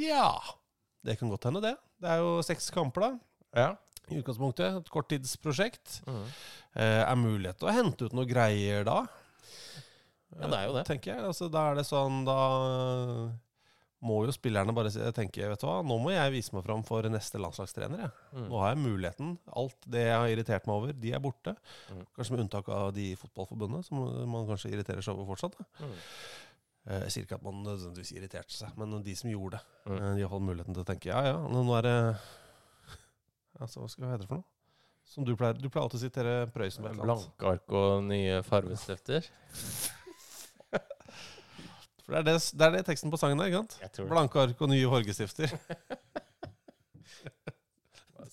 Ja. 0.00 0.30
Det 1.06 1.18
kan 1.20 1.30
godt 1.30 1.46
hende, 1.48 1.62
det. 1.62 1.74
Det 2.02 2.10
er 2.10 2.22
jo 2.22 2.38
seks 2.46 2.70
kamper, 2.74 3.04
da. 3.04 3.10
Ja. 3.56 3.68
I 4.10 4.20
utgangspunktet. 4.20 4.80
Et 4.80 4.90
korttidsprosjekt. 4.92 6.00
Mm. 6.06 6.24
Eh, 6.76 7.02
er 7.02 7.18
mulighet 7.20 7.58
til 7.60 7.70
å 7.70 7.74
hente 7.76 8.08
ut 8.08 8.16
noe 8.16 8.28
greier 8.28 8.86
da? 8.86 9.02
Ja, 10.36 10.48
det 10.50 10.58
er 10.58 10.66
jo 10.68 10.74
det. 10.76 10.84
Tenker 10.88 11.12
jeg. 11.14 11.24
Altså, 11.28 11.48
da 11.52 11.70
er 11.70 11.78
det 11.78 11.86
sånn 11.88 12.24
Da 12.26 12.38
må 14.04 14.18
jo 14.26 14.32
spillerne 14.34 14.74
bare 14.76 14.90
tenke 15.16 15.46
Vet 15.48 15.62
du 15.62 15.66
hva, 15.66 15.78
nå 15.86 15.96
må 16.02 16.10
jeg 16.12 16.32
vise 16.34 16.52
meg 16.54 16.64
fram 16.66 16.82
for 16.84 17.06
neste 17.10 17.40
landslagstrener. 17.40 18.02
Jeg. 18.04 18.12
Mm. 18.36 18.48
Nå 18.50 18.58
har 18.60 18.74
jeg 18.74 18.82
muligheten. 18.84 19.30
Alt 19.56 19.78
det 19.88 20.02
jeg 20.04 20.16
har 20.20 20.32
irritert 20.34 20.66
meg 20.68 20.76
over, 20.76 20.92
de 20.92 21.12
er 21.16 21.22
borte. 21.24 21.54
Mm. 21.90 22.02
Kanskje 22.18 22.34
med 22.36 22.42
unntak 22.44 22.68
av 22.76 22.90
de 22.96 23.06
i 23.12 23.16
Fotballforbundet, 23.20 23.86
som 23.88 24.02
man 24.30 24.46
kanskje 24.50 24.74
irriterer 24.74 25.00
seg 25.06 25.16
over 25.16 25.30
fortsatt. 25.32 25.56
Mm. 25.80 25.94
Eh, 26.86 27.00
Jeg 27.06 27.14
sier 27.14 27.24
ikke 27.26 27.38
at 27.40 27.46
man 27.48 27.62
nødvendigvis 27.64 28.12
irriterte 28.18 28.54
seg, 28.54 28.76
men 28.78 28.98
de 29.02 29.16
som 29.18 29.30
gjorde 29.32 29.56
det. 29.58 29.64
Mm. 29.88 29.96
eh, 29.96 30.12
De 30.20 30.26
har 30.26 30.34
fått 30.36 30.46
muligheten 30.50 30.76
til 30.76 30.84
å 30.84 30.90
tenke 30.92 31.10
ja, 31.10 31.24
ja, 31.32 31.38
nå 31.48 31.64
er 31.80 31.88
det 31.88 31.96
Altså, 33.64 33.80
Hva 33.80 33.88
skal 33.90 34.04
jeg 34.06 34.12
hete 34.18 34.28
for 34.28 34.42
noe? 34.42 34.50
Som 35.06 35.24
du 35.24 35.32
pleier 35.38 35.56
Du 35.56 35.68
pleier 35.70 35.86
alltid 35.86 36.00
å 36.00 36.04
sitere 36.04 36.32
Prøysen. 36.52 36.86
Blanke 37.00 37.46
ark 37.48 37.70
og 37.78 38.04
nye 38.10 38.40
farvestifter. 38.46 39.24
For 42.06 42.14
det 42.14 42.20
er 42.22 42.26
det, 42.28 42.34
det 42.54 42.66
er 42.66 42.74
det, 42.76 42.82
teksten 42.86 43.10
på 43.10 43.18
sangen 43.18 43.40
er, 43.42 43.50
ikke 43.50 43.64
sant? 43.64 43.78
Jeg 43.82 43.92
tror 43.96 44.10
Blanke 44.12 44.38
ark 44.38 44.60
og 44.62 44.70
nye 44.70 44.90
horgestifter. 44.90 45.50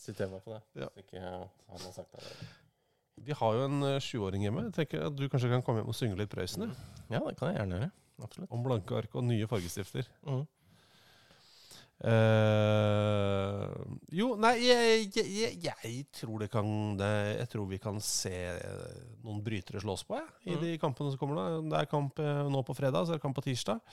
Siter 0.04 0.28
meg 0.30 0.44
på 0.44 0.52
det. 0.52 0.60
Ja. 0.84 0.90
Ikke, 1.00 1.22
han 1.24 1.80
har 1.80 1.94
sagt 1.96 2.12
det. 2.14 2.22
Vi 3.24 3.36
har 3.40 3.56
jo 3.56 3.66
en 3.70 3.86
eh, 3.88 4.02
sjuåring 4.04 4.42
uh, 4.42 4.46
hjemme. 4.48 4.66
Jeg 4.68 4.76
tenker 4.76 5.06
at 5.08 5.16
Du 5.16 5.24
kanskje 5.32 5.50
kan 5.52 5.64
komme 5.66 5.82
hjem 5.82 5.92
og 5.94 5.98
synge 5.98 6.18
litt 6.20 6.32
Prøysen? 6.34 6.74
Ja, 7.08 7.22
det 7.24 7.38
kan 7.40 7.50
jeg 7.50 7.62
gjerne 7.62 7.80
gjøre. 7.80 7.92
Absolutt. 8.26 8.52
Om 8.54 8.66
blanke 8.66 8.98
ark 9.00 9.16
og 9.18 9.26
nye 9.26 9.48
fargestifter. 9.50 10.10
Mm. 10.28 10.44
Eh, 12.03 13.67
jo, 14.17 14.34
nei, 14.41 14.56
jeg, 14.65 15.06
jeg, 15.15 15.60
jeg, 15.63 16.06
tror 16.17 16.41
det 16.41 16.49
kan 16.51 16.67
det, 16.99 17.12
Jeg 17.38 17.51
tror 17.53 17.69
vi 17.69 17.79
kan 17.79 18.01
se 18.03 18.34
eh, 18.51 18.97
noen 19.23 19.39
brytere 19.45 19.79
slåss 19.84 20.03
på, 20.10 20.17
jeg, 20.19 20.32
i 20.49 20.58
mm. 20.58 20.62
de 20.65 20.75
kampene 20.82 21.13
som 21.13 21.21
kommer 21.21 21.39
nå. 21.39 21.63
Det 21.71 21.79
er 21.79 21.91
kamp 21.91 22.19
eh, 22.19 22.45
nå 22.51 22.63
på 22.67 22.75
fredag, 22.77 23.06
så 23.06 23.15
er 23.15 23.21
det 23.21 23.25
kamp 23.25 23.38
på 23.39 23.45
tirsdag. 23.47 23.84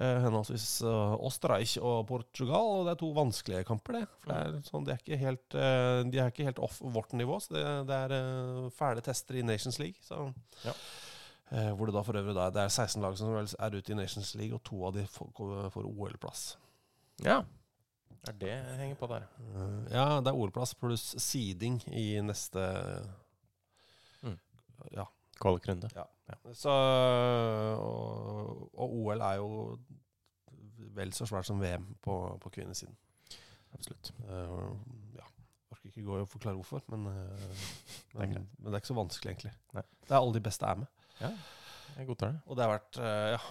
Eh, 0.00 0.18
henholdsvis 0.24 0.78
uh, 0.88 1.18
Osterreich 1.20 1.74
og 1.76 2.06
Portugal. 2.08 2.70
Og 2.78 2.86
det 2.86 2.94
er 2.94 3.00
to 3.02 3.10
vanskelige 3.16 3.66
kamper, 3.68 3.98
det. 3.98 4.06
For 4.22 4.32
det 4.32 4.38
er 4.40 4.68
sånn, 4.70 4.86
de 4.86 4.94
er 4.94 5.02
ikke 5.02 5.20
helt, 5.20 5.46
uh, 5.56 6.00
de 6.08 6.20
er 6.20 6.32
ikke 6.32 6.48
helt 6.48 6.62
off 6.64 6.78
vårt 6.80 7.12
nivå. 7.18 7.36
Så 7.42 7.58
det, 7.58 7.64
det 7.90 7.98
er 8.06 8.16
uh, 8.16 8.70
fæle 8.72 9.04
tester 9.04 9.40
i 9.40 9.44
Nations 9.46 9.80
League. 9.82 10.00
Så, 10.06 10.30
Ja. 10.64 10.72
eh, 11.52 11.70
hvor 11.76 11.86
det 11.86 11.96
da 11.98 12.04
for 12.06 12.16
øvrig 12.16 12.34
da, 12.38 12.48
det 12.50 12.64
er 12.64 12.72
16 12.72 13.02
lag 13.04 13.18
som 13.18 13.36
er 13.36 13.76
ute 13.76 13.92
i 13.92 13.98
Nations 13.98 14.34
League, 14.40 14.56
og 14.56 14.64
to 14.64 14.80
av 14.86 14.96
de 14.96 15.04
får, 15.06 15.32
får 15.74 15.88
OL-plass. 15.90 16.56
Ja. 17.24 17.40
Det 18.22 18.30
er 18.30 18.38
det 18.38 18.52
jeg 18.52 18.78
henger 18.78 18.98
på 19.00 19.08
der. 19.10 19.24
Eh, 19.40 19.78
ja, 19.90 20.04
det 20.22 20.30
er 20.30 20.38
OL-plass 20.38 20.76
pluss 20.78 21.08
seeding 21.22 21.80
i 21.90 22.20
neste 22.22 22.62
Mm. 24.22 24.38
Ja. 24.94 25.08
Kvalikrunde. 25.40 25.88
Så, 26.54 26.70
og, 26.70 28.68
og 28.78 28.94
OL 28.94 29.20
er 29.20 29.40
jo 29.40 29.48
vel 30.94 31.12
så 31.12 31.26
svært 31.26 31.48
som 31.48 31.60
VM 31.60 31.88
på, 32.02 32.14
på 32.40 32.52
kvinnesiden. 32.54 32.94
Absolutt. 33.74 34.12
Uh, 34.28 34.70
ja. 35.16 35.26
Orker 35.72 35.90
ikke 35.90 36.04
gå 36.06 36.20
og 36.20 36.28
forklare 36.28 36.54
hvorfor, 36.54 36.84
men, 36.92 37.06
er 37.06 37.26
men, 38.14 38.36
det 38.36 38.44
men 38.58 38.68
det 38.68 38.76
er 38.76 38.84
ikke 38.84 38.92
så 38.92 39.00
vanskelig, 39.00 39.32
egentlig. 39.32 39.52
Nei. 39.74 39.82
Det 40.04 40.14
er 40.14 40.20
alle 40.20 40.36
de 40.36 40.44
beste 40.44 40.68
er 40.68 40.82
med. 40.84 40.92
Ja, 41.20 41.32
jeg 41.96 42.06
godtar 42.06 42.34
det. 42.34 42.42
Og 42.46 42.56
det 42.56 42.66
har 42.66 42.74
vært 42.76 43.02
uh, 43.02 43.34
Ja. 43.34 43.42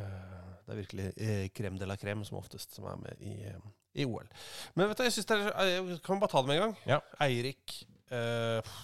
Eh, 0.00 0.42
Det 0.64 0.72
er 0.74 0.80
virkelig 0.80 1.06
eh, 1.16 1.44
krem 1.54 1.78
de 1.80 1.88
la 1.88 1.96
crème 2.00 2.24
som 2.26 2.38
oftest 2.40 2.74
som 2.76 2.86
er 2.90 2.96
med 3.02 3.20
i, 3.24 3.34
eh, 3.50 3.60
i 4.00 4.06
OL. 4.08 4.26
Men 4.74 4.88
vet 4.90 4.98
du, 4.98 5.04
jeg 5.06 5.14
synes 5.16 5.28
det 5.30 5.38
er 5.52 5.98
Kan 6.04 6.16
vi 6.16 6.24
bare 6.24 6.32
ta 6.32 6.42
det 6.42 6.50
med 6.50 6.56
en 6.58 6.64
gang? 6.66 6.76
Ja. 6.88 7.00
Eirik 7.24 7.76
eh, 8.10 8.74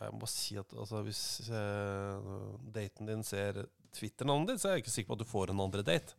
Jeg 0.00 0.12
må 0.12 0.20
bare 0.24 0.34
si 0.34 0.58
at 0.60 0.74
altså, 0.76 1.02
hvis 1.06 1.22
eh, 1.48 2.30
daten 2.74 3.08
din 3.08 3.24
ser 3.24 3.64
Twitter-navnet 3.94 4.50
ditt, 4.54 4.60
så 4.60 4.68
er 4.68 4.72
jeg 4.76 4.84
ikke 4.84 4.90
sikker 4.96 5.12
på 5.12 5.16
at 5.20 5.22
du 5.22 5.30
får 5.30 5.52
en 5.52 5.60
andre 5.62 5.84
date. 5.86 6.16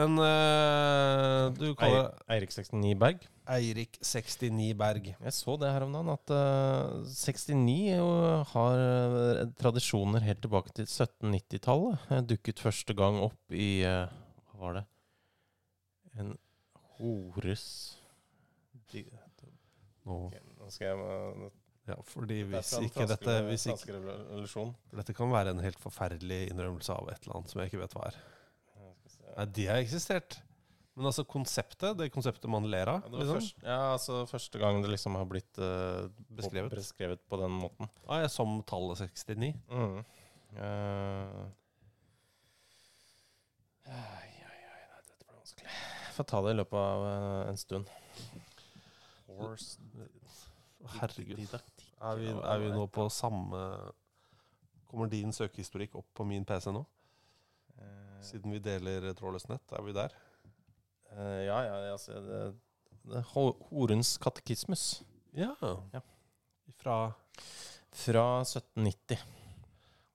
Men 0.00 0.16
uh, 0.16 1.52
du 1.52 1.74
kaller 1.76 2.14
Eirik 2.32 2.52
69 2.54 2.94
Berg. 3.00 3.26
Eirik69 3.52 4.70
Berg. 4.78 5.08
Jeg 5.12 5.34
så 5.36 5.56
det 5.60 5.72
her 5.74 5.84
om 5.84 5.92
dagen, 5.92 6.12
at 6.14 6.32
uh, 6.32 7.02
69 7.10 7.74
jo 7.90 8.06
har 8.54 8.82
eh, 8.84 9.42
tradisjoner 9.60 10.24
helt 10.24 10.40
tilbake 10.44 10.72
til 10.76 10.86
1790-tallet. 10.86 12.06
Eh, 12.08 12.22
Dukket 12.30 12.62
første 12.62 12.96
gang 12.96 13.18
opp 13.26 13.56
i 13.56 13.82
eh, 13.88 14.14
Hva 14.52 14.62
var 14.62 14.78
det? 14.80 14.84
En 16.22 16.34
hores 16.98 17.66
Nå, 18.92 20.16
okay, 20.26 20.42
Nå 20.58 20.66
skal 20.68 20.90
jeg 20.90 20.96
eh, 21.00 21.52
ja, 21.88 21.96
fordi 22.06 22.42
hvis 22.46 22.72
ikke 22.78 23.06
dette 23.10 23.32
hvis 23.48 23.64
ikke. 23.72 23.96
Dette 24.94 25.14
kan 25.16 25.32
være 25.32 25.50
en 25.54 25.62
helt 25.64 25.80
forferdelig 25.82 26.44
innrømmelse 26.52 26.94
av 26.94 27.10
et 27.10 27.24
eller 27.24 27.40
annet 27.40 27.50
som 27.50 27.62
jeg 27.62 27.72
ikke 27.72 27.80
vet 27.80 27.96
hva 27.96 28.04
er. 28.10 28.18
Ja, 28.76 28.92
skal 28.92 29.08
vi 29.08 29.14
se. 29.16 29.21
Nei, 29.36 29.46
de 29.56 29.66
har 29.68 29.80
eksistert. 29.82 30.38
Men 30.92 31.08
altså 31.08 31.24
konseptet, 31.24 31.94
det 31.96 32.10
konseptet 32.12 32.50
man 32.52 32.66
ler 32.68 32.90
av, 32.92 33.06
Ja, 33.06 33.12
liksom. 33.16 33.36
først, 33.38 33.62
ja, 33.64 33.78
altså 33.94 34.18
første 34.28 34.60
gang 34.60 34.82
det 34.84 34.90
liksom 34.92 35.14
har 35.16 35.24
blitt 35.24 35.56
uh, 35.56 36.10
Beskrevet. 36.36 36.68
på, 36.68 36.76
beskrevet 36.82 37.22
på 37.32 37.38
den 37.40 37.54
måten. 37.62 37.88
Ah, 38.04 38.20
ja, 38.20 38.28
som 38.28 38.58
tallet 38.68 39.00
69. 39.00 39.54
Mm. 39.72 40.02
Uh, 40.52 41.46
ai, 43.88 44.28
ai, 44.44 44.60
ai, 44.68 44.82
nei, 44.90 45.00
dette 45.08 45.24
blir 45.24 45.38
vanskelig. 45.38 45.70
Jeg 45.72 46.16
får 46.18 46.28
ta 46.34 46.42
det 46.44 46.52
i 46.52 46.60
løpet 46.60 46.78
av 46.82 47.06
uh, 47.08 47.48
en 47.48 47.62
stund. 47.64 47.94
Horse 49.32 49.80
Herregud. 50.98 51.40
Er 52.02 52.18
vi, 52.20 52.32
er 52.34 52.58
vi 52.58 52.72
nå 52.74 52.84
på 52.90 53.06
samme 53.14 53.58
Kommer 54.90 55.08
din 55.08 55.30
søkehistorikk 55.32 55.94
opp 55.96 56.08
på 56.18 56.26
min 56.28 56.44
PC 56.44 56.72
nå? 56.74 56.82
Siden 58.22 58.54
vi 58.54 58.60
deler 58.62 59.10
trådløst 59.18 59.50
nett, 59.50 59.74
er 59.74 59.86
vi 59.86 59.94
der? 59.96 60.14
Uh, 61.12 61.42
ja, 61.44 61.58
ja, 61.66 61.78
altså 61.92 62.20
det, 62.24 62.42
det 63.10 63.24
Horens 63.34 64.14
katekismus 64.22 65.02
Ja. 65.36 65.52
Ja. 65.92 66.00
Fra 66.80 67.12
fra 67.92 68.40
1790. 68.40 69.18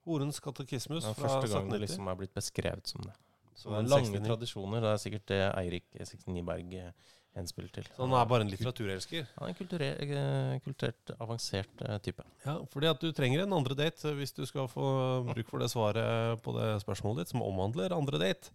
Horens 0.08 0.39
katekismus 0.39 1.06
fra 1.06 1.13
første 1.13 1.52
gang 1.52 1.70
det 1.70 1.78
1790. 1.78 1.84
liksom 1.84 2.08
er 2.08 2.20
blitt 2.20 2.34
beskrevet 2.34 2.89
som 2.89 3.04
det. 3.06 3.13
Så 3.58 3.70
det 3.70 3.78
er 3.78 3.89
lange 3.91 4.12
69. 4.13 4.28
tradisjoner. 4.28 4.82
Det 4.82 4.89
er 4.91 5.02
sikkert 5.02 5.28
det 5.30 5.39
Eirik 5.50 5.86
69 5.93 6.43
Berg 6.46 6.76
eh, 7.38 7.41
henspiller 7.41 7.69
til. 7.73 7.86
Så 7.93 8.04
han 8.04 8.15
er 8.17 8.30
bare 8.30 8.45
en 8.45 8.52
litteraturelsker? 8.52 9.28
Han 9.38 9.47
er 9.47 9.54
en 9.54 10.62
kulturert, 10.65 11.12
eh, 11.12 11.17
avansert 11.23 11.84
eh, 11.86 11.97
type. 12.04 12.26
Ja, 12.45 12.58
fordi 12.73 12.89
at 12.89 13.04
du 13.04 13.12
trenger 13.15 13.43
en 13.45 13.54
andre 13.58 13.78
date 13.78 14.13
hvis 14.17 14.34
du 14.36 14.43
skal 14.50 14.67
få 14.71 14.88
bruk 15.30 15.52
for 15.52 15.62
det 15.62 15.69
svaret 15.73 16.41
på 16.45 16.56
det 16.58 16.71
spørsmålet 16.84 17.23
ditt 17.23 17.36
som 17.36 17.45
omhandler 17.45 17.95
andre 17.95 18.21
date. 18.21 18.52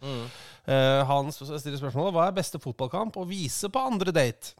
Eh, 0.67 1.03
han 1.09 1.31
stiller 1.33 1.79
spørsmålet 1.81 2.17
hva 2.19 2.27
er 2.29 2.37
beste 2.43 2.61
fotballkamp 2.63 3.17
å 3.23 3.29
vise 3.29 3.71
på 3.73 3.87
andre 3.93 4.15
date. 4.15 4.57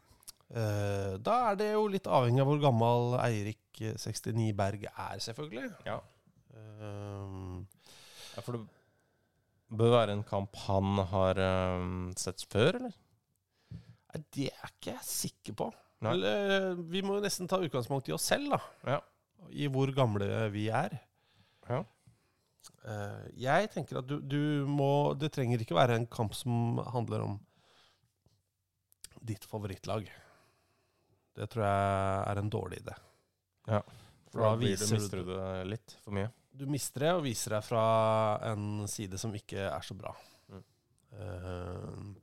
Uh, 0.53 1.15
da 1.23 1.49
er 1.49 1.55
det 1.57 1.67
jo 1.71 1.87
litt 1.89 2.05
avhengig 2.05 2.43
av 2.43 2.45
hvor 2.51 2.59
gammel 2.61 3.15
Eirik 3.23 3.79
eh, 3.81 3.95
69 3.97 4.51
Berg 4.53 4.83
er, 4.91 5.21
selvfølgelig. 5.23 5.71
Ja. 5.87 5.95
Eh, 6.53 7.63
Ja, 8.33 8.41
for 8.41 8.57
det 8.57 8.63
bør 9.73 9.91
være 9.93 10.13
en 10.17 10.23
kamp 10.25 10.55
han 10.67 10.97
har 11.11 11.39
eh, 11.41 11.87
sett 12.21 12.45
før, 12.49 12.77
eller? 12.79 12.93
Nei, 14.13 14.21
det 14.35 14.49
er 14.51 14.69
ikke 14.71 14.93
jeg 14.93 15.07
sikker 15.07 15.57
på. 15.63 15.69
Eller, 16.03 16.51
eh, 16.57 16.83
vi 16.91 17.01
må 17.05 17.17
jo 17.17 17.23
nesten 17.23 17.47
ta 17.47 17.61
utgangspunkt 17.63 18.09
i 18.11 18.15
oss 18.15 18.25
selv, 18.27 18.55
da. 18.55 18.59
Ja. 18.95 18.99
I 19.51 19.69
hvor 19.71 19.91
gamle 19.95 20.27
vi 20.53 20.67
er. 20.73 20.97
Ja. 21.69 21.79
Eh, 22.83 23.23
jeg 23.39 23.69
tenker 23.71 24.01
at 24.01 24.07
du, 24.07 24.17
du 24.19 24.67
må 24.67 25.15
Det 25.15 25.29
trenger 25.35 25.61
ikke 25.63 25.75
være 25.75 25.95
en 25.95 26.07
kamp 26.11 26.35
som 26.35 26.77
handler 26.91 27.23
om 27.23 27.37
ditt 29.23 29.45
favorittlag. 29.47 30.09
Det 31.33 31.47
tror 31.49 31.63
jeg 31.63 32.23
er 32.27 32.41
en 32.41 32.51
dårlig 32.51 32.81
idé. 32.83 32.95
Ja. 33.71 33.79
For 34.31 34.43
Da 34.43 34.49
da 34.51 34.59
blir 34.59 34.73
viser 34.75 34.97
mister 34.97 35.21
du 35.21 35.31
du 35.31 35.35
det 35.37 35.67
litt 35.71 35.95
for 36.03 36.15
mye. 36.17 36.31
Du 36.53 36.67
mister 36.69 37.05
det, 37.07 37.13
og 37.15 37.23
viser 37.25 37.55
deg 37.55 37.65
fra 37.65 37.85
en 38.51 38.83
side 38.91 39.17
som 39.17 39.33
ikke 39.33 39.63
er 39.71 39.85
så 39.85 39.95
bra. 39.97 40.11
Mm. 40.51 40.63
Eh, 41.17 42.22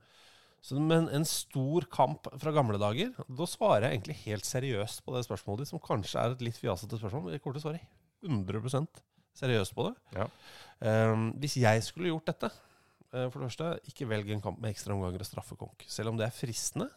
så, 0.61 0.77
men 0.77 1.07
en 1.09 1.25
stor 1.25 1.87
kamp 1.89 2.27
fra 2.37 2.51
gamle 2.53 2.77
dager 2.77 3.15
Da 3.25 3.47
svarer 3.49 3.87
jeg 3.87 3.95
egentlig 3.95 4.17
helt 4.27 4.45
seriøst 4.45 5.01
på 5.01 5.15
det 5.15 5.23
spørsmålet 5.25 5.63
ditt, 5.63 5.71
som 5.71 5.81
kanskje 5.81 6.21
er 6.21 6.35
et 6.35 6.43
litt 6.45 6.59
fjasete 6.61 6.99
spørsmål. 7.01 7.23
men 7.25 7.33
Jeg 7.35 7.41
kommer 7.41 7.57
til 7.57 7.63
å 7.63 7.67
svare 7.71 7.81
100 8.21 8.85
seriøst 9.41 9.73
på 9.73 9.87
det. 9.87 9.95
Ja. 10.19 10.27
Um, 10.81 11.31
hvis 11.41 11.57
jeg 11.61 11.81
skulle 11.85 12.11
gjort 12.11 12.29
dette 12.29 12.49
uh, 12.51 13.27
For 13.31 13.39
det 13.39 13.47
første, 13.47 13.71
ikke 13.89 14.09
velg 14.09 14.29
en 14.35 14.43
kamp 14.43 14.61
med 14.61 14.73
ekstra 14.73 14.93
omganger 14.93 15.23
og 15.23 15.29
straffekonk. 15.29 15.85
Selv 15.89 16.13
om 16.13 16.19
det 16.19 16.27
er 16.27 16.35
fristende. 16.35 16.91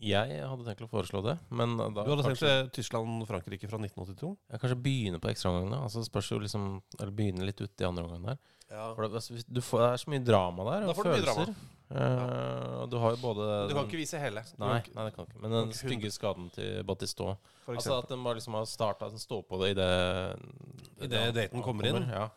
Jeg 0.00 0.38
hadde 0.40 0.64
tenkt 0.64 0.86
å 0.86 0.88
foreslå 0.88 1.20
det, 1.26 1.34
men 1.52 1.74
da 1.76 1.90
Du 1.92 2.14
hadde 2.14 2.24
kanskje, 2.24 2.48
tenkt 2.48 2.78
Tyskland-Frankrike 2.78 3.68
fra 3.68 3.76
1982? 3.82 4.30
Jeg 4.48 4.62
kanskje 4.62 4.78
begynne 4.86 5.20
på 5.20 5.28
ekstraomgangene. 5.28 5.82
Altså 5.84 6.02
spørs 6.06 6.30
jo 6.32 6.38
liksom 6.40 6.70
Eller 6.96 7.12
begynne 7.12 7.44
litt 7.44 7.60
ut 7.60 7.84
i 7.84 7.86
andre 7.86 8.06
omgang 8.08 8.30
der. 8.32 8.40
Ja. 8.70 8.86
For 8.94 9.04
det, 9.04 9.20
altså, 9.20 9.42
du 9.44 9.60
får, 9.60 9.82
det 9.82 9.90
er 9.90 10.02
så 10.02 10.14
mye 10.14 10.24
drama 10.24 10.66
der, 10.70 10.88
Da 10.88 10.94
og 10.94 10.98
får 10.98 11.06
du 11.06 11.12
mye 11.12 11.20
følelser. 11.20 11.54
Eh, 11.90 12.86
du 12.86 12.96
har 13.02 13.16
jo 13.16 13.18
både 13.18 13.46
Du 13.68 13.74
kan 13.74 13.82
den- 13.82 13.88
ikke 13.90 13.98
vise 13.98 14.18
hele. 14.22 14.44
Nei, 14.58 14.82
nei, 14.94 15.04
det 15.08 15.14
kan 15.16 15.26
ikke. 15.26 15.40
Men 15.42 15.50
den 15.50 15.72
stygge 15.74 16.10
skaden 16.14 16.50
til 16.54 16.84
Batistå. 16.84 17.36
Altså 17.66 17.98
at 17.98 18.08
den 18.08 18.22
bare 18.22 18.34
liksom 18.38 18.54
har 18.54 18.64
starta 18.64 19.08
Den 19.10 19.18
står 19.18 19.42
på 19.46 19.58
det 19.60 19.76
idet 19.76 20.38
I 21.02 21.06
det 21.06 21.34
daten 21.34 21.62
kommer 21.62 21.86
inn. 21.86 22.08
Ja. 22.08 22.28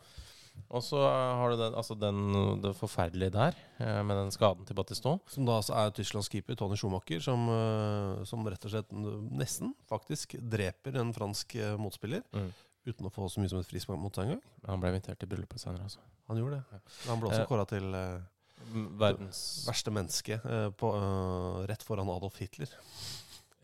Og 0.70 0.82
så 0.82 0.96
har 1.02 1.50
du 1.50 1.56
den, 1.56 1.74
altså 1.74 1.94
den, 1.98 2.60
det 2.62 2.74
forferdelige 2.76 3.30
der, 3.32 3.54
eh, 3.80 4.02
med 4.02 4.16
den 4.16 4.30
skaden 4.30 4.64
til 4.66 4.74
Battistot. 4.74 5.20
Som 5.28 5.44
da 5.46 5.52
altså 5.60 5.74
er 5.74 5.90
Tysklands 5.90 6.28
keeper 6.30 6.54
Tony 6.54 6.76
Schumacher, 6.76 7.20
som, 7.20 7.48
eh, 7.48 8.24
som 8.24 8.44
rett 8.46 8.64
og 8.64 8.70
slett 8.70 8.90
nesten 8.92 9.74
faktisk 9.90 10.36
dreper 10.40 10.96
en 11.00 11.12
fransk 11.12 11.54
motspiller. 11.78 12.22
Mm. 12.32 12.52
Uten 12.86 13.06
å 13.06 13.10
få 13.12 13.26
så 13.30 13.40
mye 13.40 13.48
som 13.50 13.58
et 13.58 13.66
frispark 13.66 13.98
mot 13.98 14.14
seg 14.14 14.26
engang. 14.26 14.42
Han 14.66 14.80
ble 14.80 14.92
invitert 14.94 15.18
til 15.18 15.28
bryllupet 15.28 15.58
senere, 15.58 15.82
altså. 15.82 15.98
Han 16.28 16.36
gjorde 16.38 16.62
det. 16.70 16.80
Han 17.08 17.20
ble 17.20 17.30
også 17.30 17.46
kåra 17.48 17.66
til 17.66 17.90
Verdens 18.98 19.40
verste 19.68 19.90
menneske 19.94 20.38
eh, 20.40 20.70
på, 20.78 20.90
eh, 20.96 21.66
rett 21.70 21.82
foran 21.86 22.08
Adolf 22.12 22.38
Hitler. 22.42 22.68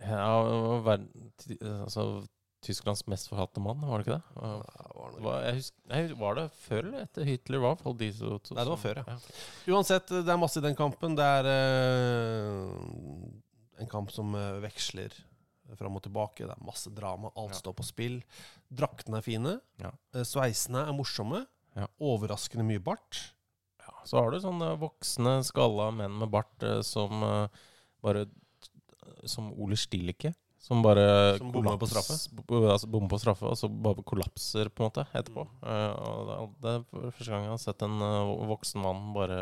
ja, 0.01 0.43
verden, 0.87 1.33
altså, 1.85 2.27
Tysklands 2.61 3.07
mest 3.09 3.29
forhatte 3.31 3.61
mann, 3.65 3.81
var 3.81 3.99
det 4.03 4.07
ikke 4.07 4.19
det? 4.19 4.25
Og- 4.37 4.67
var 5.01 5.13
det 5.15 5.23
var, 5.25 5.47
husker, 5.57 5.79
nei, 5.89 6.01
var 6.21 6.35
det 6.37 6.45
før 6.61 6.83
eller 6.91 7.03
etter 7.07 7.25
Hitler 7.25 7.59
var? 7.63 7.77
De 7.97 8.11
så, 8.13 8.35
så, 8.45 8.55
Nei, 8.55 8.65
det 8.65 8.73
var 8.75 8.81
før, 8.83 9.01
ja. 9.01 9.17
Uansett, 9.73 10.13
det 10.13 10.29
er 10.29 10.37
masse 10.41 10.61
i 10.61 10.65
den 10.67 10.77
kampen. 10.77 11.17
Det 11.17 11.25
er 11.25 11.49
en 13.81 13.89
kamp 13.91 14.13
som 14.13 14.35
eh, 14.37 14.59
veksler 14.65 15.15
fram 15.79 15.97
og 15.97 16.03
tilbake. 16.05 16.45
Det 16.45 16.53
er 16.57 16.65
masse 16.67 16.91
drama, 16.93 17.31
alt 17.37 17.55
Ja. 17.55 17.61
står 17.63 17.77
på 17.79 17.87
spill. 17.87 18.21
Draktene 18.69 19.19
er 19.21 19.25
fine. 19.25 19.57
Ja. 19.81 19.93
eh, 20.15 20.25
Sveisene 20.29 20.85
er 20.87 20.93
morsomme. 20.97 21.47
Ja. 21.77 21.87
Overraskende 22.03 22.65
mye 22.67 22.83
bart. 22.83 23.33
Ja, 23.91 24.05
så 24.07 24.21
har 24.23 24.31
du 24.31 24.39
sånne 24.43 24.71
voksne, 24.81 25.41
skalla 25.47 25.91
menn 25.95 26.15
med 26.23 26.31
bart 26.33 26.63
eh, 26.67 26.79
som 26.87 27.25
uh, 27.27 27.65
bare 28.05 28.29
Som 29.29 29.51
Ole 29.61 29.77
Stilike. 29.77 30.33
Som 30.61 30.83
bare 30.85 31.37
Som 31.41 31.51
bommer 31.53 31.77
på 31.81 31.89
straffe? 31.89 32.15
Altså 32.15 32.87
bommer 32.93 33.11
på 33.11 33.19
straffe, 33.21 33.49
og 33.49 33.59
så 33.59 33.69
bare 33.69 34.05
kollapser, 34.07 34.69
på 34.69 34.85
en 34.85 34.91
måte, 34.91 35.07
etterpå. 35.17 35.45
Mm. 35.59 35.61
Uh, 35.67 36.41
og 36.45 36.57
det, 36.63 36.75
er 36.79 37.13
første 37.17 37.31
gang 37.33 37.47
jeg 37.49 37.55
har 37.57 37.63
sett 37.67 37.85
en 37.89 37.97
uh, 38.05 38.49
voksen 38.55 38.85
mann 38.85 39.11
bare 39.17 39.41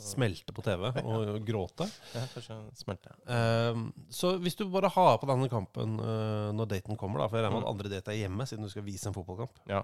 Smelte 0.00 0.54
på 0.56 0.62
TV 0.64 0.86
og 1.12 1.42
gråte. 1.44 1.84
Ja, 2.16 2.22
første 2.32 2.54
gang 2.54 2.68
smelte. 2.78 3.10
Eh, 3.28 3.80
så 4.08 4.30
hvis 4.40 4.56
du 4.56 4.62
bare 4.72 4.88
har 4.94 5.18
på 5.20 5.28
denne 5.28 5.44
kampen 5.52 5.98
eh, 6.00 6.46
når 6.56 6.70
daten 6.70 6.96
kommer, 6.96 7.20
da, 7.20 7.26
for 7.28 7.36
jeg 7.36 7.44
regner 7.44 7.58
med 7.58 7.66
Mm. 7.66 7.66
at 7.68 7.74
andre 7.74 7.90
date 7.92 8.14
er 8.14 8.22
hjemme 8.22 8.46
siden 8.48 8.64
du 8.64 8.70
skal 8.72 8.86
vise 8.86 9.10
en 9.10 9.16
fotballkamp, 9.18 9.60
Ja. 9.68 9.82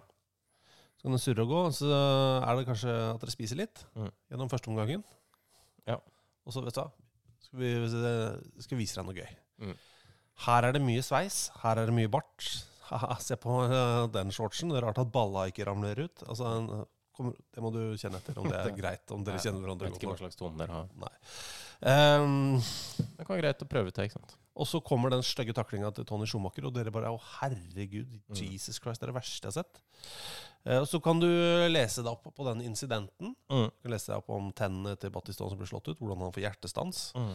Så 0.97 1.07
kan 1.07 1.13
du 1.17 1.21
surre 1.23 1.45
og 1.45 1.51
gå. 1.53 1.63
Så 1.77 1.89
er 1.93 2.57
det 2.59 2.67
kanskje 2.69 2.95
at 3.15 3.21
dere 3.23 3.35
spiser 3.35 3.61
litt 3.61 3.85
Mm. 3.97 4.11
gjennom 4.33 4.51
første 4.53 4.71
omgangen. 4.73 5.05
Ja. 5.87 5.99
Og 6.47 6.53
så, 6.55 6.63
vet 6.65 6.75
du 6.75 6.81
hva, 6.81 6.91
skal 7.47 7.61
vi 7.61 8.63
skal 8.65 8.79
vise 8.81 8.97
deg 8.99 9.07
noe 9.07 9.15
gøy. 9.21 9.31
Mm. 9.63 9.77
Her 10.47 10.67
er 10.69 10.73
det 10.77 10.83
mye 10.85 11.03
sveis. 11.05 11.51
Her 11.63 11.79
er 11.83 11.87
det 11.89 11.95
mye 11.97 12.11
bart. 12.13 12.49
Haha, 12.91 13.17
Se 13.19 13.35
på 13.41 13.55
eh, 13.67 14.07
den 14.15 14.31
shortsen. 14.31 14.71
Det 14.71 14.79
er 14.79 14.87
rart 14.87 14.99
at 15.03 15.11
balla 15.15 15.47
ikke 15.51 15.65
ramler 15.67 15.99
ut. 16.07 16.23
Altså, 16.29 16.45
en, 16.61 16.85
det 17.55 17.63
må 17.65 17.71
du 17.75 17.81
kjenne 17.99 18.19
etter, 18.21 18.37
om 18.39 18.47
det 18.51 18.59
er 18.61 18.75
greit. 18.81 19.11
Om 19.11 19.25
dere 19.27 19.41
kjenner 19.43 19.63
hverandre 19.65 19.89
Vet 19.91 19.97
ikke 20.01 20.11
hva 20.13 20.19
slags 20.21 20.37
tone 20.39 20.59
dere 20.61 20.85
har. 20.85 21.17
Ehm, 21.87 22.59
Det 23.17 23.25
kan 23.27 23.35
være 23.37 23.43
greit 23.43 23.65
å 23.65 23.69
prøve 23.69 23.91
ut 23.91 23.97
det, 23.97 24.09
ikke 24.09 24.19
sant. 24.21 24.37
Og 24.57 24.67
så 24.69 24.81
kommer 24.85 25.13
den 25.13 25.23
stygge 25.27 25.53
taklinga 25.57 25.91
til 25.95 26.07
Tony 26.09 26.27
Schumacher, 26.29 26.65
og 26.69 26.75
dere 26.75 26.93
bare 26.95 27.13
Å, 27.13 27.21
herregud, 27.41 28.19
Mm. 28.27 28.37
Jesus 28.53 28.81
Christ, 28.81 29.01
det 29.01 29.09
er 29.09 29.13
det 29.13 29.19
verste 29.21 29.47
jeg 29.47 29.53
har 29.53 29.63
sett. 29.63 29.83
Eh, 30.67 30.81
og 30.81 30.89
så 30.91 30.99
kan 31.03 31.21
du 31.23 31.29
lese 31.71 32.03
deg 32.03 32.11
opp 32.11 32.27
på 32.35 32.47
den 32.49 32.65
incidenten. 32.67 33.37
Mm. 33.53 33.69
Du 33.71 33.87
kan 33.87 33.93
lese 33.95 34.11
deg 34.11 34.19
opp 34.19 34.33
om 34.35 34.49
tennene 34.57 34.97
til 34.99 35.13
Battiston 35.15 35.53
som 35.53 35.61
ble 35.61 35.69
slått 35.71 35.93
ut, 35.93 36.01
hvordan 36.01 36.25
han 36.27 36.35
får 36.35 36.43
hjertestans. 36.43 37.03
Mm. 37.15 37.31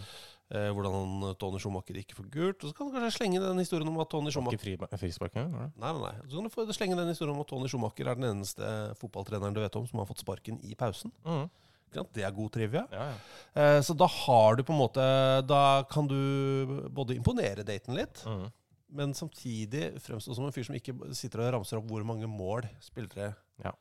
Eh, 0.52 0.68
hvordan 0.76 0.98
han, 0.98 1.36
Tony 1.40 1.62
Schumacher 1.64 1.96
ikke 2.02 2.18
får 2.18 2.28
gult. 2.34 2.66
Og 2.66 2.72
så 2.74 2.76
kan 2.76 2.90
du 2.90 2.98
kanskje 2.98 3.14
slenge 3.22 3.40
den 3.40 3.64
historien 3.64 3.88
om 3.88 4.02
at 4.04 4.12
Tony 4.12 4.34
Schumacher 4.36 4.60
Ikke 4.60 4.82
fri, 4.82 5.00
frispark 5.06 5.38
det? 5.38 5.46
Nei, 5.48 5.70
nei, 5.80 5.94
nei. 5.96 6.14
Så 6.28 6.36
kan 6.42 6.50
du 6.50 6.52
få 6.52 6.68
slenge 6.76 7.00
den 7.00 7.14
historien 7.14 7.38
om 7.38 7.46
at 7.46 7.48
Tony 7.54 7.72
Schumacher 7.72 8.12
er 8.12 8.20
den 8.20 8.28
eneste 8.34 8.68
fotballtreneren 9.00 9.56
du 9.56 9.62
vet 9.64 9.80
om 9.80 9.88
som 9.88 10.04
har 10.04 10.10
fått 10.12 10.26
sparken 10.26 10.60
i 10.68 10.76
pausen. 10.76 11.14
Mm. 11.24 11.48
Det 11.92 12.24
er 12.24 12.32
god 12.32 12.52
trivia. 12.56 12.86
Ja, 12.92 13.06
ja. 13.12 13.16
Eh, 13.62 13.82
så 13.84 13.96
da 13.98 14.08
har 14.08 14.56
du 14.56 14.64
på 14.64 14.72
en 14.74 14.80
måte 14.80 15.04
Da 15.48 15.84
kan 15.92 16.08
du 16.08 16.88
både 16.90 17.16
imponere 17.18 17.66
daten 17.68 17.96
litt, 17.98 18.24
Mm. 18.26 18.52
men 18.90 19.14
samtidig 19.14 20.00
fremstå 20.02 20.36
som 20.36 20.46
en 20.46 20.52
fyr 20.56 20.64
som 20.66 20.76
ikke 20.76 20.96
sitter 21.16 21.42
og 21.46 21.54
ramser 21.54 21.78
opp 21.78 21.88
hvor 21.92 22.04
mange 22.08 22.28
mål 22.28 22.68
spillere 22.80 23.36
Ja. 23.64 23.72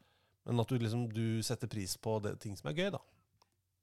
Men 0.46 0.58
at 0.60 0.68
du 0.68 0.78
liksom 0.78 1.08
du 1.12 1.42
setter 1.42 1.68
pris 1.68 1.96
på 1.96 2.20
det, 2.22 2.38
ting 2.40 2.56
som 2.56 2.70
er 2.70 2.74
gøy, 2.74 2.90
da. 2.90 2.98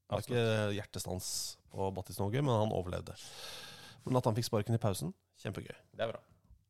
Det 0.09 0.17
er 0.17 0.23
ikke 0.23 0.73
hjertestans 0.75 1.57
på 1.71 1.93
Battis 1.93 2.17
gøy, 2.17 2.41
men 2.41 2.53
han 2.55 2.71
overlevde. 2.71 3.13
Men 4.05 4.15
at 4.17 4.25
han 4.25 4.35
fikk 4.35 4.45
sparken 4.45 4.75
i 4.75 4.77
pausen, 4.77 5.13
kjempegøy. 5.43 5.75
Det 5.95 6.03
er 6.03 6.11
bra. 6.13 6.19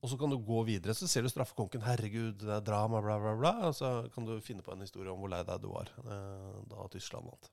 Og 0.02 0.12
så 0.12 0.18
kan 0.20 0.30
du 0.30 0.38
gå 0.38 0.62
videre, 0.68 0.94
så 0.94 1.08
ser 1.10 1.26
du 1.26 1.30
straffekonken. 1.30 1.82
'Herregud, 1.82 2.38
det 2.44 2.54
er 2.54 2.62
drama', 2.62 3.02
bla, 3.02 3.18
bla, 3.18 3.34
bla. 3.40 3.54
Og 3.68 3.76
så 3.76 4.10
kan 4.14 4.26
du 4.26 4.36
finne 4.46 4.62
på 4.62 4.72
en 4.76 4.86
historie 4.86 5.10
om 5.10 5.20
hvor 5.20 5.32
lei 5.34 5.42
deg 5.44 5.62
du 5.64 5.72
var 5.72 5.90
eh, 6.06 6.60
da 6.70 6.86
Tyskland 6.94 7.26
vant. 7.26 7.50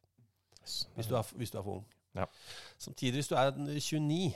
Hvis 0.64 1.08
du 1.08 1.16
er, 1.16 1.24
hvis 1.40 1.50
du 1.52 1.58
er 1.58 1.64
for 1.64 1.80
ung. 1.80 1.86
Ja. 2.14 2.26
Samtidig, 2.78 3.18
hvis 3.18 3.28
du 3.28 3.34
er 3.34 3.50
29, 3.56 4.34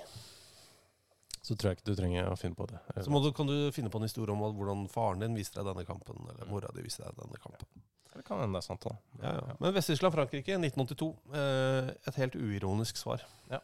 Så 1.43 1.55
tror 1.55 1.71
jeg 1.71 1.79
ikke 1.79 1.87
du 1.87 1.95
trenger 1.97 2.27
å 2.29 2.37
finne 2.37 2.59
på 2.59 2.67
det. 2.69 2.81
så 3.05 3.11
må 3.11 3.21
du, 3.25 3.31
kan 3.33 3.47
du 3.47 3.71
finne 3.73 3.89
på 3.89 4.01
en 4.01 4.05
historie 4.09 4.35
om 4.35 4.41
hvordan 4.57 4.89
faren 4.93 5.23
din 5.23 5.37
viste 5.39 5.57
deg 5.57 5.69
denne 5.71 5.85
kampen. 5.87 6.19
Eller 6.33 6.51
mora 6.51 6.69
di 6.75 6.83
viste 6.85 7.05
deg 7.05 7.15
denne 7.17 7.39
kampen. 7.41 7.85
Det 8.13 8.25
kan 8.27 8.41
hende 8.43 8.59
det 8.59 8.65
er 8.65 8.67
sant, 8.67 8.83
da. 8.83 8.97
Ja, 9.23 9.33
ja. 9.37 9.55
Men 9.61 9.75
Vest-Tyskland-Frankrike 9.77 10.59
1982. 10.59 11.09
Eh, 11.39 11.91
et 12.11 12.19
helt 12.21 12.37
uironisk 12.37 12.99
svar. 13.01 13.23
Ja. 13.53 13.61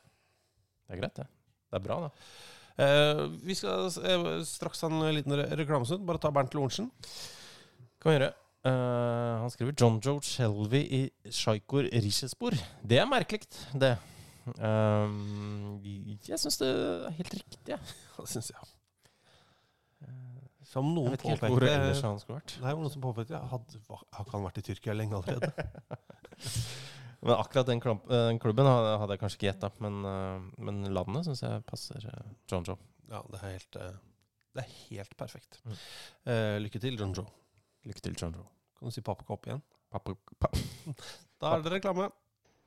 Det 0.87 0.97
er 0.97 1.01
greit, 1.03 1.17
det. 1.19 1.27
Det 1.73 1.81
er 1.81 1.85
bra, 1.89 1.99
da. 2.07 2.11
Eh, 2.75 3.21
vi 3.47 3.55
skal 3.55 3.87
eh, 3.87 4.25
straks 4.47 4.83
ha 4.83 4.91
en 4.91 5.15
liten 5.15 5.37
re 5.39 5.47
reklamesnutt. 5.61 6.03
Bare 6.07 6.19
ta 6.23 6.33
Bernt 6.35 6.55
Lorentzen. 6.57 6.91
Kan 8.03 8.11
vi 8.11 8.17
gjøre. 8.17 8.33
Eh, 8.65 9.35
han 9.43 9.53
skriver 9.53 9.77
John 9.79 10.01
Joe 10.03 10.23
Shelby 10.25 10.83
i 10.83 11.03
Sjaikor 11.31 11.87
Rishespor. 11.93 12.57
Det 12.83 12.99
er 12.99 13.07
merkelig, 13.11 13.47
det. 13.79 13.97
Jeg 14.45 16.41
syns 16.41 16.59
det 16.61 16.71
er 16.71 17.15
helt 17.21 17.37
riktig. 17.39 17.77
jeg. 17.77 17.95
Det 18.19 18.29
syns 18.33 18.51
jeg. 18.53 18.73
Som 20.75 20.89
noen 20.91 21.13
helt 21.15 21.23
hvor 21.45 21.63
ellers 21.63 22.01
påpekte 22.01 22.09
han 22.09 22.19
skulle 22.19 22.41
vært. 22.41 22.57
Nei, 22.65 22.73
noen 22.75 22.91
som 22.91 23.03
påpekte 23.05 23.39
Har 23.39 23.61
ikke 23.63 24.33
han 24.33 24.47
vært 24.49 24.59
i 24.59 24.65
Tyrkia 24.67 24.97
lenge 24.97 25.21
allerede? 25.21 25.53
Men 27.25 27.39
akkurat 27.41 27.67
den, 27.67 27.81
eh, 27.81 28.39
klubben 28.39 28.67
hadde 28.69 28.97
hadde 29.01 29.17
jeg 29.17 29.21
kanskje 29.23 29.39
ikke 29.39 29.49
gjetta, 29.49 29.71
men, 29.81 30.01
eh, 30.05 30.65
men 30.67 30.83
landet 30.93 31.25
syns 31.25 31.41
jeg 31.43 31.63
passer 31.65 32.05
eh, 32.11 32.33
John 32.51 32.67
Joe. 32.69 32.77
ja, 33.09 33.23
det 33.33 33.41
er 33.41 33.55
helt, 33.55 33.79
det 34.55 34.65
er 34.65 34.75
helt 34.91 35.17
perfekt. 35.17 35.61
Mm. 35.65 35.79
Uh, 36.27 36.57
lykke 36.63 36.79
til, 36.79 36.99
John 36.99 37.13
Joe. 37.13 37.27
Lykke 37.85 38.01
til, 38.01 38.17
John 38.21 38.35
Joe. 38.35 38.45
Kan 38.79 38.89
du 38.89 38.95
si 38.95 39.01
pappakopp 39.01 39.47
igjen? 39.47 39.63
Pappa, 39.93 40.15
pa, 40.41 40.49
Da 41.41 41.57
er 41.57 41.63
det 41.63 41.73
reklame. 41.73 42.11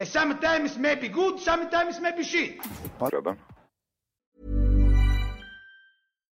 Sometimes 0.03 0.77
may 0.77 0.95
be 0.95 1.09
good, 1.09 1.39
sometimes 1.39 1.99
may 2.01 2.11
be 2.17 2.23
shit. 2.23 2.61
Prøve. 2.99 3.37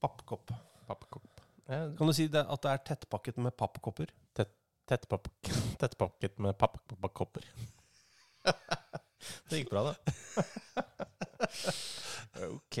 Pappkopp. 0.00 0.52
Pappakopp. 0.86 1.40
Eh, 1.66 1.94
Kan 1.96 2.06
du 2.06 2.12
si 2.16 2.26
det, 2.28 2.42
at 2.48 2.62
det 2.64 2.70
er 2.72 2.84
tettpakket 2.90 3.36
med 3.38 3.56
pappkopper? 3.56 4.10
tettpakket, 4.90 5.54
tettpakket 5.80 6.38
med 6.38 6.58
pappkopper. 6.58 7.44
det 9.50 9.60
gikk 9.60 9.70
bra, 9.70 9.84
det. 9.90 9.96
ok. 12.56 12.80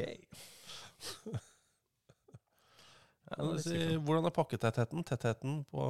Ja, 3.30 3.46
si, 3.62 3.78
hvordan 3.94 4.26
er 4.26 4.34
pakketettheten? 4.34 5.06
Tettheten 5.06 5.62
på 5.70 5.86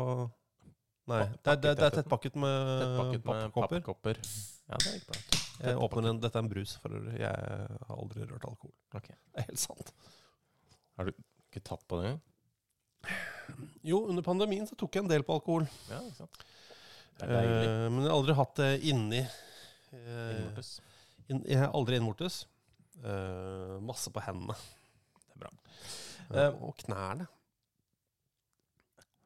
Nei, 1.11 1.25
det 1.43 1.57
det, 1.65 1.75
det 1.81 1.87
er 1.89 1.95
tettpakket 1.97 2.37
med 2.39 3.23
pappkopper. 3.55 4.21
Ja, 4.69 4.77
det 4.77 4.99
gikk 4.99 5.09
bra. 5.09 5.23
Jeg 5.61 5.77
åpner 5.77 6.09
en, 6.09 6.21
dette 6.21 6.39
er 6.39 6.45
en 6.45 6.49
brus 6.53 6.77
for. 6.81 6.93
Jeg 7.17 7.33
har 7.33 7.97
aldri 7.97 8.25
rørt 8.29 8.45
alkohol. 8.49 8.73
Ok. 8.97 9.09
Det 9.09 9.43
er 9.43 9.49
helt 9.49 9.61
sant. 9.61 9.93
Har 11.01 11.09
du 11.09 11.15
ikke 11.17 11.63
tatt 11.65 11.87
på 11.89 11.97
det 12.03 12.11
engang? 12.11 12.21
Jo, 13.89 14.03
under 14.13 14.23
pandemien 14.27 14.67
så 14.69 14.77
tok 14.79 14.95
jeg 14.99 15.07
en 15.07 15.09
del 15.11 15.23
på 15.25 15.33
alkohol. 15.39 15.65
Ja, 15.89 16.03
ikke 16.05 16.19
sant? 16.21 16.43
Det 17.17 17.25
er 17.25 17.33
deilig. 17.33 17.65
Eh, 17.71 17.87
men 17.89 18.03
jeg 18.05 18.11
har 18.11 18.19
aldri 18.19 18.35
hatt 18.37 18.53
det 18.61 18.69
inni 18.93 19.21
eh, 19.25 20.37
Innvortes. 20.37 20.71
inn, 21.33 21.41
Jeg 21.49 21.59
har 21.63 21.73
aldri 21.81 21.97
innvortes. 21.97 22.43
Eh, 23.01 23.75
masse 23.89 24.13
på 24.13 24.21
hendene. 24.27 24.57
Det 25.25 25.33
er 25.33 25.41
bra. 25.47 25.53
Eh, 26.37 26.61
og 26.69 26.77
knærne. 26.85 27.27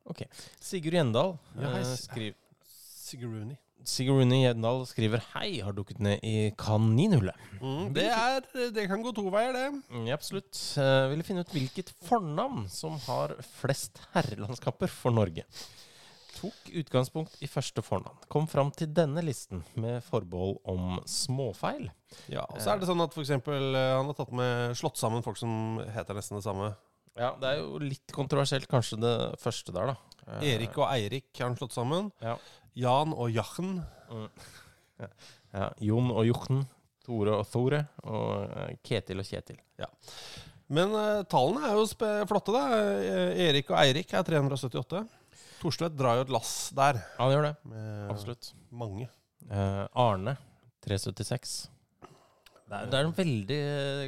Ok. 0.06 0.22
Sigurd 0.62 0.94
Gjendal 0.98 1.34
Ja, 1.58 1.70
hei, 1.74 1.80
eh, 1.82 1.90
S- 1.90 2.06
skriv, 2.06 2.34
Sigurd 2.70 3.34
Rooney. 3.34 3.58
Sigurd 3.88 4.22
Rune 4.22 4.40
Gjendal 4.40 4.82
skriver 4.88 5.22
Hei, 5.34 5.60
har 5.64 5.74
dukket 5.76 6.00
ned 6.02 6.22
i 6.24 6.50
kaninhullet. 6.58 7.36
Mm, 7.60 7.92
det, 7.96 8.06
er, 8.08 8.44
det 8.74 8.86
kan 8.90 9.04
gå 9.04 9.12
to 9.16 9.26
veier, 9.32 9.52
det. 9.56 9.66
Mm, 9.92 10.06
ja, 10.08 10.16
absolutt. 10.16 10.56
Uh, 10.78 11.10
ville 11.12 11.26
finne 11.26 11.44
ut 11.44 11.52
hvilket 11.54 11.92
fornavn 12.08 12.64
som 12.72 12.96
har 13.06 13.36
flest 13.60 14.00
herrelandskaper 14.14 14.92
for 14.92 15.14
Norge. 15.14 15.44
Tok 16.34 16.72
utgangspunkt 16.80 17.36
i 17.44 17.48
første 17.48 17.84
fornavn. 17.84 18.24
Kom 18.32 18.48
fram 18.50 18.72
til 18.74 18.90
denne 18.92 19.22
listen 19.24 19.62
med 19.80 20.00
forbehold 20.06 20.58
om 20.70 20.98
småfeil. 21.08 21.86
Ja, 22.32 22.42
og 22.48 22.58
så 22.62 22.74
er 22.74 22.80
det 22.80 22.88
sånn 22.90 23.04
at 23.04 23.14
for 23.14 23.22
eksempel, 23.22 23.70
eh, 23.78 23.92
han 23.94 24.10
har 24.10 24.18
tatt 24.18 24.34
med 24.34 24.74
slått 24.78 24.98
sammen 25.00 25.22
folk 25.24 25.38
som 25.38 25.78
heter 25.94 26.18
nesten 26.18 26.40
det 26.40 26.46
samme. 26.46 26.72
Ja, 27.14 27.36
Det 27.38 27.46
er 27.52 27.60
jo 27.60 27.78
litt 27.78 28.10
kontroversielt, 28.10 28.66
kanskje 28.66 28.98
det 28.98 29.14
første 29.38 29.72
der, 29.74 29.92
da. 29.92 30.20
Eh, 30.26 30.54
Erik 30.54 30.76
og 30.80 30.88
Eirik 30.88 31.30
har 31.38 31.46
han 31.52 31.56
slått 31.58 31.76
sammen. 31.76 32.10
Ja. 32.24 32.34
Jan 32.78 33.14
og 33.14 33.30
Jachen. 33.34 33.76
Mm. 34.10 34.28
Ja. 35.00 35.10
ja. 35.54 35.68
Jon 35.88 36.10
og 36.14 36.24
Jochen. 36.28 36.64
Tore 37.04 37.36
og 37.40 37.48
Tore. 37.52 37.82
Og 38.08 38.48
eh, 38.48 38.74
Ketil 38.84 39.20
og 39.20 39.28
Kjetil. 39.28 39.60
Men 40.74 40.94
uh, 40.96 41.20
tallene 41.28 41.68
er 41.68 41.76
jo 41.76 41.84
flotte, 42.30 42.54
da. 42.54 42.62
Eh, 42.78 43.42
Erik 43.50 43.68
og 43.72 43.78
Eirik 43.82 44.14
er 44.16 44.24
378. 44.24 45.04
Torstvedt 45.60 45.96
drar 45.96 46.18
jo 46.18 46.24
et 46.26 46.32
lass 46.32 46.54
der. 46.76 47.02
Han 47.18 47.32
gjør 47.34 47.48
det. 47.50 47.54
Med 47.68 48.10
Absolutt. 48.14 48.50
mange. 48.72 49.08
Uh, 49.44 49.84
Arne 49.92 50.38
376. 50.86 51.56
Det 52.64 52.78
er, 52.78 52.86
det 52.88 52.96
er 52.96 53.04
en 53.04 53.12
veldig 53.12 53.58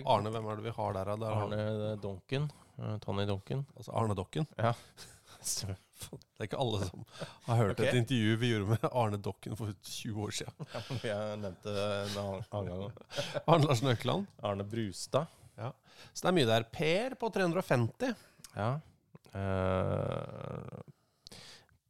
Arne, 0.08 0.30
hvem 0.32 0.46
er 0.48 0.58
det 0.58 0.64
vi 0.64 0.76
har 0.78 0.94
der? 0.96 1.10
da? 1.12 1.28
Er 1.28 1.42
Arne 1.44 1.96
Donken. 2.00 2.48
Uh, 2.80 2.96
Tony 3.04 3.28
Donken. 3.28 3.66
Altså 3.76 3.92
Arne 4.00 4.16
Dokken. 4.16 4.48
Ja. 4.56 4.72
Det 5.96 6.42
er 6.42 6.48
ikke 6.50 6.60
alle 6.60 6.82
som 6.86 7.04
har 7.46 7.60
hørt 7.62 7.78
okay. 7.78 7.88
et 7.88 8.00
intervju 8.02 8.36
vi 8.42 8.50
gjorde 8.52 8.74
med 8.74 8.86
Arne 8.90 9.18
Dokken 9.22 9.56
for 9.58 9.72
20 9.88 10.26
år 10.26 10.36
siden. 10.42 10.68
Jeg 11.02 11.38
nevnte 11.42 11.72
det 11.72 11.86
en 12.02 12.20
annen 12.22 12.70
gang 12.70 12.84
òg. 12.88 13.02
Arne 13.54 13.70
Larsen 13.70 13.92
Økeland. 13.94 14.28
Arne 14.44 14.66
Brustad. 14.68 15.32
Så 16.12 16.24
det 16.24 16.30
er 16.30 16.36
mye 16.36 16.48
der. 16.48 16.66
Per 16.72 17.16
på 17.20 17.30
350. 17.32 18.12
Ja. 18.56 18.74
Uh, 19.36 20.82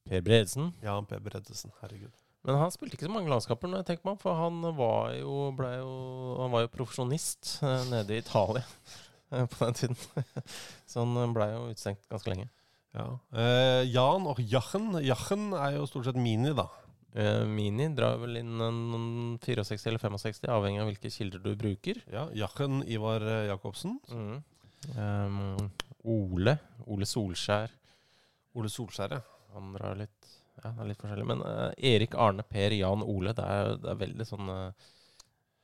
per 0.07 0.23
Bredesen. 0.23 0.73
Ja, 0.85 0.99
Per 1.03 1.23
Bredesen. 1.23 1.75
Herregud. 1.83 2.15
Men 2.47 2.61
han 2.61 2.71
spilte 2.71 2.95
ikke 2.95 3.09
så 3.09 3.15
mange 3.15 3.31
landskaper, 3.31 3.71
når 3.71 3.83
jeg 3.83 3.89
tenker 3.89 4.07
meg 4.07 4.21
for 4.23 4.39
han 4.39 4.61
var 4.79 5.17
jo, 5.17 5.33
jo, 5.51 5.95
han 6.39 6.53
var 6.53 6.63
jo 6.63 6.71
profesjonist 6.77 7.57
eh, 7.67 7.89
nede 7.91 8.15
i 8.15 8.21
Italia 8.23 8.63
eh, 9.35 9.49
på 9.51 9.65
den 9.65 9.75
tiden. 9.75 9.99
så 10.87 11.03
han 11.03 11.35
ble 11.35 11.49
jo 11.51 11.65
utestengt 11.73 12.07
ganske 12.13 12.31
lenge. 12.31 12.47
Ja. 12.97 13.07
Eh, 13.37 13.85
Jan 13.93 14.27
og 14.31 14.41
Jachen. 14.41 14.97
Jachen 15.05 15.51
er 15.57 15.77
jo 15.77 15.87
stort 15.89 16.09
sett 16.09 16.21
mini, 16.21 16.55
da. 16.57 16.67
Eh, 17.17 17.45
Mini 17.49 17.89
drar 17.97 18.19
vel 18.21 18.37
inn 18.43 18.61
en 18.61 19.39
64 19.41 19.89
eller 19.89 20.03
65, 20.03 20.51
avhengig 20.53 20.83
av 20.83 20.91
hvilke 20.91 21.13
kilder 21.13 21.41
du 21.41 21.55
bruker. 21.57 22.03
Ja, 22.13 22.27
Jachen 22.37 22.83
Ivar 22.85 23.25
eh, 23.25 23.47
Jacobsen. 23.49 23.97
Mm. 24.13 24.43
Um, 24.97 25.71
Ole. 26.05 26.59
Ole 26.87 27.09
Solskjær. 27.09 27.73
Ole 28.57 28.69
Solskjær, 28.73 29.17
ja. 29.17 29.23
Han 29.57 29.73
drar 29.77 29.97
litt 29.99 30.35
Ja, 30.57 30.71
er 30.73 30.89
litt 30.89 31.01
forskjellig. 31.01 31.25
Men 31.29 31.43
eh, 31.45 31.95
Erik, 31.95 32.15
Arne, 32.21 32.45
Per, 32.45 32.77
Jan, 32.77 33.05
Ole. 33.05 33.33
Det 33.37 33.45
er, 33.45 33.73
det 33.81 33.91
er 33.93 33.99
veldig 34.05 34.29
sånne 34.29 34.59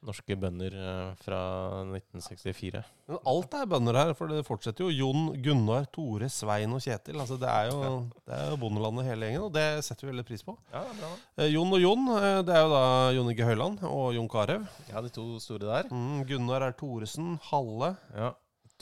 norske 0.07 0.37
bønder 0.39 0.75
eh, 0.75 1.11
fra 1.23 1.39
1964. 1.85 2.83
Men 3.11 3.21
alt 3.33 3.55
er 3.55 3.69
bønder 3.71 3.99
her, 3.99 4.13
for 4.19 4.31
det 4.33 4.43
fortsetter 4.47 4.87
jo. 4.87 4.91
Jon, 4.93 5.29
Gunnar, 5.45 5.87
Tore, 5.95 6.29
Svein 6.33 6.75
og 6.75 6.83
Kjetil. 6.83 7.21
Altså, 7.23 7.39
det 7.41 7.51
er 7.51 7.71
jo, 7.71 7.93
det 8.27 8.39
er 8.39 8.51
jo 8.51 8.59
bondelandet 8.63 9.07
hele 9.09 9.29
gjengen, 9.29 9.47
og 9.47 9.55
det 9.55 9.67
setter 9.87 10.07
vi 10.07 10.13
veldig 10.13 10.27
pris 10.29 10.45
på. 10.47 10.57
Ja, 10.73 10.83
det 10.83 10.95
er 10.95 10.99
bra. 11.03 11.13
Eh, 11.39 11.53
Jon 11.53 11.77
og 11.79 11.85
Jon, 11.85 12.09
eh, 12.17 12.41
det 12.49 12.57
er 12.57 12.65
jo 12.65 12.73
da 12.75 12.85
Jon 13.17 13.31
Inge 13.35 13.49
Høiland 13.51 13.85
og 13.91 14.05
Jon 14.17 14.31
Carew. 14.33 14.67
Ja, 14.91 15.05
de 15.05 15.13
to 15.15 15.27
store 15.43 15.69
der. 15.69 15.93
Mm, 15.95 16.25
Gunnar 16.31 16.67
er 16.67 16.77
Thoresen. 16.79 17.37
Halle. 17.51 17.95
Ja. 18.17 18.33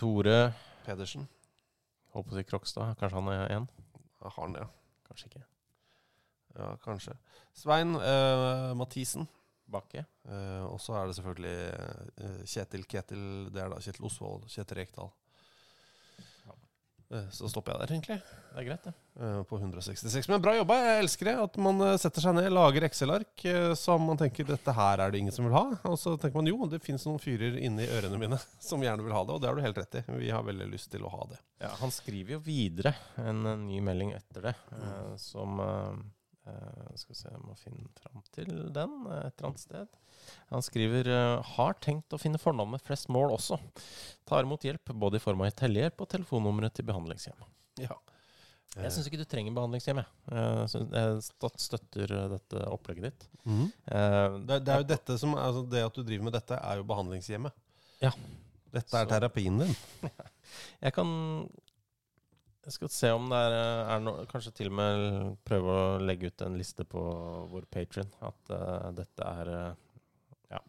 Tore 0.01 0.39
Pedersen. 0.87 1.29
På 2.11 2.25
å 2.25 2.35
si 2.35 2.47
Krokstad. 2.49 2.97
Kanskje 2.99 3.21
han 3.21 3.33
er 3.35 3.57
én? 3.59 3.69
Har 4.25 4.37
han 4.41 4.57
det, 4.57 4.65
ja. 4.65 4.73
Kanskje 5.11 5.29
ikke. 5.31 5.45
Ja, 6.57 6.73
kanskje. 6.83 7.15
Svein 7.57 7.95
eh, 7.95 8.73
Mathisen. 8.79 9.29
Bakke. 9.71 10.05
Eh, 10.29 10.65
og 10.67 10.79
så 10.83 10.99
er 10.99 11.09
det 11.09 11.17
selvfølgelig 11.19 11.57
eh, 12.27 12.43
Kjetil 12.51 12.85
Ketil. 12.91 13.25
Det 13.55 13.63
er 13.65 13.73
da 13.73 13.81
Kjetil 13.83 14.07
Osvold. 14.11 14.47
Kjetil 14.51 14.83
Rekdal. 14.83 15.11
Eh, 17.11 17.25
så 17.35 17.49
stopper 17.51 17.75
jeg 17.75 17.81
der, 17.81 17.93
egentlig. 17.97 18.17
Det 18.51 18.61
er 18.61 18.67
greit, 18.69 18.85
det. 18.87 18.93
eh, 19.19 19.41
på 19.51 19.59
166. 19.59 20.29
Men 20.31 20.43
bra 20.45 20.53
jobba. 20.55 20.77
Jeg 20.85 21.05
elsker 21.05 21.31
det. 21.31 21.35
At 21.43 21.57
man 21.63 21.83
setter 21.99 22.23
seg 22.23 22.37
ned, 22.37 22.47
lager 22.55 22.87
Excel-ark 22.87 23.47
som 23.79 24.05
man 24.07 24.21
tenker 24.21 24.47
dette 24.47 24.75
her 24.77 25.03
er 25.03 25.11
det 25.11 25.19
ingen 25.23 25.35
som 25.35 25.49
vil 25.49 25.57
ha. 25.57 25.65
Og 25.91 25.99
så 25.99 26.15
tenker 26.15 26.39
man 26.39 26.51
jo, 26.51 26.69
det 26.71 26.83
fins 26.85 27.07
noen 27.09 27.19
fyrer 27.23 27.59
inni 27.59 27.89
ørene 27.91 28.21
mine 28.21 28.39
som 28.69 28.83
gjerne 28.85 29.07
vil 29.07 29.17
ha 29.17 29.25
det. 29.27 29.35
Og 29.35 29.43
det 29.43 29.51
har 29.51 29.59
du 29.59 29.65
helt 29.67 29.83
rett 29.83 29.99
i. 29.99 30.05
Vi 30.23 30.31
har 30.31 30.47
veldig 30.47 30.71
lyst 30.71 30.93
til 30.95 31.03
å 31.07 31.11
ha 31.17 31.27
det. 31.33 31.41
Ja, 31.65 31.75
han 31.83 31.91
skriver 31.95 32.39
jo 32.39 32.45
videre 32.47 32.95
en, 33.19 33.43
ny 33.67 33.83
melding 33.85 34.15
etter 34.17 34.51
det, 34.51 34.55
eh, 34.79 35.15
som 35.21 35.59
eh, 36.47 36.93
Skal 36.97 37.15
vi 37.15 37.19
se, 37.19 37.31
jeg 37.33 37.43
må 37.45 37.57
finne 37.59 37.89
fram 38.01 38.23
til 38.35 38.51
den 38.75 38.95
eh, 39.11 39.27
et 39.29 39.35
eller 39.41 39.49
annet 39.51 39.65
sted. 39.65 39.97
Han 40.53 40.63
skriver 40.63 41.09
eh, 41.11 41.53
har 41.57 41.75
tenkt 41.83 42.13
å 42.17 42.21
finne 42.21 42.39
fornavnet 42.41 42.85
flest 42.87 43.09
mål 43.13 43.35
også. 43.37 43.59
Tar 44.29 44.47
imot 44.47 44.65
hjelp 44.69 44.93
både 44.95 45.19
i 45.21 45.25
form 45.25 45.43
av 45.47 45.51
tellehjelp 45.59 46.01
og 46.05 46.11
telefonnummeret 46.17 46.77
til 46.79 46.87
behandlingshjem. 46.91 47.45
Ja. 47.81 47.97
Jeg 48.77 48.93
syns 48.95 49.09
ikke 49.11 49.19
du 49.19 49.27
trenger 49.27 49.55
behandlingshjem. 49.57 49.99
Jeg, 50.31 50.83
jeg, 50.95 51.55
støtter 51.59 52.13
dette 52.37 52.61
opplegget 52.71 53.09
ditt. 53.09 53.25
Eh, 53.43 54.37
Det, 54.47 54.61
det 54.63 54.75
er 54.77 54.85
jo 54.85 54.87
dette 54.93 55.17
som 55.19 55.33
altså 55.35 55.65
Det 55.67 55.83
at 55.89 55.97
du 55.97 56.05
driver 56.07 56.29
med 56.29 56.37
dette, 56.39 56.55
er 56.55 56.79
jo 56.79 56.87
behandlingshjemmet. 56.87 57.57
Ja. 58.05 58.13
Dette 58.71 58.95
er 58.95 59.09
Så- 59.09 59.11
terapien 59.11 59.59
din. 59.65 59.75
Jeg 60.85 60.95
kan 60.95 61.11
Jeg 62.71 62.77
skal 62.77 62.91
se 62.95 63.09
om 63.17 63.25
det 63.33 63.39
er, 63.51 63.55
er 63.91 64.03
no, 64.05 64.13
Kanskje 64.31 64.53
til 64.55 64.69
og 64.71 64.77
med 64.79 65.01
prøve 65.49 65.73
å 65.75 65.99
legge 65.99 66.29
ut 66.31 66.45
en 66.47 66.55
liste 66.59 66.85
på 66.87 67.01
vår 67.51 67.67
patron. 67.73 68.07
At 68.23 68.53
uh, 68.55 68.93
dette 68.95 69.27
er 69.27 69.51
uh, 69.51 69.73
Ja. 70.53 70.61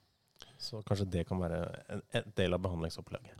Så 0.58 0.82
kanskje 0.88 1.06
det 1.14 1.28
kan 1.30 1.38
være 1.42 1.60
en, 1.94 2.02
en 2.18 2.34
del 2.42 2.58
av 2.58 2.64
behandlingsopplegget. 2.66 3.38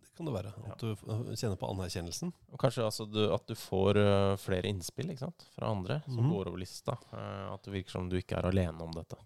Det 0.00 0.14
kan 0.16 0.30
det 0.30 0.32
være. 0.38 0.54
At 0.72 0.80
du 0.80 0.94
eh, 0.94 1.34
kjenner 1.36 1.60
på 1.60 1.68
anerkjennelsen. 1.74 2.32
Og 2.54 2.60
kanskje 2.62 2.86
altså 2.86 3.04
du, 3.04 3.20
at 3.34 3.44
du 3.44 3.52
får 3.60 4.00
uh, 4.00 4.32
flere 4.40 4.72
innspill 4.72 5.12
ikke 5.12 5.26
sant? 5.26 5.44
fra 5.52 5.68
andre 5.76 5.98
som 6.06 6.22
Mhm. 6.24 6.32
går 6.32 6.48
over 6.54 6.62
lista. 6.64 6.96
Eh, 7.12 7.44
at 7.52 7.68
det 7.68 7.74
virker 7.76 7.98
som 7.98 8.08
du 8.08 8.16
ikke 8.16 8.40
er 8.40 8.48
alene 8.48 8.80
om 8.88 8.96
dette. 8.96 9.20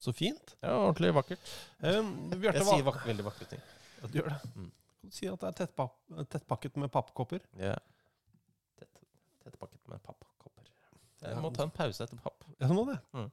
Så 0.00 0.14
fint. 0.16 0.54
Ja, 0.64 0.74
ordentlig 0.80 1.12
vakkert. 1.12 1.50
Um, 1.84 2.30
Jeg 2.32 2.62
sier 2.64 2.82
vak 2.86 3.02
veldig 3.04 3.24
vakre 3.26 3.46
ting. 3.50 3.60
Ja, 4.00 4.08
du 4.08 4.14
gjør 4.16 4.30
det. 4.32 4.38
Mm. 4.56 4.70
Si 5.08 5.26
at 5.30 5.40
det 5.40 5.48
er 5.48 5.56
tettpa 5.64 5.86
tettpakket 6.30 6.76
med 6.76 6.90
pappkopper? 6.92 7.40
Ja. 7.58 7.74
Tett, 8.78 9.00
tettpakket 9.44 9.88
med 9.88 10.02
pappkopper. 10.04 10.66
Jeg 11.24 11.40
må 11.40 11.50
ta 11.56 11.64
en 11.66 11.72
pause 11.74 12.04
etter 12.04 12.20
papp. 12.20 12.44
Ja, 12.60 12.68
du 12.68 12.74
må 12.76 12.84
det. 12.88 12.98
Mm. 13.16 13.30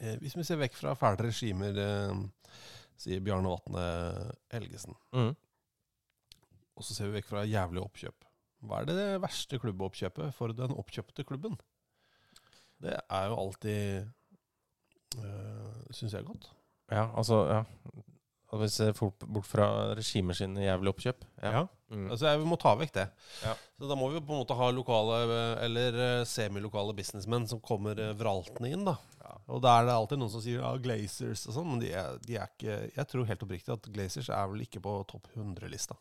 Eh, 0.00 0.16
hvis 0.20 0.36
vi 0.36 0.44
ser 0.44 0.58
vekk 0.60 0.74
fra 0.76 0.94
fæle 0.98 1.20
regimer, 1.28 1.76
eh, 1.80 2.58
sier 3.00 3.20
Bjarne 3.24 3.48
Vatne 3.52 3.84
Helgesen, 4.52 4.96
Mm. 5.12 5.34
og 6.76 6.82
så 6.84 6.94
ser 6.96 7.08
vi 7.10 7.18
vekk 7.20 7.28
fra 7.30 7.44
jævlige 7.44 7.84
oppkjøp. 7.84 8.24
Hva 8.66 8.80
er 8.80 8.84
det 8.88 9.20
verste 9.20 9.58
klubboppkjøpet 9.60 10.32
for 10.34 10.52
den 10.56 10.72
oppkjøpte 10.72 11.24
klubben? 11.28 11.58
Det 12.80 12.92
er 13.08 13.26
jo 13.28 13.36
alltid 13.40 14.08
øh, 15.20 15.92
Syns 15.92 16.12
jeg 16.12 16.24
godt. 16.24 16.50
Ja, 16.90 17.06
altså, 17.16 17.38
ja. 17.48 17.62
At 18.56 18.62
vi 18.64 18.68
ser 18.72 18.94
fort 18.96 19.22
bort 19.28 19.46
fra 19.48 19.66
regimet 19.98 20.38
sine 20.40 20.64
jævlige 20.64 20.92
oppkjøp. 20.94 21.26
Ja. 21.44 21.66
Mm. 21.92 22.08
Altså, 22.10 22.26
jeg- 22.26 22.40
vi 22.42 22.48
må 22.50 22.56
ta 22.58 22.72
vekk 22.80 22.92
det. 22.96 23.04
Ja. 23.44 23.52
Så 23.78 23.88
da 23.90 23.94
må 23.94 24.08
vi 24.10 24.18
på 24.24 24.32
en 24.34 24.40
måte 24.42 24.56
ha 24.58 24.70
lokale 24.74 25.18
eh, 25.28 25.64
eller 25.66 26.00
eh, 26.06 26.24
semilokale 26.26 26.96
businessmenn 26.96 27.46
som 27.46 27.60
kommer 27.62 28.00
eh, 28.00 28.14
vraltende 28.18 28.72
inn, 28.72 28.82
da. 28.88 28.96
Og 29.46 29.60
da 29.62 29.76
er 29.78 29.86
det 29.86 29.94
alltid 29.94 30.18
noen 30.18 30.30
som 30.32 30.42
sier 30.42 30.58
ja, 30.62 30.72
Glazers 30.82 31.44
og 31.46 31.54
sånn, 31.54 31.68
men 31.70 31.80
de 31.82 31.92
er, 31.94 32.16
de 32.22 32.36
er 32.38 32.48
ikke 32.50 32.76
Jeg 32.96 33.06
tror 33.10 33.26
helt 33.28 33.42
oppriktig 33.46 33.74
at 33.74 33.88
Glazers 33.94 34.28
er 34.34 34.48
vel 34.50 34.64
ikke 34.64 34.80
på 34.82 34.94
topp 35.10 35.28
100-lista. 35.36 35.94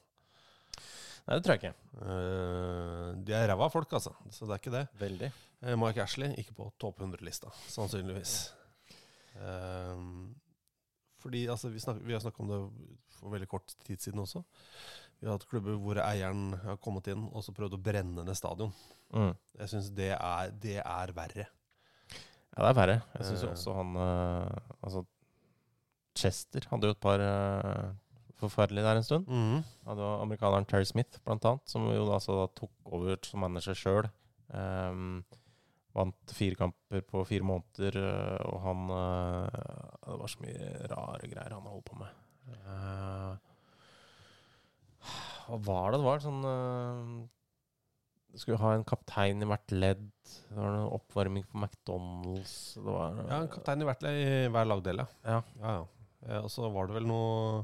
Nei, 1.25 1.35
det 1.37 1.43
tror 1.45 1.55
jeg 1.55 1.61
ikke. 1.63 1.75
Uh, 2.05 3.07
de 3.25 3.33
er 3.33 3.47
ræva 3.49 3.69
folk, 3.73 3.93
altså. 3.97 4.13
Så 4.29 4.45
det 4.45 4.53
er 4.55 4.61
ikke 4.61 4.73
det. 4.75 4.83
Veldig. 5.01 5.29
Uh, 5.65 5.73
Mike 5.81 6.01
Ashley 6.03 6.33
ikke 6.41 6.53
på 6.57 6.67
topp 6.81 7.01
100-lista, 7.01 7.49
sannsynligvis. 7.73 8.35
Eh, 9.35 9.95
fordi 11.25 11.47
altså, 11.49 11.71
vi, 11.73 11.81
snak, 11.81 11.97
vi 12.05 12.13
har 12.13 12.21
snakka 12.21 12.43
om 12.43 12.51
det 12.51 12.61
for 13.17 13.33
veldig 13.33 13.49
kort 13.49 13.73
tid 13.87 13.97
siden 14.03 14.21
også. 14.21 14.43
Vi 15.17 15.25
har 15.25 15.39
hatt 15.39 15.47
klubber 15.49 15.79
hvor 15.81 15.97
eieren 16.03 16.51
har 16.61 16.77
kommet 16.83 17.07
inn 17.09 17.23
og 17.31 17.41
så 17.41 17.55
prøvd 17.55 17.79
å 17.79 17.81
brenne 17.81 18.25
ned 18.27 18.37
stadion. 18.37 18.73
Mm. 19.09 19.31
Jeg 19.57 19.71
syns 19.71 19.89
det, 19.97 20.11
det 20.61 20.77
er 20.83 21.13
verre. 21.17 21.47
Ja, 22.55 22.61
det 22.61 22.69
er 22.69 22.77
verre. 22.77 22.97
Jeg 23.15 23.29
syns 23.29 23.43
jo 23.43 23.51
også 23.51 23.73
han 23.75 23.97
eh, 23.99 24.73
Altså, 24.85 25.01
Chester 26.15 26.67
hadde 26.69 26.87
jo 26.87 26.95
et 26.95 27.01
par 27.03 27.19
uh, 27.19 27.89
forferdelige 28.39 28.85
der 28.85 28.99
en 29.01 29.07
stund. 29.07 29.25
Mhm. 29.27 29.65
Hadde 29.89 30.05
jo 30.05 30.11
amerikaneren 30.21 30.67
Terry 30.69 30.85
Smith, 30.87 31.19
blant 31.25 31.43
annet, 31.49 31.65
som 31.67 31.89
jo 31.89 32.05
da, 32.05 32.19
altså, 32.19 32.37
da 32.39 32.45
tok 32.61 32.93
over 32.95 33.17
som 33.25 33.43
manager 33.43 33.75
sjøl. 33.75 34.07
Vant 35.95 36.33
fire 36.35 36.57
kamper 36.59 37.03
på 37.07 37.21
fire 37.27 37.45
måneder, 37.47 37.95
eh, 38.01 38.41
og 38.49 38.57
han 38.65 38.81
eh, 38.91 39.59
Det 40.05 40.17
var 40.21 40.31
så 40.33 40.41
mye 40.43 40.89
rare 40.91 41.29
greier 41.31 41.55
han 41.55 41.69
holdt 41.71 41.87
på 41.89 41.99
med. 42.01 42.11
Eh, 42.51 43.35
hva 45.45 45.57
var 45.61 45.93
det 45.93 45.99
det 46.01 46.07
var? 46.07 46.23
Sånn 46.23 46.43
skulle 48.35 48.59
ha 48.59 48.73
en 48.75 48.83
kaptein 48.83 49.39
i 49.39 49.47
hvert 49.47 49.71
ledd. 49.71 50.07
Det 50.49 50.57
var 50.57 50.73
noe 50.73 50.89
oppvarming 50.97 51.45
på 51.47 51.59
McDonald's. 51.61 52.55
Det 52.75 52.83
var, 52.83 53.13
Ja, 53.29 53.37
en 53.45 53.51
kaptein 53.53 53.83
i 53.85 53.87
hvert 53.87 54.01
ledd 54.03 54.17
i 54.19 54.33
hver 54.51 54.67
lagdel, 54.67 54.99
ja. 54.99 55.37
Ja. 55.61 55.75
ja, 56.25 56.41
Og 56.41 56.49
så 56.51 56.67
var 56.73 56.89
det 56.89 56.97
vel 56.97 57.07
noe 57.07 57.63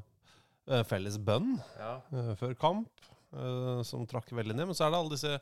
felles 0.88 1.18
bønn 1.20 1.58
Ja. 1.76 1.98
før 2.40 2.56
kamp 2.56 2.88
som 3.88 4.06
trakk 4.08 4.32
veldig 4.32 4.56
ned. 4.56 4.70
Men 4.70 4.78
så 4.78 4.86
er 4.88 4.94
det 4.94 5.02
alle 5.02 5.16
disse 5.18 5.34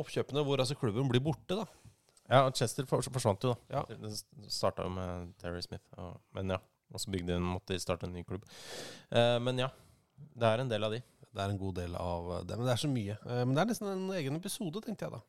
oppkjøpene 0.00 0.46
hvor 0.46 0.62
altså 0.62 0.78
klubben 0.80 1.10
blir 1.12 1.20
borte, 1.24 1.60
da. 1.60 1.66
Ja, 2.30 2.44
og 2.46 2.54
Chester 2.56 2.86
forsvant 2.88 3.44
jo, 3.44 3.52
da. 3.52 3.80
Ja. 3.80 3.96
Det 4.00 4.12
starta 4.52 4.86
jo 4.86 4.92
med 4.94 5.34
Terry 5.42 5.60
Smith. 5.64 5.84
Og, 6.00 6.16
men 6.36 6.54
ja. 6.56 6.60
Og 6.94 7.00
så 7.02 7.10
bygde 7.10 7.34
de, 7.34 7.40
måtte 7.42 7.74
de 7.74 7.80
starte 7.82 8.06
en 8.06 8.14
ny 8.14 8.22
klubb. 8.24 8.44
Eh, 9.10 9.36
men 9.42 9.58
ja, 9.58 9.68
det 10.38 10.46
er 10.48 10.62
en 10.62 10.70
del 10.70 10.84
av 10.86 10.92
de. 10.94 11.00
Det 11.34 11.42
er 11.42 11.50
en 11.50 11.58
god 11.58 11.74
del 11.80 11.96
av 11.98 12.28
det, 12.46 12.56
men 12.56 12.68
det 12.68 12.72
er 12.76 12.82
så 12.84 12.90
mye. 12.90 13.16
Eh, 13.26 13.40
Men 13.44 13.54
det 13.56 13.62
er 13.64 13.70
nesten 13.72 13.88
en 13.90 14.12
egen 14.14 14.36
episode, 14.38 14.82
tenkte 14.84 15.08
jeg 15.08 15.16
da. 15.16 15.22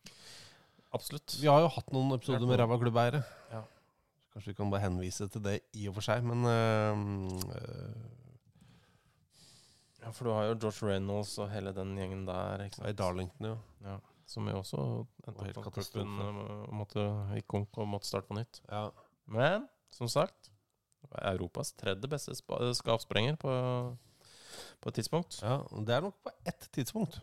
Absolutt. 0.93 1.37
Vi 1.41 1.49
har 1.49 1.63
jo 1.65 1.71
hatt 1.73 1.89
noen 1.95 2.13
episoder 2.15 2.45
med 2.47 2.59
ræva 2.61 2.77
klubbeiere. 2.79 3.23
Ja. 3.51 3.63
Kanskje 4.35 4.51
vi 4.53 4.57
kan 4.59 4.69
bare 4.71 4.85
henvise 4.85 5.25
til 5.31 5.41
det 5.43 5.57
i 5.79 5.87
og 5.89 5.95
for 5.97 6.05
seg, 6.05 6.23
men 6.27 6.45
øh, 6.45 7.03
øh. 7.55 8.03
Ja, 10.03 10.11
for 10.13 10.27
du 10.27 10.31
har 10.35 10.51
jo 10.51 10.57
George 10.61 10.85
Reynolds 10.91 11.33
og 11.41 11.49
hele 11.49 11.73
den 11.73 11.95
gjengen 11.97 12.27
der. 12.27 12.67
Ikke 12.67 12.77
sant? 12.77 12.89
I 12.91 12.93
Darlington, 12.99 13.47
jo. 13.49 13.57
Ja, 13.87 13.97
som 14.25 14.47
jo 14.49 14.57
også 14.59 14.81
endte 15.27 15.45
helt 15.45 15.59
opp 15.61 15.67
katastrofe. 15.69 16.05
klubben 16.05 16.75
måtte 16.79 17.05
gikk 17.35 17.47
konk 17.53 17.77
og 17.81 17.87
måtte 17.91 18.09
starte 18.09 18.29
på 18.31 18.37
nytt. 18.39 18.61
Ja. 18.69 18.89
Men 19.29 19.67
som 19.93 20.09
sagt, 20.11 20.51
Europas 21.21 21.71
tredje 21.77 22.09
beste 22.09 22.33
spa- 22.35 22.73
skapsprenger 22.73 23.37
på, 23.39 23.51
på 24.81 24.89
et 24.89 24.97
tidspunkt. 24.99 25.39
ja, 25.43 25.59
og 25.71 25.85
det 25.85 25.95
er 25.95 26.01
nok 26.07 26.17
på 26.25 26.33
ett 26.45 26.69
tidspunkt. 26.73 27.19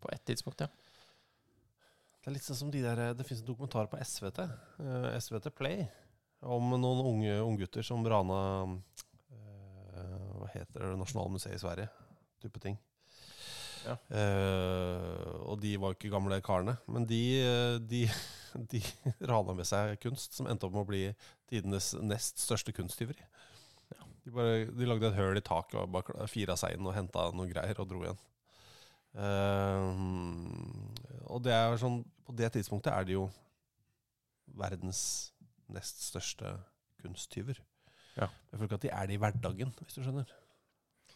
På 0.00 0.10
ett 0.12 0.24
tidspunkt, 0.24 0.60
ja. 0.64 0.68
Det 2.20 2.28
er 2.28 2.34
litt 2.36 2.44
sånn 2.44 2.58
som 2.58 2.70
de 2.72 2.82
der 2.84 3.14
Det 3.16 3.24
fins 3.24 3.40
en 3.40 3.48
dokumentar 3.48 3.88
på 3.88 3.96
SVT, 4.04 4.42
uh, 4.80 5.08
SVT 5.16 5.48
Play, 5.56 5.86
om 6.42 6.72
noen 6.74 7.00
unge 7.06 7.38
unggutter 7.40 7.84
som 7.84 8.04
rana 8.04 8.40
uh, 8.66 10.36
Hva 10.40 10.50
heter 10.52 10.84
det? 10.84 10.96
Nasjonalmuseet 11.00 11.56
i 11.56 11.62
Sverige. 11.62 11.88
Type 12.40 12.60
ting. 12.60 12.76
Ja. 13.86 13.96
Eh, 14.16 15.28
og 15.46 15.60
de 15.62 15.74
var 15.80 15.92
jo 15.92 15.98
ikke 15.98 16.12
gamle 16.12 16.40
karene, 16.44 16.76
men 16.90 17.06
de, 17.08 17.22
de, 17.90 18.04
de 18.72 18.82
rana 19.30 19.56
med 19.56 19.68
seg 19.68 19.96
kunst 20.02 20.36
som 20.36 20.48
endte 20.50 20.68
opp 20.68 20.76
med 20.76 20.84
å 20.84 20.90
bli 20.90 21.04
tidenes 21.50 21.92
nest 22.00 22.42
største 22.42 22.74
kunsttyveri. 22.76 23.24
De, 24.20 24.32
bare, 24.34 24.66
de 24.68 24.88
lagde 24.88 25.08
et 25.08 25.16
høl 25.16 25.40
i 25.40 25.44
taket 25.44 25.78
og 25.80 25.94
bare 25.94 26.28
fira 26.28 26.56
seg 26.60 26.76
inn 26.76 26.86
og 26.86 26.96
henta 26.96 27.30
noe 27.32 27.48
greier 27.48 27.78
og 27.80 27.88
dro 27.88 28.02
igjen. 28.04 28.20
Uh, 29.10 29.90
og 31.34 31.40
det 31.42 31.50
er 31.50 31.72
sånn 31.82 31.96
På 32.22 32.30
det 32.38 32.52
tidspunktet 32.54 32.92
er 32.94 33.08
det 33.08 33.16
jo 33.16 33.24
verdens 34.54 35.00
nest 35.70 36.04
største 36.04 36.52
kunsttyver. 37.02 37.58
Ja. 38.14 38.28
Jeg 38.50 38.58
føler 38.58 38.68
ikke 38.68 38.78
at 38.78 38.84
de 38.84 38.92
er 38.94 39.08
det 39.08 39.16
i 39.16 39.20
hverdagen, 39.22 39.74
hvis 39.80 39.96
du 39.96 40.02
skjønner. 40.04 40.30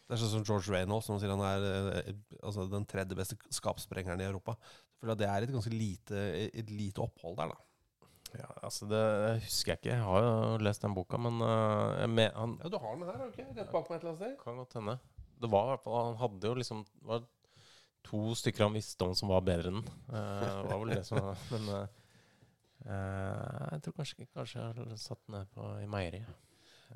Det 0.05 0.15
er 0.17 0.21
sånn 0.21 0.33
som 0.35 0.43
George 0.45 0.73
Reynolds, 0.75 1.07
som 1.09 1.17
sier 1.21 1.33
han 1.33 1.43
er 1.49 1.63
eh, 2.03 2.11
altså, 2.45 2.67
den 2.69 2.85
tredje 2.89 3.17
beste 3.17 3.39
skapsprengeren 3.57 4.21
i 4.21 4.27
Europa. 4.29 4.57
Jeg 4.61 5.01
føler 5.01 5.15
at 5.17 5.23
det 5.23 5.29
er 5.31 5.47
et 5.47 5.55
ganske 5.55 5.73
lite, 5.73 6.25
et 6.61 6.73
lite 6.73 7.01
opphold 7.05 7.39
der, 7.41 7.55
da. 7.55 8.11
ja 8.43 8.51
altså 8.67 8.89
det 8.91 9.01
husker 9.47 9.73
jeg 9.73 9.81
ikke. 9.81 9.95
Jeg 9.95 10.05
har 10.05 10.27
jo 10.27 10.59
lest 10.67 10.85
den 10.85 10.97
boka, 10.97 11.17
men 11.17 11.41
uh, 11.41 11.95
jeg 12.03 12.11
me- 12.13 12.29
han 12.37 12.59
Ja, 12.63 12.69
Du 12.69 12.79
har 12.83 12.99
den 12.99 13.07
her, 13.09 13.17
har 13.23 13.31
du 13.31 13.33
ikke? 13.39 13.49
Rett 13.57 13.73
bak 13.73 13.89
meg 13.89 13.97
et 13.97 14.05
eller 14.05 14.13
annet 14.13 14.23
sted? 14.23 14.37
kan 14.45 14.61
godt 14.61 14.77
hende. 14.81 14.99
Det 15.41 15.51
var 15.51 15.65
i 15.65 15.73
hvert 15.73 15.83
fall 15.85 16.05
Han 16.11 16.21
hadde 16.21 16.47
jo 16.53 16.55
liksom 16.61 16.85
det 16.85 17.09
var 17.11 17.25
to 18.05 18.21
stykker 18.37 18.67
han 18.67 18.77
visste 18.77 19.07
om 19.09 19.15
som 19.17 19.31
var 19.33 19.41
bedre 19.49 19.73
enn 19.73 19.81
den. 19.81 19.93
Eh, 20.13 20.49
det 20.61 20.69
var 20.69 20.81
vel 20.85 20.93
det 20.93 21.05
som 21.09 21.31
Men 21.51 21.69
uh, 21.73 21.87
eh, 22.85 23.69
jeg 23.73 23.85
tror 23.87 23.97
kanskje, 23.97 24.27
kanskje 24.37 24.61
jeg 24.61 24.77
har 24.85 24.97
satt 25.01 25.23
den 25.25 25.39
ned 25.39 25.49
på, 25.57 25.71
i 25.81 25.89
meieriet. 25.89 26.44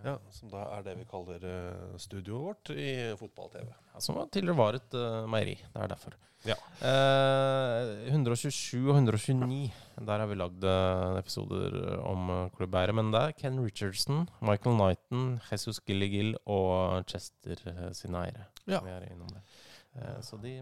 Ja, 0.05 0.15
Som 0.31 0.53
da 0.53 0.63
er 0.77 0.87
det 0.87 0.95
vi 1.01 1.09
kaller 1.11 1.43
eh, 1.43 1.99
studioet 1.99 2.45
vårt 2.45 2.73
i 2.77 2.89
fotball-TV. 3.19 3.67
Ja, 3.69 4.01
som 4.05 4.21
tidligere 4.31 4.61
var 4.61 4.79
et 4.79 4.95
uh, 4.95 5.27
meieri. 5.31 5.57
Det 5.59 5.83
er 5.83 5.91
derfor. 5.91 6.15
Ja. 6.47 6.55
Eh, 6.87 8.07
127 8.13 8.87
og 8.87 8.95
129. 8.95 9.73
Der 10.07 10.23
har 10.23 10.29
vi 10.31 10.37
lagd 10.39 10.65
eh, 10.65 11.19
episoder 11.19 11.75
eh, 11.81 12.05
om 12.07 12.31
klubbeiere. 12.55 12.95
Men 12.95 13.11
det 13.15 13.23
er 13.23 13.37
Ken 13.41 13.59
Richardson, 13.65 14.29
Michael 14.41 14.79
Knighton, 14.79 15.41
Jesus 15.51 15.81
Gilligill 15.83 16.37
og 16.47 17.03
Chester 17.11 17.63
eh, 17.67 17.89
sine 17.97 18.23
eiere. 18.29 18.47
Ja. 18.71 18.83
Er. 18.87 19.09
Eh, 19.99 20.21
så 20.23 20.39
de, 20.43 20.61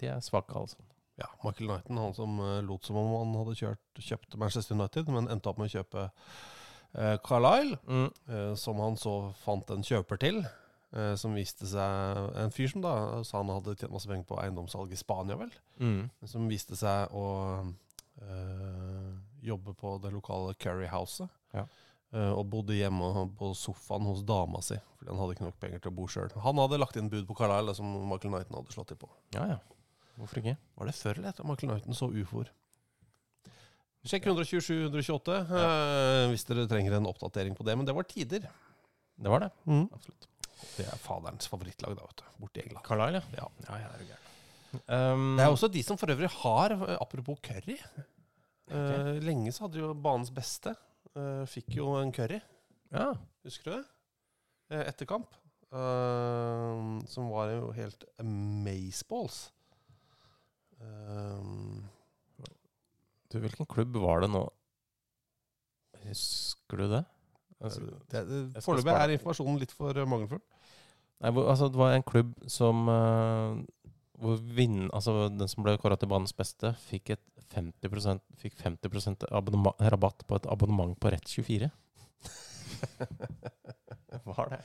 de 0.00 0.10
er 0.10 0.24
svake, 0.24 0.56
altså. 0.58 0.82
Ja, 1.20 1.28
Michael 1.44 1.68
Knighton, 1.68 2.00
han 2.00 2.16
som 2.16 2.40
eh, 2.40 2.58
lot 2.66 2.86
som 2.88 2.98
om 2.98 3.12
han 3.20 3.36
hadde 3.42 3.58
kjørt, 3.60 4.02
kjøpt 4.02 4.38
Manchester 4.40 4.74
United, 4.74 5.12
men 5.14 5.30
endte 5.30 5.52
opp 5.52 5.60
med 5.60 5.70
å 5.70 5.78
kjøpe 5.78 6.08
Carlisle, 7.24 7.78
Mm. 7.86 8.10
eh, 8.28 8.54
som 8.58 8.80
han 8.82 8.96
så 8.96 9.32
fant 9.44 9.70
en 9.70 9.82
kjøper 9.82 10.18
til. 10.18 10.40
eh, 10.92 11.14
som 11.14 11.34
viste 11.34 11.66
seg 11.70 12.34
En 12.36 12.50
fyr 12.50 12.66
som 12.68 12.80
da 12.82 13.22
sa 13.22 13.38
han 13.38 13.46
hadde 13.48 13.76
tjent 13.78 13.92
masse 13.92 14.08
penger 14.10 14.24
på 14.26 14.40
eiendomssalg 14.42 14.90
i 14.90 14.96
Spania, 14.98 15.36
vel. 15.36 15.52
Mm. 15.78 16.10
Som 16.26 16.48
viste 16.48 16.74
seg 16.76 17.08
å 17.14 17.26
eh, 18.20 19.12
jobbe 19.42 19.74
på 19.78 20.00
det 20.02 20.12
lokale 20.12 20.54
Curry-houset. 20.58 21.28
Ja. 21.54 21.64
Eh, 22.12 22.32
og 22.34 22.48
bodde 22.50 22.74
hjemme 22.74 23.28
på 23.38 23.52
sofaen 23.54 24.02
hos 24.08 24.24
dama 24.26 24.58
si, 24.66 24.74
fordi 24.98 25.12
han 25.12 25.20
hadde 25.22 25.36
ikke 25.36 25.46
nok 25.46 25.60
penger 25.62 25.78
til 25.84 25.92
å 25.92 25.94
bo 25.94 26.08
sjøl. 26.10 26.32
Han 26.42 26.58
hadde 26.58 26.80
lagt 26.82 26.96
inn 26.98 27.08
bud 27.12 27.26
på 27.28 27.36
Carlisle, 27.38 27.74
som 27.78 27.86
Michael 28.10 28.32
Knighton 28.34 28.58
hadde 28.58 28.74
slått 28.74 28.90
til 28.90 28.98
på. 28.98 29.08
Ja, 29.36 29.46
ja. 29.54 29.58
Hvorfor 30.18 30.42
ikke? 30.42 30.56
Var 30.76 30.86
det 30.90 30.94
før 30.98 31.16
eller 31.20 31.30
etter 31.30 31.46
Michael 31.46 31.70
Knighton 31.70 31.94
så 31.96 32.10
ufoer? 32.10 32.50
Sjekk 34.08 34.30
127-128 34.30 35.34
eh, 35.36 36.26
hvis 36.32 36.46
dere 36.48 36.64
trenger 36.70 36.96
en 36.96 37.08
oppdatering 37.10 37.56
på 37.56 37.66
det. 37.68 37.74
Men 37.76 37.88
det 37.88 37.94
var 37.96 38.06
tider. 38.08 38.46
Det 39.20 39.32
var 39.32 39.44
det. 39.44 39.50
Absolutt. 39.68 40.28
Det 40.76 40.86
er 40.88 41.00
faderens 41.02 41.48
favorittlag, 41.50 41.96
da, 41.98 42.06
vet 42.08 42.22
du. 42.22 42.24
Borti 42.40 42.62
England. 42.64 42.84
Carlisle, 42.86 43.20
ja. 43.36 43.48
ja, 43.66 43.80
ja, 43.82 43.90
er 43.90 44.00
du 44.00 44.08
gæren. 44.08 44.26
Um, 44.86 45.24
Det 45.36 45.44
er 45.44 45.50
også 45.52 45.68
de 45.72 45.82
som 45.82 45.98
for 45.98 46.12
øvrig 46.14 46.30
har, 46.30 46.76
apropos 47.02 47.40
curry 47.42 47.74
eh, 47.74 49.16
Lenge 49.18 49.50
så 49.50 49.64
hadde 49.66 49.80
jo 49.82 49.90
banens 49.98 50.30
beste 50.34 50.76
Uh, 51.18 51.42
Fikk 51.50 51.74
jo 51.74 51.88
en 51.98 52.12
curry. 52.14 52.36
Ja. 52.94 53.08
Husker 53.42 53.64
du 53.66 53.72
det? 53.80 54.82
Etter 54.86 55.08
kamp. 55.10 55.32
Som 57.10 57.32
var 57.32 57.50
jo 57.50 57.72
helt 57.74 58.04
amazeballs. 58.22 59.40
Um, 60.78 61.82
Du, 63.30 63.38
hvilken 63.38 63.66
klubb 63.70 63.94
var 64.02 64.24
det 64.24 64.30
nå? 64.32 64.42
Husker 66.08 66.76
du 66.80 66.86
det? 66.90 67.04
Altså, 67.60 67.80
det, 68.10 68.20
det, 68.26 68.62
Foreløpig 68.64 68.94
er 68.94 69.10
informasjonen 69.14 69.60
litt 69.60 69.72
for 69.76 69.96
eh, 69.96 70.08
mangelfull. 70.08 70.40
Nei, 71.20 71.30
hvor, 71.36 71.44
altså, 71.52 71.68
det 71.70 71.78
var 71.78 71.90
en 71.92 72.02
klubb 72.06 72.30
som 72.48 72.88
uh, 72.88 73.60
Hvor 74.20 74.36
vinn, 74.56 74.90
altså, 74.96 75.28
den 75.28 75.48
som 75.52 75.64
ble 75.66 75.80
kåra 75.80 75.96
til 76.00 76.08
banens 76.10 76.34
beste, 76.36 76.68
fikk, 76.88 77.10
et 77.14 77.24
50% 77.52 78.20
fikk 78.40 78.54
50 78.62 78.88
rabatt 79.92 80.20
på 80.26 80.34
et 80.38 80.46
abonnement 80.50 80.94
på 80.98 81.10
Rett24. 81.12 81.64
Hva 84.24 84.32
var 84.38 84.46
det. 84.54 84.62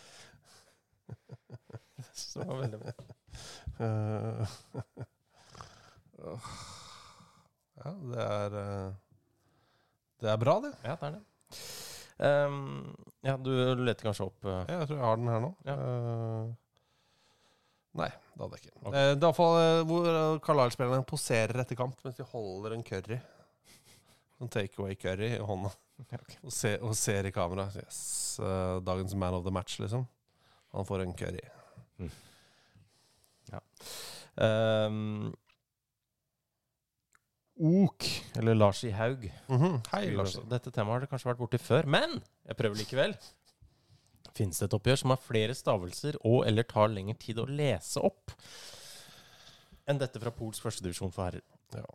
det 2.39 2.47
var 2.47 2.57
veldig 2.63 2.79
bra. 2.81 2.91
Åh. 6.25 6.45
Ja, 7.85 7.93
det 8.11 8.25
er 8.25 8.59
eh, 8.61 8.93
Det 10.23 10.29
er 10.31 10.39
bra, 10.41 10.59
det. 10.63 10.73
Ja, 10.83 10.95
det 10.99 11.09
er 11.09 11.17
det. 11.17 11.23
Um, 12.15 12.95
ja, 13.27 13.35
du 13.37 13.51
leter 13.83 14.07
kanskje 14.07 14.29
opp 14.29 14.45
uh... 14.47 14.61
Ja, 14.69 14.77
jeg 14.79 14.87
tror 14.87 14.99
jeg 15.01 15.05
har 15.05 15.19
den 15.19 15.31
her 15.33 15.41
nå. 15.43 15.49
Ja. 15.67 15.75
Uh, 15.75 16.53
nei, 17.99 18.07
det 18.07 18.43
hadde 18.45 18.59
jeg 18.59 18.63
ikke. 18.63 18.75
Okay. 18.79 18.91
Uh, 18.93 18.95
det 18.95 19.19
er 19.19 19.27
iallfall 19.27 19.57
uh, 19.59 19.81
hvor 19.89 20.07
Carl 20.07 20.39
Carlisle-spillerne 20.47 21.09
poserer 21.09 21.63
etter 21.65 21.79
kamp 21.79 21.99
mens 22.05 22.17
de 22.17 22.27
holder 22.31 22.77
en 22.77 22.85
curry. 22.87 23.19
En 24.41 24.51
takeaway-curry 24.51 25.33
i 25.35 25.43
hånda. 25.43 25.73
og, 26.45 26.51
ser, 26.51 26.79
og 26.83 26.95
ser 26.99 27.27
i 27.27 27.35
kamera. 27.35 27.69
Yes, 27.79 27.99
dagens 28.87 29.15
man 29.15 29.37
of 29.37 29.45
the 29.45 29.53
match, 29.53 29.77
liksom. 29.83 30.07
Han 30.75 30.87
får 30.87 31.05
en 31.05 31.13
curry. 31.15 31.43
ehm, 34.35 35.35
Ok, 37.55 38.03
eller 38.35 38.55
Lars 38.55 38.83
I. 38.83 38.89
Haug. 38.91 39.31
Mhm. 39.47 39.81
Hei, 39.93 40.09
Lars. 40.15 40.35
Dette 40.49 40.71
temaet 40.71 40.91
har 40.93 40.99
dere 41.05 41.07
kanskje 41.13 41.29
vært 41.31 41.39
borti 41.39 41.57
før, 41.61 41.85
men 41.87 42.17
jeg 42.45 42.55
prøver 42.59 42.75
likevel. 42.81 43.13
Finnes 44.35 44.59
det 44.59 44.65
et 44.67 44.73
oppgjør 44.75 44.97
som 44.99 45.09
har 45.13 45.21
flere 45.23 45.53
stavelser 45.55 46.17
og 46.27 46.43
eller 46.49 46.63
tar 46.67 46.89
lengre 46.91 47.15
tid 47.17 47.37
å 47.39 47.45
lese 47.47 48.01
opp 48.03 48.31
enn 49.87 49.99
dette 50.01 50.19
fra 50.19 50.31
Pols 50.35 50.59
førstedivisjon 50.59 51.11
for 51.13 51.23
herrer? 51.29 51.41
Ja. 51.71 51.85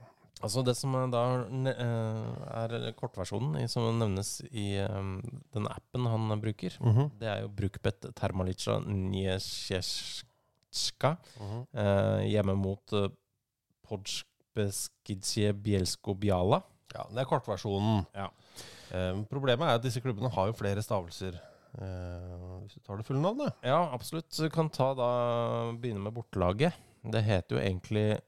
Altså 0.40 0.62
Det 0.64 0.72
som 0.78 0.94
eh, 0.96 1.10
da 1.12 1.44
eh, 1.68 2.24
er 2.62 2.92
kortversjonen 2.96 3.68
som 3.68 3.98
nevnes 3.98 4.40
i 4.56 4.70
eh, 4.80 4.88
den 5.52 5.66
appen 5.68 6.06
han 6.08 6.40
bruker, 6.40 6.72
Mhm. 6.80 7.10
det 7.20 7.28
er 7.28 7.40
jo 7.42 7.48
Brukbet 7.48 8.00
Termalica 8.16 8.78
Njesjeska 8.86 10.30
mm 11.36 11.46
-hmm. 11.50 11.66
hjemme 12.24 12.54
mot 12.54 12.92
uh, 14.60 14.70
Podskbeskidje 15.10 15.52
Bielsko-Biala. 15.54 16.62
Ja, 16.94 17.06
det 17.10 17.22
er 17.22 17.28
kortversjonen. 17.28 18.04
Ja. 18.14 18.28
Um, 18.90 19.24
problemet 19.30 19.68
er 19.68 19.78
at 19.78 19.84
disse 19.84 20.00
klubbene 20.02 20.30
har 20.30 20.50
jo 20.50 20.56
flere 20.58 20.82
stavelser. 20.82 21.38
Uh, 21.78 22.60
hvis 22.64 22.74
du 22.74 22.80
tar 22.82 22.98
det 22.98 23.06
fulle 23.06 23.22
navnet. 23.22 23.54
Ja, 23.62 23.90
absolutt. 23.94 24.30
Du 24.34 24.50
kan 24.50 24.70
ta 24.70 24.92
da 24.98 25.10
begynne 25.78 26.02
med 26.02 26.14
bortelaget. 26.14 26.74
Det 27.00 27.22
heter 27.24 27.56
jo 27.56 27.62
egentlig 27.62 28.20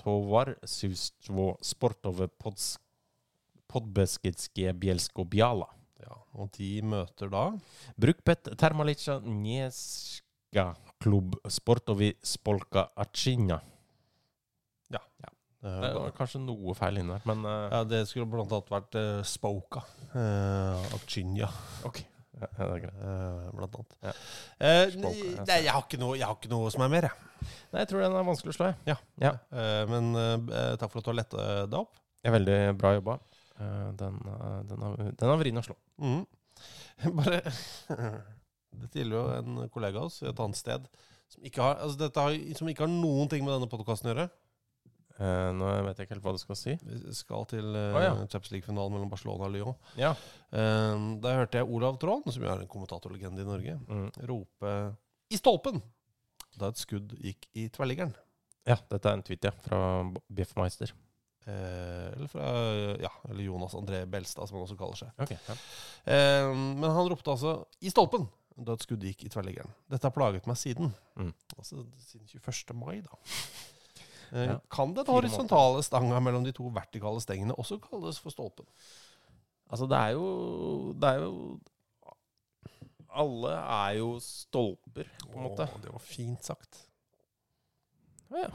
Tovar 0.00 0.56
Sustvo 0.64 1.56
Sportove 1.62 2.28
Pods 2.28 2.78
Podbeskidske 3.68 4.72
Bielsko-Biala. 4.80 5.68
Ja, 6.00 6.16
og 6.38 6.50
de 6.56 6.80
møter 6.86 7.30
da 7.32 7.48
Brukbet 7.98 8.52
Termalica 8.58 9.18
Njeska 9.24 10.70
Klubb 11.02 11.36
Sportovi 11.50 12.12
Spolka 12.24 12.88
Acina. 12.96 13.60
Ja. 14.92 15.00
eh, 15.24 15.35
Det 15.64 15.92
var 15.96 16.12
kanskje 16.14 16.42
noe 16.44 16.74
feil 16.78 17.00
inn 17.00 17.10
her, 17.10 17.22
men 17.26 17.46
uh, 17.48 17.70
Ja, 17.72 17.80
det 17.88 18.02
skulle 18.10 18.28
blant 18.30 18.52
annet 18.52 18.68
vært 18.70 18.98
uh, 19.00 19.22
Spoka. 19.26 19.82
Uh, 20.12 20.94
Akchinya, 20.98 21.48
Ok. 21.88 22.02
Ja, 22.36 22.50
det 22.52 22.64
er 22.66 22.82
greit. 22.82 22.98
Uh, 23.00 23.46
blant 23.56 23.78
annet. 23.78 23.94
Ja. 24.04 24.12
Eh, 24.60 24.82
Spoka, 24.92 25.12
nei, 25.14 25.46
nei, 25.48 25.60
jeg 25.64 25.72
har, 25.72 25.86
ikke 25.86 26.00
noe, 26.02 26.18
jeg 26.20 26.28
har 26.28 26.36
ikke 26.36 26.52
noe 26.52 26.72
som 26.74 26.84
er 26.84 26.92
mer, 26.92 27.08
jeg. 27.08 27.26
Nei, 27.72 27.80
jeg 27.80 27.88
tror 27.90 28.04
den 28.04 28.18
er 28.18 28.28
vanskelig 28.28 28.52
å 28.52 28.56
slå, 28.58 28.68
jeg. 28.68 28.78
Ja. 28.92 28.96
Ja. 29.22 29.32
Eh, 29.56 29.82
men 29.88 30.12
eh, 30.20 30.74
takk 30.80 30.92
for 30.92 31.00
at 31.00 31.08
du 31.08 31.12
har 31.14 31.18
letta 31.22 31.48
det 31.70 31.80
opp. 31.80 31.96
Det 32.20 32.30
er 32.30 32.36
veldig 32.36 32.58
bra 32.80 32.92
jobba. 32.96 33.18
Eh, 33.56 33.88
den, 34.00 34.16
eh, 34.36 34.60
den, 34.68 35.28
er, 35.30 35.36
vrien 35.40 35.60
å 35.60 35.64
slå. 35.64 35.76
Mm. 36.02 36.24
Bare 37.18 37.42
Dette 38.82 39.00
gjelder 39.00 39.16
jo 39.16 39.26
en 39.32 39.68
kollega 39.72 40.00
av 40.00 40.10
oss 40.10 40.20
i 40.20 40.28
et 40.28 40.40
annet 40.42 40.58
sted 40.58 40.88
som 41.32 41.46
ikke 41.48 41.62
har, 41.64 41.78
altså 41.82 41.98
dette 42.00 42.22
har, 42.22 42.34
som 42.58 42.68
ikke 42.70 42.84
har 42.84 42.92
noen 42.92 43.30
ting 43.30 43.42
med 43.42 43.54
denne 43.54 43.68
podkasten 43.70 44.10
å 44.10 44.12
gjøre. 44.12 44.26
Eh, 45.16 45.50
nå 45.56 45.68
vet 45.86 45.96
jeg 45.98 46.06
ikke 46.06 46.14
helt 46.16 46.24
hva 46.26 46.32
du 46.36 46.40
skal 46.42 46.58
si. 46.60 46.74
Vi 46.84 47.14
skal 47.16 47.46
til 47.48 47.64
uh, 47.72 47.94
oh, 47.96 48.02
ja. 48.04 48.10
Champions 48.28 48.50
League-finalen 48.52 48.92
mellom 48.92 49.08
Barcelona 49.12 49.46
og 49.48 49.54
Lyon. 49.54 49.76
Ja. 49.96 50.10
Uh, 50.52 51.16
der 51.24 51.38
hørte 51.40 51.62
jeg 51.62 51.68
Olav 51.72 51.96
Tråden, 52.02 52.32
som 52.34 52.44
jo 52.44 52.50
er 52.52 52.60
en 52.60 52.68
kommentatorlegende 52.68 53.40
i 53.42 53.48
Norge, 53.48 53.78
Mm. 53.88 54.10
rope 54.28 54.74
'i 55.30 55.36
stolpen' 55.40 55.80
da 56.58 56.68
et 56.68 56.78
skudd 56.78 57.16
gikk 57.20 57.48
i 57.54 57.68
tverrliggeren. 57.68 58.14
ja, 58.66 58.76
dette 58.90 59.08
er 59.08 59.12
en 59.12 59.22
tweet, 59.22 59.44
ja. 59.44 59.50
Fra 59.64 59.80
Biffmeister. 60.32 60.92
Eh, 61.46 62.12
eller 62.16 62.26
fra 62.28 62.46
ja, 62.98 63.10
eller 63.28 63.44
Jonas 63.44 63.74
André 63.74 64.04
Belstad, 64.10 64.48
som 64.48 64.56
han 64.58 64.64
også 64.66 64.76
kaller 64.76 64.96
seg. 64.96 65.10
Okay, 65.18 65.36
ja. 65.48 65.54
Eh, 66.12 66.48
men 66.52 66.90
han 66.90 67.08
ropte 67.08 67.30
altså 67.30 67.64
'i 67.80 67.88
stolpen' 67.90 68.26
da 68.58 68.72
et 68.72 68.80
skudd 68.82 69.00
gikk 69.04 69.24
i 69.24 69.28
tverrliggeren. 69.28 69.70
Dette 69.88 70.04
har 70.08 70.10
plaget 70.10 70.46
meg 70.46 70.56
siden. 70.56 70.92
Mm. 71.16 71.32
Altså 71.58 71.84
siden 71.98 72.26
21. 72.26 72.74
mai, 72.74 73.00
da. 73.00 73.10
Eh, 74.32 74.46
Ja, 74.50 74.58
Kan 74.70 74.94
den 74.94 75.06
horisontale 75.06 75.82
stanga 75.86 76.18
mellom 76.20 76.44
de 76.44 76.52
to 76.56 76.70
vertikale 76.74 77.20
stengene 77.22 77.54
også 77.56 77.78
kalles 77.82 78.18
for 78.22 78.30
stolpen? 78.34 78.66
Altså, 79.70 79.88
det 79.90 79.98
er 79.98 80.12
jo 80.14 80.92
Det 80.98 81.08
er 81.10 81.22
jo 81.24 81.58
Alle 83.16 83.52
er 83.56 83.96
jo 83.98 84.16
stolper, 84.20 85.08
på 85.24 85.36
en 85.38 85.44
måte. 85.46 85.64
Å, 85.72 85.78
det 85.80 85.92
var 85.94 86.02
fint 86.04 86.42
sagt. 86.44 86.82
Ja. 88.34 88.50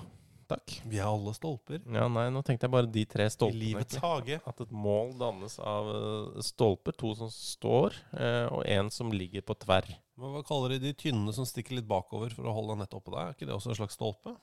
Takk. 0.51 0.73
Vi 0.91 0.99
er 0.99 1.07
alle 1.07 1.31
stolper. 1.33 1.79
Ja, 1.95 2.09
nei, 2.11 2.25
nå 2.29 2.41
tenkte 2.45 2.67
jeg 2.67 2.73
bare 2.73 2.89
de 2.91 3.05
tre 3.09 3.25
I 3.25 3.31
stolpene. 3.31 3.61
livets 3.61 3.95
hage. 4.03 4.37
At 4.45 4.59
et 4.61 4.73
mål 4.75 5.13
dannes 5.17 5.55
av 5.63 5.87
eh, 5.95 6.41
stolper. 6.45 6.93
To 6.99 7.13
som 7.17 7.31
står, 7.31 7.95
eh, 8.19 8.47
og 8.51 8.65
én 8.67 8.91
som 8.93 9.09
ligger 9.15 9.41
på 9.47 9.55
tverr. 9.63 9.87
Men 10.19 10.35
hva 10.35 10.43
kaller 10.45 10.75
de 10.75 10.81
de 10.89 10.93
tynne 11.07 11.33
som 11.33 11.47
stikker 11.47 11.79
litt 11.79 11.87
bakover 11.89 12.35
for 12.35 12.45
å 12.45 12.53
holde 12.53 12.75
nettet 12.75 12.91
nett 12.91 12.99
oppå 12.99 13.15
deg? 13.15 13.23
Er 13.31 13.37
ikke 13.39 13.47
det 13.49 13.55
også 13.55 13.71
en 13.73 13.79
slags 13.79 13.95
stolpe? 13.97 14.35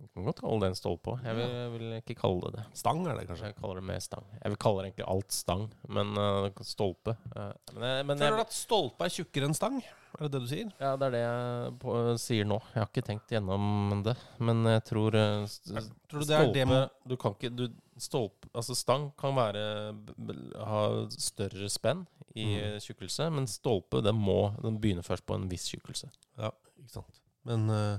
Du 0.00 0.06
kan 0.14 0.24
godt 0.24 0.40
kalle 0.40 0.60
det 0.62 0.68
en 0.72 0.78
stolpe 0.78 1.12
òg. 1.12 1.22
Jeg, 1.24 1.36
vil- 1.36 1.52
jeg 1.54 1.70
vil 1.74 1.92
ikke 2.00 2.14
kalle 2.22 2.40
det 2.46 2.52
det. 2.56 2.64
Stang 2.80 3.02
er 3.06 3.18
det 3.18 3.26
kanskje? 3.28 3.50
Jeg 3.50 3.56
kaller 3.60 3.74
det 3.80 3.84
mer 3.84 4.00
stang. 4.00 4.24
Jeg 4.42 4.50
vil 4.54 4.56
kalle 4.64 4.80
det 4.82 4.86
egentlig 4.90 5.08
alt 5.12 5.32
stang, 5.36 5.64
men 5.88 6.12
eh, 6.16 6.50
stolpe 6.64 7.16
eh, 7.36 7.52
Men, 7.74 7.82
jeg, 7.84 8.06
men 8.08 8.18
Føler 8.18 8.30
du 8.30 8.40
jeg, 8.40 8.46
at 8.48 8.52
stolpe 8.56 9.04
er 9.04 9.14
tjukkere 9.14 9.44
enn 9.50 9.54
stang? 9.58 9.76
Er 10.18 10.24
det 10.26 10.30
det 10.32 10.40
du 10.42 10.48
sier? 10.50 10.70
ja, 10.80 10.96
det 10.98 11.06
er 11.06 11.12
det 11.14 11.20
jeg 11.22 11.74
på, 11.84 11.92
sier 12.18 12.44
nå. 12.50 12.56
Jeg 12.74 12.80
har 12.82 12.88
ikke 12.90 13.04
tenkt 13.06 13.30
gjennom 13.30 14.02
det, 14.08 14.16
men 14.40 14.64
jeg 14.66 14.82
tror 14.88 15.18
st- 15.46 15.84
Tror 16.10 16.24
du 16.24 16.26
det 16.26 16.34
er 16.34 16.46
det 16.48 16.64
stolpe 16.64 16.66
man- 16.72 16.90
Du 17.06 17.16
kan 17.16 17.36
ikke 17.36 17.52
du, 17.56 17.68
stolpe, 17.96 18.48
Altså, 18.54 18.74
stang 18.74 19.12
kan 19.20 19.34
være 19.36 19.92
b- 19.94 20.16
b- 20.18 20.56
ha 20.58 21.06
større 21.14 21.68
spenn 21.70 22.06
i 22.34 22.44
Mm. 22.56 22.80
tjukkelse, 22.80 23.30
men 23.32 23.46
stolpe 23.46 24.02
den 24.02 24.16
må 24.16 24.54
Den 24.62 24.80
begynner 24.80 25.02
først 25.06 25.26
på 25.26 25.34
en 25.36 25.48
viss 25.48 25.68
tjukkelse. 25.70 26.10
Ja, 26.38 26.50
ikke 26.80 26.90
sant. 26.90 27.20
Men 27.44 27.68
eh, 27.70 27.98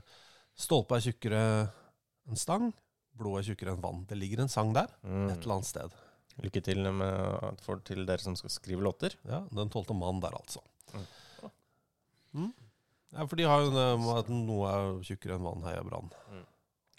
stolpe 0.55 0.95
er 0.95 0.99
tjukkere 1.07 1.71
enn 2.31 2.39
stang. 2.39 2.71
Blod 3.19 3.41
er 3.41 3.49
tjukkere 3.51 3.75
enn 3.75 3.83
vann. 3.83 4.05
Det 4.09 4.17
ligger 4.17 4.41
en 4.45 4.49
sang 4.51 4.71
der, 4.73 4.87
Mm. 5.03 5.29
et 5.29 5.41
eller 5.43 5.57
annet 5.59 5.67
sted. 5.69 5.91
Lykke 6.41 6.61
til 6.63 6.79
med, 6.95 7.59
for, 7.61 7.81
til 7.85 8.05
dere 8.07 8.23
som 8.23 8.35
skal 8.39 8.49
skrive 8.49 8.81
låter. 8.81 9.13
Ja, 9.27 9.41
Den 9.51 9.69
tolvte 9.69 9.93
mann 9.93 10.21
der, 10.23 10.31
altså. 10.37 10.61
Mm. 10.95 11.05
Mm. 12.33 12.53
Ja, 13.11 13.25
for 13.27 13.35
de 13.35 13.43
har 13.43 13.65
jo 13.65 14.15
at 14.15 14.29
noe 14.31 14.69
er 14.71 15.03
tjukkere 15.03 15.35
enn 15.35 15.43
vann, 15.43 15.65
heia 15.67 15.83
brann. 15.83 16.07
Mm. 16.31 16.45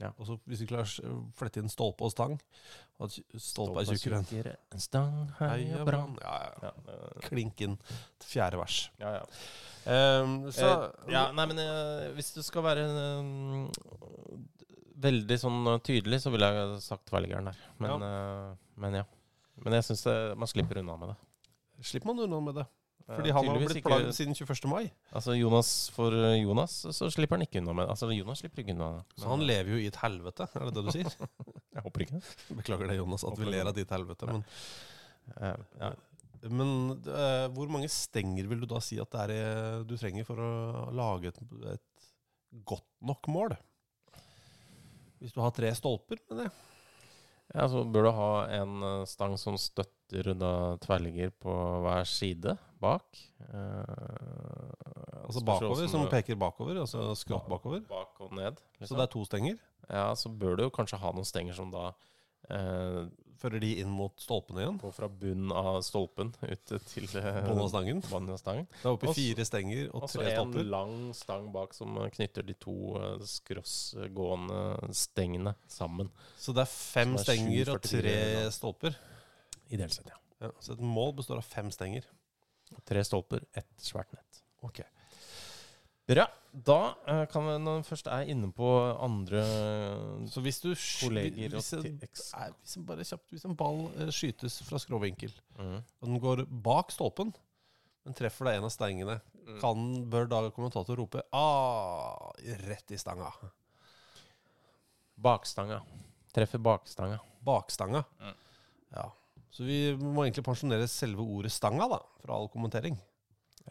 Ja. 0.03 0.11
Og 0.19 0.27
så 0.27 0.37
hvis 0.51 0.61
vi 0.61 0.67
klarer 0.67 1.09
å 1.09 1.19
flette 1.39 1.61
inn 1.63 1.69
stolpe 1.71 2.03
og 2.03 2.11
stang 2.11 2.33
At 2.99 3.13
stolpe 3.39 3.85
er 3.85 3.87
tjukkere 3.93 4.57
enn 4.73 4.81
stang, 4.83 5.29
heia 5.39 5.85
brann. 5.87 6.17
Ja, 6.21 6.33
ja. 6.63 6.73
Ja, 6.89 6.97
Klink 7.29 7.61
inn 7.65 7.77
til 8.21 8.29
fjerde 8.33 8.59
vers. 8.61 8.91
ja, 9.01 9.21
ja. 9.21 9.27
Um, 10.23 10.51
så 10.55 10.69
Eh, 10.69 11.13
ja, 11.13 11.25
nei, 11.35 11.47
men 11.51 11.59
eh, 11.59 12.11
hvis 12.15 12.33
du 12.37 12.43
skal 12.47 12.63
være 12.63 12.85
eh, 12.87 13.71
veldig 15.03 15.39
sånn 15.41 15.73
eh, 15.75 15.81
tydelig, 15.87 16.23
så 16.25 16.33
ville 16.35 16.53
jeg 16.53 16.79
sagt 16.85 17.13
velgeren 17.15 17.51
der. 17.51 17.65
Men 17.83 18.07
ja. 18.07 18.21
men 18.85 19.01
ja. 19.03 19.09
Men 19.63 19.77
jeg 19.79 19.87
syns 19.91 20.07
man 20.39 20.49
slipper 20.51 20.81
unna 20.81 20.97
med 20.99 21.13
det. 21.13 21.19
slipper 21.87 22.11
man 22.11 22.25
unna 22.25 22.41
med 22.43 22.57
det. 22.63 22.69
Eh, 23.03 23.17
Fordi 23.19 23.35
han 23.35 23.49
har 23.51 23.59
blitt 23.61 23.85
plaget 23.85 24.17
siden 24.17 24.35
21. 24.39 24.69
mai. 24.71 24.87
Altså 25.13 25.35
Jonas 25.37 25.73
For 25.95 26.15
eh, 26.15 26.39
Jonas 26.43 26.79
så 26.95 27.11
slipper 27.13 27.37
han 27.39 27.47
ikke 27.47 27.61
unna 27.63 27.75
med 27.77 27.87
det. 27.87 27.97
Altså 27.97 28.11
Jonas 28.15 28.43
slipper 28.43 28.63
ikke 28.63 28.77
unna 28.77 28.93
det. 28.99 29.21
Så 29.23 29.29
han 29.31 29.45
lever 29.47 29.75
jo 29.75 29.83
i 29.83 29.91
et 29.91 30.01
helvete, 30.03 30.49
er 30.55 30.69
det 30.69 30.75
det 30.79 30.87
du 30.87 30.95
sier? 30.95 31.19
Jeg 31.77 31.85
håper 31.87 32.07
ikke. 32.07 32.23
Beklager 32.61 32.91
det, 32.91 32.99
Jonas, 33.01 33.27
at 33.27 33.37
vi 33.37 33.47
Håper 33.47 33.55
ler 33.57 33.71
av 33.71 33.77
ditt 33.77 33.95
helvete. 33.95 34.31
Men, 34.31 34.49
Eh, 35.37 35.59
ja. 35.79 35.93
men 36.51 36.71
uh, 37.07 37.47
hvor 37.55 37.71
mange 37.71 37.87
stenger 37.93 38.49
vil 38.51 38.65
du 38.65 38.69
da 38.71 38.81
si 38.83 38.99
at 38.99 39.13
det 39.15 39.21
er 39.23 39.33
eh, 39.37 39.85
du 39.87 39.95
trenger 39.95 40.27
for 40.27 40.41
å 40.43 40.49
lage 40.99 41.31
et, 41.31 41.39
et 41.77 42.09
godt 42.67 42.89
nok 43.07 43.31
mål? 43.31 43.55
Hvis 45.23 45.35
du 45.35 45.41
har 45.45 45.55
tre 45.55 45.71
stolper, 45.79 46.19
med 46.31 46.43
det. 46.43 46.51
ja, 47.55 47.67
så 47.71 47.85
bør 47.87 48.09
du 48.09 48.13
ha 48.19 48.31
en 48.59 48.83
eh, 48.89 49.05
stang 49.09 49.37
som 49.39 49.57
støtter 49.61 50.33
da 50.37 50.53
tverrligger 50.83 51.31
på 51.41 51.53
hver 51.87 52.05
side 52.11 52.57
bak. 52.83 53.23
Eh, 53.49 54.73
Altså 55.23 55.41
bakover, 55.47 55.87
som, 55.87 56.03
som 56.03 56.11
peker 56.11 56.37
bakover. 56.37 56.81
Altså 56.83 57.13
skrått 57.17 57.47
bakover. 57.49 57.81
Bak 57.89 58.19
og 58.21 58.33
ned. 58.37 58.59
Så 58.83 58.97
det 58.99 59.05
er 59.07 59.13
to 59.13 59.23
stenger. 59.25 59.61
Ja, 59.89 60.09
så 60.19 60.29
bør 60.29 60.59
du 60.59 60.65
jo 60.67 60.73
kanskje 60.75 60.99
ha 61.01 61.13
noen 61.15 61.25
stenger 61.29 61.55
som 61.57 61.71
da 61.73 61.85
eh, 62.51 63.07
Fører 63.43 63.63
de 63.63 63.73
inn 63.83 63.91
mot 63.91 64.15
stolpene 64.23 64.63
igjen? 64.63 64.77
Og 64.87 64.95
fra 64.95 65.09
bunnen 65.11 65.51
av 65.57 65.81
stolpen 65.83 66.31
ut 66.39 66.75
til 66.93 67.09
eh, 67.19 67.41
Bånn 67.49 67.63
av 67.65 67.71
stangen? 67.73 68.03
stangen. 68.39 68.69
Det 68.71 68.87
er 68.87 68.93
oppe 68.93 69.11
i 69.11 69.15
fire 69.17 69.47
stenger 69.49 69.89
og 69.91 70.05
tre 70.07 70.29
stolper. 70.29 70.39
Og 70.45 70.55
så 70.55 70.63
en 70.63 70.71
lang 70.71 70.95
stang 71.19 71.49
bak 71.55 71.75
som 71.75 71.99
knytter 72.15 72.47
de 72.47 72.57
to 72.63 72.77
eh, 73.01 73.27
skrossgående 73.33 74.95
stengene 74.95 75.57
sammen. 75.67 76.13
Så 76.39 76.55
det 76.55 76.63
er 76.67 76.71
fem 76.71 77.17
er 77.19 77.27
stenger 77.27 77.75
og 77.75 77.83
tre 77.87 78.17
stolper. 78.55 78.99
Ideelt 79.73 79.99
sett, 79.99 80.13
ja. 80.13 80.19
Ja, 80.43 80.51
så 80.63 80.75
et 80.75 80.83
mål 80.83 81.15
består 81.19 81.39
av 81.39 81.47
fem 81.47 81.71
stenger. 81.75 82.07
Tre 82.89 83.03
stolper, 83.07 83.45
ett 83.59 83.71
svært 83.83 84.15
nett. 84.15 84.43
Ok. 84.67 84.81
Bra. 86.11 86.27
Da 86.53 86.79
eh, 87.09 87.23
kan 87.33 87.47
vi, 87.47 87.53
når 87.65 87.79
vi 87.79 87.89
først 87.89 88.09
er 88.13 88.29
inne 88.29 88.51
på 88.53 88.67
andre 89.01 89.41
Så 90.29 90.43
hvis 90.45 90.59
du 90.61 90.75
kolleger 90.75 91.55
hvis 91.55 91.71
en, 91.79 91.87
nei, 91.97 92.49
hvis 92.59 92.75
en 92.77 92.85
bare 92.91 93.07
kjapt 93.09 93.33
Hvis 93.33 93.47
en 93.49 93.57
ball 93.57 93.87
eh, 93.95 94.11
skytes 94.13 94.59
fra 94.67 94.81
skråvinkel, 94.83 95.33
mm. 95.57 95.79
og 95.81 96.11
den 96.11 96.21
går 96.21 96.45
bak 96.67 96.93
stolpen, 96.93 97.33
men 98.05 98.19
treffer 98.19 98.51
deg 98.51 98.59
en 98.59 98.69
av 98.69 98.75
stengene, 98.75 99.17
Mm. 99.43 99.59
kan, 99.59 99.87
bør 100.11 100.29
da 100.31 100.43
kommentator 100.55 100.99
rope 100.99 101.23
ah, 101.35 102.31
rett 102.69 102.95
i 102.95 102.99
stanga? 103.01 103.31
Bakstanga. 105.23 105.81
Treffer 106.35 106.63
bakstanga. 106.63 107.19
Bakstanga. 107.45 108.05
Mm. 108.21 108.37
Ja. 108.95 109.09
Så 109.53 109.67
vi 109.67 109.81
må 109.99 110.25
egentlig 110.25 110.45
pensjonere 110.47 110.87
selve 110.89 111.25
ordet 111.27 111.53
stanga, 111.53 111.89
da, 111.91 111.99
fra 112.23 112.39
all 112.39 112.49
kommentering. 112.53 112.97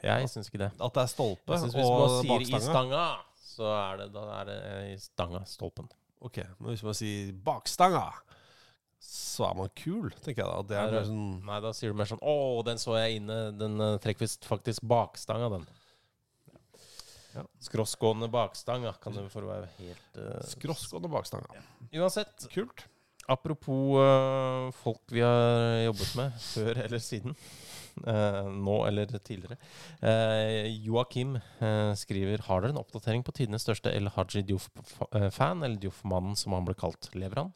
Jeg 0.03 0.29
syns 0.31 0.49
ikke 0.49 0.63
det. 0.63 0.71
At 0.81 0.93
det 0.97 1.03
er 1.03 1.11
stolpe 1.11 1.45
og 1.45 1.47
bakstanga? 1.47 1.71
Hvis 1.77 1.89
man 1.91 2.13
sier 2.25 2.57
'i 2.57 2.61
stanga', 2.65 3.19
så 3.51 3.71
er 3.77 3.97
det, 4.01 4.13
da 4.13 4.21
er 4.39 4.45
det 4.45 4.59
i 4.91 4.97
stanga, 4.97 5.43
stolpen. 5.45 5.89
Ok, 6.21 6.37
men 6.59 6.69
hvis 6.73 6.83
man 6.83 6.93
sier 6.97 7.33
bakstanga, 7.45 8.05
så 9.01 9.49
er 9.49 9.55
man 9.57 9.69
kul, 9.75 10.09
tenker 10.21 10.43
jeg 10.43 10.49
da. 10.49 10.61
Det 10.61 10.77
er 10.77 10.91
det- 10.91 11.07
sånn 11.07 11.43
Nei, 11.45 11.59
da 11.59 11.71
sier 11.73 11.89
du 11.91 11.97
mer 11.97 12.05
sånn 12.05 12.21
'Å, 12.21 12.63
den 12.65 12.77
så 12.77 12.97
jeg 13.01 13.21
inne. 13.21 13.51
Den 13.57 13.79
uh, 13.81 13.97
trekker 13.97 14.19
visst 14.25 14.45
faktisk 14.45 14.81
bakstanga, 14.81 15.49
den'. 15.49 15.67
Ja. 17.33 17.43
Skrossgående 17.63 18.27
bakstanga 18.29 18.91
kan 19.01 19.13
det 19.15 19.29
for 19.31 19.41
å 19.45 19.51
være 19.53 19.69
helt 19.79 20.17
uh, 20.19 20.41
skrossgående 20.51 21.09
bakstanga. 21.09 21.47
Uansett, 21.95 22.47
Kult. 22.51 22.83
apropos 23.31 23.95
uh, 24.01 24.71
folk 24.83 24.99
vi 25.07 25.21
har 25.23 25.85
jobbet 25.85 26.15
med 26.19 26.33
før 26.41 26.81
eller 26.85 26.99
siden. 26.99 27.35
Eh, 28.07 28.49
nå 28.51 28.77
eller 28.87 29.11
tidligere. 29.17 29.57
Uh, 30.01 30.67
Joakim 30.85 31.37
eh, 31.37 31.93
skriver 31.99 32.45
Har 32.47 32.63
dere 32.63 32.75
en 32.75 32.81
oppdatering 32.81 33.25
på 33.25 33.33
tidenes 33.37 33.65
største 33.65 33.93
El 33.93 34.11
Haji 34.15 34.43
Diouf-fan, 34.47 35.63
eller 35.63 35.79
Diouf-mannen 35.81 36.37
som 36.39 36.55
han 36.57 36.67
ble 36.67 36.77
kalt? 36.79 37.11
Lever 37.15 37.43
han? 37.43 37.51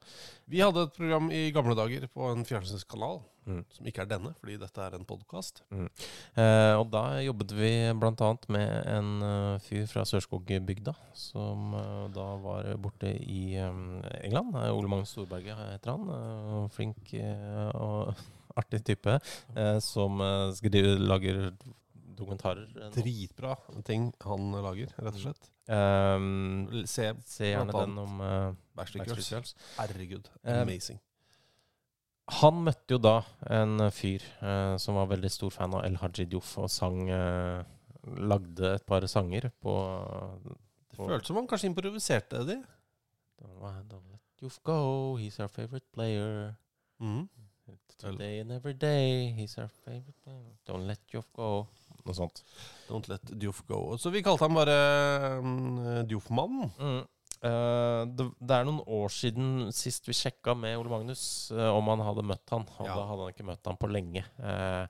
Vi 0.51 0.61
hadde 0.61 0.85
et 0.85 0.97
program 0.97 1.31
i 1.33 1.47
gamle 1.55 1.77
dager 1.77 2.05
på 2.13 2.33
en 2.33 2.45
fjernsynskanal, 2.47 3.23
Mm. 3.45 3.61
som 3.69 3.85
ikke 3.85 4.01
er 4.01 4.09
denne, 4.09 4.31
fordi 4.41 4.55
dette 4.57 4.81
er 4.81 4.95
en 4.97 5.05
podkast. 5.05 5.61
Eh, 5.69 6.73
og 6.79 6.87
da 6.89 7.03
jobbet 7.21 7.53
vi 7.53 7.71
bl.a. 7.93 8.29
med 8.49 8.71
en 8.89 9.11
uh, 9.21 9.59
fyr 9.61 9.85
fra 9.89 10.01
Sørskogbygda, 10.09 10.95
som 11.13 11.75
uh, 11.77 12.07
da 12.13 12.25
var 12.41 12.71
borte 12.81 13.11
i 13.21 13.53
um, 13.61 13.99
England. 14.23 14.57
Eh, 14.57 14.71
Ole 14.73 14.89
Magnus 14.89 15.13
Storberget 15.13 15.61
heter 15.61 15.93
han. 15.93 16.09
Uh, 16.09 16.65
flink 16.73 17.13
eh, 17.13 17.69
og 17.77 18.15
artig 18.57 18.83
type, 18.87 19.17
eh, 19.55 19.79
som 19.83 20.21
eh, 20.21 20.51
skriver, 20.57 20.99
lager 21.01 21.41
dokumentarer. 22.15 22.69
eh. 22.79 22.91
Dritbra 22.95 23.55
ting 23.87 24.11
han 24.23 24.51
lager, 24.63 24.93
rett 24.97 25.15
og 25.17 25.23
slett. 25.25 25.49
Um, 25.65 26.69
Se, 26.85 27.09
se 27.25 27.47
gjerne 27.49 27.73
den 27.73 27.95
om 27.97 28.19
uh, 28.21 28.53
Backstreet 28.77 29.07
Girls. 29.09 29.29
Girls. 29.33 29.55
Herregud, 29.79 30.29
amazing. 30.43 30.61
amazing. 30.61 30.99
Han 32.41 32.63
møtte 32.65 32.95
jo 32.95 32.99
da 33.01 33.15
en 33.53 33.83
fyr 33.93 34.23
uh, 34.41 34.77
som 34.81 34.97
var 34.97 35.09
veldig 35.11 35.29
stor 35.33 35.51
fan 35.53 35.73
av 35.77 35.83
El 35.85 35.97
Haji 36.01 36.25
Diouf, 36.29 36.55
og 36.61 36.69
sang 36.73 37.03
uh, 37.09 37.63
Lagde 38.05 38.75
et 38.75 38.85
par 38.85 39.01
sanger 39.09 39.47
på 39.65 39.73
Det 40.45 40.97
føltes 40.99 41.27
som 41.31 41.39
han 41.39 41.47
kanskje 41.49 41.71
improviserte 41.71 42.43
de. 42.45 42.59
Don't 43.41 44.11
let 44.11 44.21
Diouf 44.39 44.59
go, 44.63 45.17
he's 45.17 45.39
our 45.41 45.49
favorite 45.49 45.85
player. 45.93 46.53
Mhm. 47.01 47.25
Today 47.97 48.39
and 48.41 48.51
every 48.51 48.73
day, 48.73 49.31
he's 49.37 49.57
our 49.57 49.69
favorite 49.85 50.17
man. 50.27 50.43
Don't 50.67 50.85
let 50.87 50.99
Joff 51.13 51.27
go. 51.33 51.67
Noe 52.05 52.13
sånt. 52.13 52.43
Don't 52.89 53.07
let 53.09 53.21
Dioff 53.39 53.63
go. 53.65 53.95
Så 53.97 54.11
vi 54.13 54.21
kalte 54.21 54.45
han 54.45 54.53
bare 54.53 54.75
um, 55.41 55.79
Dioff-mannen. 56.05 56.69
Mm. 56.77 56.99
Uh, 57.45 58.03
det, 58.17 58.25
det 58.41 58.55
er 58.59 58.67
noen 58.67 58.81
år 58.93 59.09
siden 59.13 59.71
sist 59.75 60.05
vi 60.09 60.13
sjekka 60.17 60.53
med 60.57 60.77
Ole 60.79 60.91
Magnus 60.91 61.23
uh, 61.53 61.71
om 61.73 61.89
han 61.93 62.03
hadde 62.05 62.25
møtt 62.29 62.53
han. 62.53 62.67
Og 62.77 62.85
Ja. 62.89 62.93
da 62.99 63.07
hadde 63.09 63.25
han 63.25 63.33
ikke 63.33 63.47
møtt 63.49 63.69
han 63.71 63.79
på 63.81 63.89
lenge. 63.89 64.25
Uh, 64.37 64.85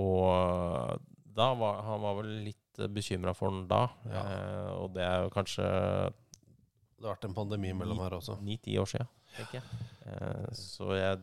og 0.00 1.00
da 1.36 1.52
var 1.58 1.80
han 1.86 2.02
var 2.02 2.18
vel 2.22 2.32
litt 2.48 2.82
bekymra 2.94 3.34
for 3.36 3.50
han 3.52 3.64
da. 3.70 3.84
Ja. 4.08 4.20
Eh, 4.22 4.68
og 4.80 4.92
det 4.94 5.02
er 5.04 5.24
jo 5.26 5.32
kanskje 5.34 5.64
Det 5.66 7.04
har 7.04 7.14
vært 7.16 7.26
en 7.28 7.34
pandemi 7.36 7.72
mellom 7.76 7.98
her 8.00 8.14
også. 8.16 8.38
ni-ti 8.44 8.76
år 8.80 8.86
sia, 8.88 9.06
tenker 9.36 9.58
jeg. 9.58 9.88
Eh, 10.06 10.46
så 10.56 10.94
jeg 10.96 11.18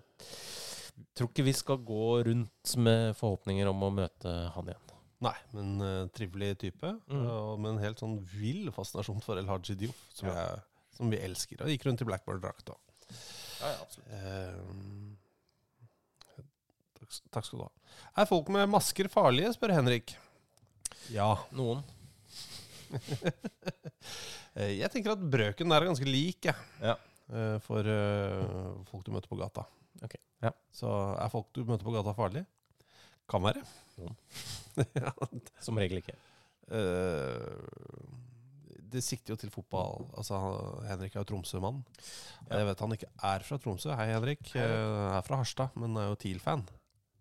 tror 1.18 1.30
ikke 1.32 1.46
vi 1.48 1.54
skal 1.58 1.82
gå 1.86 2.06
rundt 2.28 2.76
med 2.82 3.16
forhåpninger 3.18 3.70
om 3.70 3.84
å 3.86 3.94
møte 3.94 4.34
han 4.56 4.72
igjen. 4.72 4.94
Nei, 5.26 5.34
men 5.56 5.70
uh, 5.82 6.08
trivelig 6.14 6.52
type. 6.62 6.92
Mm. 7.10 7.24
Uh, 7.26 7.54
med 7.58 7.72
en 7.72 7.82
helt 7.82 8.02
sånn 8.02 8.20
vill 8.38 8.68
fascinasjon 8.74 9.24
for 9.26 9.40
El 9.42 9.50
Haji 9.50 9.78
Diouf, 9.80 9.98
som, 10.14 10.30
Ja. 10.30 10.36
jeg, 10.44 10.60
som 11.00 11.14
vi 11.14 11.22
elsker. 11.26 11.64
Og 11.66 11.72
gikk 11.74 11.88
rundt 11.88 12.04
i 12.06 12.08
Blackbird-drakt 12.10 12.70
òg. 12.74 12.78
Ja, 13.58 13.72
ja, 13.72 13.80
absolutt. 13.82 14.12
takk, 17.00 17.18
takk 17.34 17.48
skal 17.48 17.64
du 17.64 17.66
ha. 17.66 17.72
Er 18.22 18.30
folk 18.30 18.52
med 18.54 18.70
masker 18.70 19.10
farlige, 19.10 19.56
spør 19.58 19.74
Henrik. 19.80 20.14
Ja. 21.14 21.34
Noen. 21.56 21.86
Eh, 24.58 24.72
jeg 24.80 24.90
tenker 24.90 25.12
at 25.14 25.22
brøken 25.22 25.70
der 25.70 25.84
er 25.84 25.86
ganske 25.92 26.08
lik, 26.08 26.48
jeg. 26.48 26.56
Ja. 26.82 26.96
For 27.62 27.86
folk 28.90 29.04
du 29.06 29.12
møter 29.14 29.30
på 29.30 29.38
gata. 29.38 29.68
Ok, 30.06 30.16
ja. 30.46 30.54
Så 30.74 30.92
er 31.18 31.34
folk 31.34 31.50
du 31.56 31.64
møter 31.66 31.88
på 31.88 31.96
gata 31.96 32.14
farlige? 32.18 32.48
Kan 33.28 33.44
være. 33.44 33.64
Noen. 33.98 34.16
ja, 35.02 35.12
Som 35.64 35.80
regel 35.82 36.02
ikke. 36.02 36.16
Eh, 36.72 38.18
det 38.88 39.04
sikter 39.04 39.34
jo 39.34 39.40
til 39.42 39.52
fotball. 39.52 40.08
Altså, 40.18 40.38
Henrik 40.88 41.16
er 41.16 41.22
jo 41.24 41.28
Tromsø-mann. 41.34 41.82
Jeg 42.48 42.68
vet 42.70 42.84
han 42.86 42.96
ikke 42.96 43.10
er 43.30 43.46
fra 43.48 43.60
Tromsø. 43.62 43.92
Hei, 44.00 44.10
Henrik. 44.14 44.44
Hei. 44.54 44.64
Eh, 44.64 45.08
er 45.18 45.26
fra 45.28 45.42
Harstad, 45.42 45.76
men 45.80 45.98
er 46.00 46.12
jo 46.12 46.20
TIL-fan. 46.24 46.64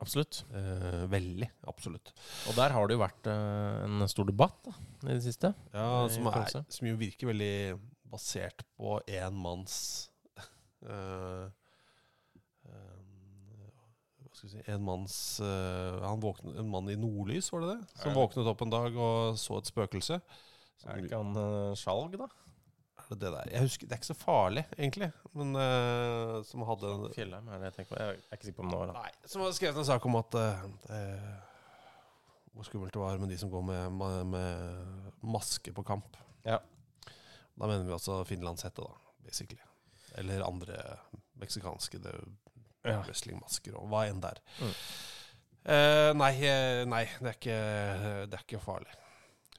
Absolutt. 0.04 0.42
Eh, 0.52 1.02
veldig. 1.10 1.48
Absolutt. 1.72 2.12
Og 2.50 2.56
der 2.58 2.74
har 2.74 2.86
det 2.86 2.96
jo 2.96 3.02
vært 3.02 3.30
en 3.32 4.04
stor 4.12 4.28
debatt 4.28 4.58
da, 4.66 4.74
i 5.06 5.14
det 5.14 5.22
siste. 5.24 5.52
Ja, 5.72 6.04
som, 6.12 6.28
er, 6.30 6.50
som 6.68 6.90
jo 6.90 6.98
virker 7.00 7.32
veldig 7.32 7.54
basert 8.12 8.62
på 8.76 8.98
én 9.10 9.34
manns 9.42 9.76
eh, 10.86 11.46
eh, 12.68 13.00
Hva 14.20 14.30
skal 14.30 14.35
vi 14.35 14.35
si 14.52 14.62
En 14.72 14.82
manns 14.86 15.14
eh, 15.44 16.00
han 16.04 16.20
våknet, 16.22 16.56
En 16.60 16.68
mann 16.72 16.88
i 16.92 16.96
nordlys, 16.98 17.48
var 17.52 17.64
det 17.64 17.74
det? 17.74 18.00
Som 18.02 18.14
våknet 18.16 18.46
opp 18.50 18.62
en 18.66 18.72
dag 18.74 18.96
og 18.96 19.38
så 19.40 19.58
et 19.60 19.70
spøkelse. 19.70 20.20
Som- 20.80 20.90
Er 20.90 21.00
det 21.00 21.06
ikke 21.08 21.20
han 21.22 21.36
uh, 21.38 21.74
Skjalg, 21.78 22.16
da? 22.20 22.28
Er 22.96 23.08
det 23.12 23.18
det 23.22 23.30
der? 23.36 23.50
Jeg 23.54 23.62
husker, 23.66 23.86
Det 23.86 23.92
er 23.96 24.00
ikke 24.02 24.10
så 24.12 24.18
farlig, 24.18 24.64
egentlig. 24.76 25.10
Men 25.32 25.54
uh, 25.56 26.42
som 26.48 26.64
hadde 26.68 26.94
Fjellheim 27.14 27.48
er 27.48 27.60
det 27.62 27.70
jeg 27.70 27.76
tenker 27.80 27.92
på. 27.94 28.00
Jeg 28.02 28.16
er 28.18 28.38
ikke 28.38 28.48
sikker 28.50 28.60
på 28.60 28.66
om 28.66 28.72
det 28.74 28.80
var 28.82 28.92
han. 28.92 29.02
Nei, 29.06 29.28
som 29.30 29.44
hadde 29.44 29.58
skrevet 29.58 29.82
en 29.82 29.88
sak 29.90 30.08
om 30.10 30.18
at 30.20 30.38
uh, 30.40 31.36
hvor 32.56 32.64
skummelt 32.66 32.94
det 32.96 33.02
var 33.02 33.18
med 33.20 33.28
de 33.30 33.36
som 33.38 33.50
går 33.52 33.62
med, 33.68 33.92
med, 33.92 34.26
med 34.32 35.22
maske 35.36 35.72
på 35.76 35.84
kamp. 35.86 36.16
Ja. 36.46 36.58
Da 37.56 37.68
mener 37.68 37.84
vi 37.88 37.92
altså 37.96 38.22
finlandshette, 38.28 38.84
da, 38.84 39.16
basically. 39.24 39.60
Eller 40.16 40.44
andre 40.46 40.76
meksikanske 41.40 42.00
det, 42.00 42.14
Ja. 42.92 43.00
wrestlingmasker 43.06 43.74
og 43.80 43.88
hva 43.90 44.04
enn 44.10 44.20
det 44.22 44.30
er. 44.36 44.40
Mm. 44.60 44.76
Eh, 45.66 46.12
nei, 46.14 46.30
eh, 46.46 46.84
nei 46.86 47.04
det, 47.18 47.26
er 47.32 47.36
ikke, 47.40 47.58
det 48.30 48.38
er 48.38 48.44
ikke 48.46 48.60
farlig. 48.62 48.94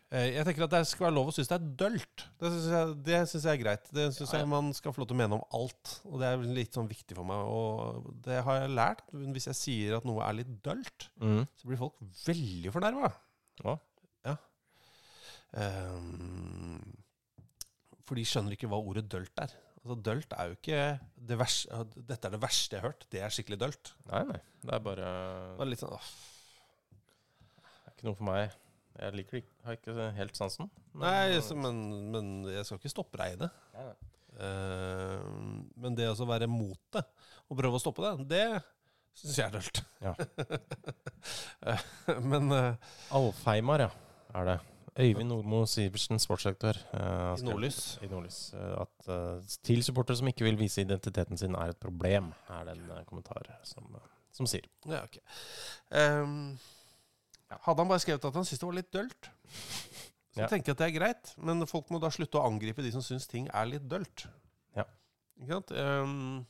Eh, 0.07 0.29
jeg 0.37 0.45
tenker 0.47 0.63
at 0.63 0.71
det 0.71 0.79
skal 0.87 1.09
være 1.09 1.15
lov 1.17 1.27
å 1.27 1.33
synes 1.35 1.49
det 1.51 1.55
er 1.57 1.65
dølt. 1.81 2.23
Det 2.39 2.51
syns 2.53 2.67
jeg, 2.71 2.93
det 3.09 3.17
synes 3.27 3.43
jeg 3.49 3.51
er 3.57 3.59
greit. 3.63 3.89
Det 3.91 4.05
syns 4.15 4.31
ja. 4.31 4.39
jeg 4.39 4.47
man 4.47 4.69
skal 4.77 4.93
få 4.95 5.01
lov 5.03 5.09
til 5.09 5.17
å 5.17 5.19
mene 5.19 5.35
om 5.35 5.43
alt. 5.59 5.97
Og 6.07 6.21
det 6.21 6.29
er 6.29 6.45
litt 6.55 6.77
sånn 6.79 6.87
viktig 6.87 7.17
for 7.17 7.27
meg. 7.27 7.43
Og 7.51 8.07
det 8.23 8.39
har 8.47 8.61
jeg 8.61 8.71
lært. 8.77 9.03
Hvis 9.11 9.49
jeg 9.51 9.59
sier 9.59 9.97
at 9.97 10.07
noe 10.07 10.23
er 10.23 10.39
litt 10.39 10.53
dølt, 10.63 11.09
Mm. 11.19 11.43
så 11.59 11.67
blir 11.67 11.81
folk 11.81 11.99
veldig 12.23 12.71
fornærma. 12.71 13.11
Ja. 13.65 13.75
Ja. 14.31 14.37
Um, 15.57 16.79
for 18.07 18.15
de 18.15 18.23
skjønner 18.27 18.55
ikke 18.55 18.69
hva 18.71 18.79
ordet 18.79 19.07
dølt 19.11 19.43
er. 19.43 19.51
Altså, 19.87 20.01
dølt 20.03 20.33
er 20.35 20.49
jo 20.49 20.55
ikke 20.57 20.79
det 21.29 21.35
verste 21.39 21.77
Dette 22.09 22.27
er 22.27 22.33
det 22.33 22.39
verste 22.43 22.75
jeg 22.75 22.83
har 22.83 22.89
hørt. 22.91 23.05
Det 23.13 23.21
er 23.23 23.31
skikkelig 23.31 23.59
dølt. 23.61 23.91
Nei, 24.11 24.23
nei. 24.27 24.39
Det 24.65 24.73
er 24.75 24.81
bare 24.83 25.11
Det 25.55 25.63
er 25.63 25.69
litt 25.71 25.83
sånn, 25.83 25.93
åh. 25.95 26.09
Det 26.91 27.85
er 27.87 27.93
ikke 27.95 28.09
noe 28.09 28.19
for 28.19 28.27
meg. 28.27 28.57
Jeg 28.97 29.15
liker 29.15 29.37
det 29.37 29.41
ikke, 29.45 29.55
har 29.63 29.77
ikke 29.77 30.07
helt 30.17 30.39
sansen. 30.39 30.69
Men- 30.91 31.07
Nei, 31.07 31.39
så, 31.45 31.55
men, 31.55 31.79
men 32.11 32.29
jeg 32.51 32.67
skal 32.67 32.81
ikke 32.81 32.91
stoppe 32.91 33.19
deg 33.21 33.37
i 33.37 33.41
det. 33.45 33.49
Nei, 33.77 33.85
nei. 33.87 34.13
Eh, 34.37 35.27
men 35.81 35.95
det 35.97 36.09
å 36.11 36.27
være 36.29 36.49
mot 36.51 36.81
det 36.93 37.01
og 37.47 37.57
prøve 37.57 37.79
å 37.79 37.81
stoppe 37.81 38.03
det, 38.03 38.27
det 38.29 38.43
syns 39.17 39.39
jeg 39.39 39.47
er 39.47 39.55
dølt. 39.59 39.83
Ja. 40.03 40.17
Eh, 41.67 41.81
men 42.23 42.51
uh, 42.53 42.91
Alfheimar, 43.17 43.81
ja, 43.81 43.87
er 44.39 44.45
det. 44.47 44.53
Øyvind 44.97 45.29
Nordmo 45.29 45.65
Sivertsen, 45.69 46.19
sportsdirektør. 46.19 46.77
uh, 46.93 47.37
I 47.39 47.43
Nordlys. 47.45 47.99
I 48.01 48.07
Nordlys. 48.09 48.53
uh, 48.53 48.81
At 48.81 49.09
uh, 49.13 49.43
til 49.63 49.83
supportere 49.85 50.17
som 50.17 50.27
ikke 50.27 50.43
vil 50.47 50.57
vise 50.59 50.81
identiteten 50.81 51.37
sin, 51.37 51.55
er 51.55 51.69
et 51.73 51.77
problem, 51.77 52.31
er 52.49 52.63
det 52.65 52.77
en 52.77 53.05
kommentar 53.05 53.45
som, 53.63 53.85
som 54.33 54.49
sier. 54.49 54.65
Ja, 54.89 55.03
ok. 55.03 55.19
Um, 55.91 56.57
hadde 57.49 57.77
han 57.83 57.87
bare 57.93 57.99
skrevet 58.01 58.25
at 58.25 58.33
han 58.33 58.45
syntes 58.45 58.59
det 58.63 58.67
var 58.71 58.79
litt 58.79 58.93
dølt, 58.93 59.29
så 60.33 60.41
Ja. 60.41 60.47
tenker 60.47 60.71
jeg 60.71 60.75
at 60.75 60.81
det 60.81 60.87
er 60.87 60.99
greit. 60.99 61.33
Men 61.37 61.67
folk 61.67 61.89
må 61.93 61.99
da 62.01 62.09
slutte 62.13 62.37
å 62.41 62.45
angripe 62.49 62.81
de 62.85 62.91
som 62.91 63.01
syns 63.05 63.27
ting 63.29 63.47
er 63.53 63.65
litt 63.69 63.85
dølt. 63.89 64.25
Ja. 64.75 64.83
Ikke 65.41 65.53
sant? 65.59 65.71
Um, 65.77 66.45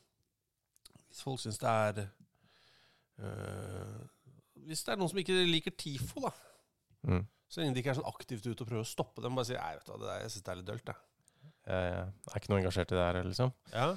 hvis 1.10 1.22
folk 1.24 1.40
syns 1.44 1.60
det 1.60 1.70
er 1.70 2.08
Hvis 4.68 4.84
det 4.84 4.92
er 4.94 4.98
noen 5.00 5.10
som 5.10 5.20
ikke 5.20 5.38
liker 5.52 5.72
TIFO, 5.78 6.22
da, 6.28 6.32
Mm. 7.08 7.22
Så 7.48 7.62
lenge 7.62 7.76
de 7.76 7.84
ikke 7.84 7.94
er 7.94 8.00
sånn 8.00 8.10
aktivt 8.10 8.48
ute 8.48 8.64
og 8.64 8.70
prøver 8.70 8.84
å 8.84 8.88
stoppe 8.88 9.24
dem, 9.24 9.38
bare 9.38 9.50
sier 9.50 9.62
Nei, 9.62 9.76
vet 9.78 9.88
du 9.88 9.94
hva, 9.94 10.00
det 10.02 10.10
der, 10.10 10.24
jeg 10.26 10.34
syns 10.34 10.48
det 10.48 10.54
er 10.54 10.60
litt 10.62 10.72
dølt, 10.72 10.92
jeg. 10.92 11.04
Jeg 11.68 12.32
er 12.32 12.40
ikke 12.40 12.52
noe 12.54 12.62
engasjert 12.62 12.92
i 12.94 12.96
det 12.96 13.04
her, 13.04 13.18
liksom. 13.28 13.50
Ja. 13.74 13.88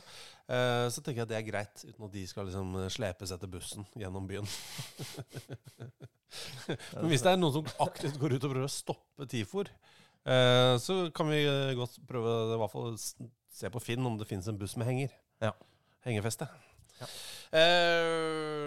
Eh, 0.51 0.87
så 0.91 1.03
tenker 1.07 1.21
jeg 1.21 1.27
at 1.29 1.31
det 1.31 1.39
er 1.39 1.47
greit, 1.47 1.85
uten 1.87 2.07
at 2.09 2.17
de 2.17 2.25
skal 2.27 2.49
liksom 2.49 2.73
slepes 2.91 3.35
etter 3.37 3.51
bussen 3.51 3.87
gjennom 3.99 4.27
byen. 4.31 4.49
Men 6.99 7.11
hvis 7.11 7.23
det 7.27 7.33
er 7.33 7.39
noen 7.39 7.61
som 7.61 7.71
aktivt 7.87 8.19
går 8.19 8.37
ut 8.37 8.47
og 8.47 8.55
prøver 8.55 8.67
å 8.67 8.73
stoppe 8.73 9.27
TIFOR, 9.31 9.71
eh, 9.71 10.75
så 10.83 10.97
kan 11.15 11.31
vi 11.31 11.45
eh, 11.45 11.77
godt 11.79 12.01
prøve 12.11 12.57
i 12.57 12.59
hvert 12.63 12.75
fall 12.75 12.99
se 12.99 13.71
på 13.71 13.83
Finn 13.83 14.07
om 14.07 14.19
det 14.19 14.27
finnes 14.31 14.51
en 14.51 14.59
buss 14.59 14.75
med 14.81 14.91
henger. 14.91 15.15
Ja. 15.43 15.55
Hengefeste. 16.07 16.49
Ja. 17.01 17.07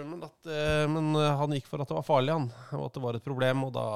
men, 0.08 0.24
at, 0.26 0.48
eh, 0.48 0.84
men 0.90 1.12
eh, 1.16 1.36
han 1.40 1.54
gikk 1.56 1.68
for 1.70 1.84
at 1.84 1.90
det 1.90 1.98
var 1.98 2.06
farlig, 2.06 2.36
han. 2.36 2.48
Og 2.78 2.88
at 2.88 2.96
det 2.96 3.04
var 3.04 3.18
et 3.18 3.26
problem, 3.26 3.66
og 3.68 3.76
da 3.76 3.86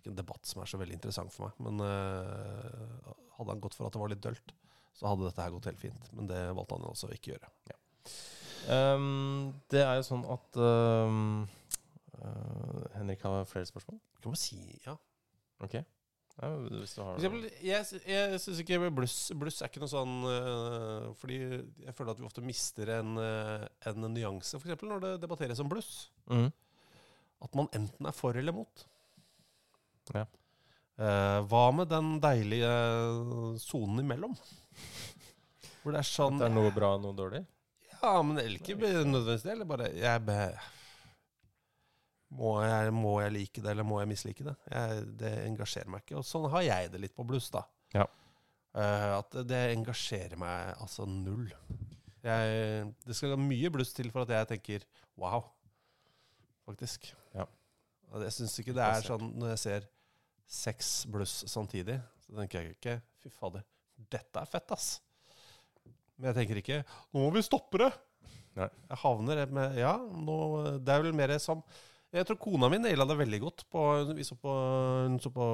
er 0.00 0.04
ikke 0.04 0.14
en 0.14 0.22
debatt 0.22 0.48
som 0.48 0.62
er 0.62 0.70
så 0.70 0.80
veldig 0.80 0.96
interessant 0.96 1.34
for 1.34 1.46
meg. 1.46 1.62
Men 1.68 1.84
uh, 1.84 3.14
hadde 3.36 3.54
han 3.54 3.62
gått 3.62 3.76
for 3.76 3.88
at 3.88 3.96
det 3.96 4.02
var 4.02 4.12
litt 4.12 4.24
dølt, 4.24 4.54
så 4.96 5.12
hadde 5.12 5.28
dette 5.28 5.44
her 5.44 5.54
gått 5.54 5.70
helt 5.70 5.82
fint. 5.82 6.10
Men 6.16 6.28
det 6.30 6.40
valgte 6.56 6.76
han 6.76 6.88
jo 6.88 6.92
også 6.94 7.10
å 7.10 7.14
ikke 7.16 7.34
gjøre. 7.34 7.52
Ehm, 8.68 9.52
det 9.72 9.80
er 9.84 9.96
jo 9.98 10.04
sånn 10.04 10.26
at 10.28 10.58
um, 10.60 11.46
uh, 12.20 12.82
Henrik 12.98 13.24
har 13.24 13.48
flere 13.48 13.68
spørsmål. 13.68 14.00
Kan 14.20 14.34
man 14.34 14.40
si 14.40 14.60
ja? 14.84 14.96
Ok. 15.64 15.78
Ja, 16.40 16.50
hvis 16.72 16.94
du 16.96 17.02
har 17.02 17.18
eksempel, 17.18 17.48
jeg, 17.60 18.00
jeg 18.08 18.40
syns 18.40 18.60
ikke 18.62 18.88
bluss, 18.96 19.16
bluss 19.36 19.58
er 19.60 19.68
ikke 19.68 19.82
noe 19.82 19.92
sånn 19.92 20.14
uh, 20.24 21.10
Fordi 21.20 21.36
jeg 21.42 21.92
føler 21.98 22.14
at 22.14 22.22
vi 22.22 22.28
ofte 22.28 22.44
mister 22.44 22.92
en, 22.94 23.18
øh, 23.20 23.66
en 23.90 24.06
nyanse, 24.14 24.56
f.eks. 24.56 24.84
når 24.86 25.04
det 25.04 25.10
debatteres 25.20 25.60
om 25.60 25.68
bluss. 25.68 26.08
Mm. 26.32 26.48
At 27.44 27.58
man 27.58 27.68
enten 27.76 28.08
er 28.08 28.16
for 28.16 28.36
eller 28.36 28.56
mot. 28.56 28.86
Ja. 30.16 30.26
Eh, 31.00 31.38
hva 31.48 31.62
med 31.72 31.88
den 31.88 32.18
deilige 32.20 32.72
sonen 33.62 34.02
imellom? 34.02 34.34
Hvor 35.80 35.94
det 35.94 36.02
er 36.02 36.08
sånn 36.08 36.36
At 36.36 36.44
det 36.44 36.50
er 36.50 36.56
noe 36.58 36.72
bra 36.76 36.92
og 36.98 37.06
noe 37.06 37.16
dårlig? 37.16 37.40
Ja, 38.00 38.18
men 38.24 38.38
eller 38.40 38.58
ikke 38.58 38.76
nødvendigvis 38.76 39.46
det. 39.46 39.54
Eller 39.54 39.68
bare 39.68 39.90
jeg 39.96 40.24
be, 40.26 40.38
må, 42.36 42.54
jeg, 42.64 42.92
må 42.96 43.14
jeg 43.24 43.34
like 43.34 43.62
det, 43.62 43.70
eller 43.72 43.86
må 43.86 44.00
jeg 44.02 44.10
mislike 44.12 44.46
det? 44.46 44.56
Jeg, 44.70 45.04
det 45.20 45.34
engasjerer 45.46 45.92
meg 45.92 46.04
ikke. 46.04 46.18
Og 46.20 46.26
sånn 46.28 46.48
har 46.52 46.66
jeg 46.66 46.92
det 46.92 47.00
litt 47.04 47.16
på 47.16 47.26
bluss, 47.28 47.48
da. 47.54 47.64
Ja. 47.96 48.06
Eh, 48.76 49.06
at 49.16 49.38
det 49.48 49.62
engasjerer 49.74 50.38
meg 50.40 50.74
altså 50.76 51.06
null. 51.08 51.48
Jeg, 52.20 52.90
det 53.06 53.16
skal 53.16 53.40
mye 53.40 53.72
bluss 53.72 53.94
til 53.96 54.12
for 54.12 54.26
at 54.26 54.34
jeg 54.36 54.50
tenker 54.52 54.84
wow, 55.20 55.46
faktisk. 56.68 57.08
Ja. 57.32 57.48
Og 58.10 58.26
Jeg 58.26 58.36
syns 58.36 58.58
ikke 58.60 58.76
det 58.76 58.84
er 58.84 59.06
sånn 59.06 59.32
når 59.38 59.54
jeg 59.54 59.62
ser 59.64 59.88
seks 60.50 61.04
bluss 61.10 61.44
samtidig, 61.50 62.00
så 62.24 62.34
tenker 62.34 62.64
jeg 62.64 62.74
ikke 62.74 62.96
fy 63.22 63.30
fader, 63.32 63.64
dette 64.10 64.42
er 64.42 64.50
fett, 64.50 64.72
ass. 64.74 64.88
Men 66.18 66.30
jeg 66.30 66.40
tenker 66.40 66.60
ikke 66.60 66.80
nå 67.14 67.22
må 67.22 67.30
vi 67.34 67.44
stoppe 67.44 67.80
det. 67.80 67.90
Nei. 68.58 68.66
Jeg 68.90 68.98
havner 69.04 69.44
med 69.54 69.78
Ja, 69.78 69.94
nå, 69.96 70.36
det 70.82 70.92
er 70.92 71.04
vel 71.04 71.14
mer 71.16 71.32
som 71.38 71.62
Jeg 72.10 72.26
tror 72.26 72.40
kona 72.42 72.68
mi 72.68 72.80
naila 72.82 73.06
det 73.06 73.16
veldig 73.20 73.40
godt. 73.44 73.64
På, 73.70 73.84
vi 74.10 74.26
så 74.26 74.34
på, 74.34 74.56
hun 75.06 75.20
så 75.22 75.30
på 75.32 75.46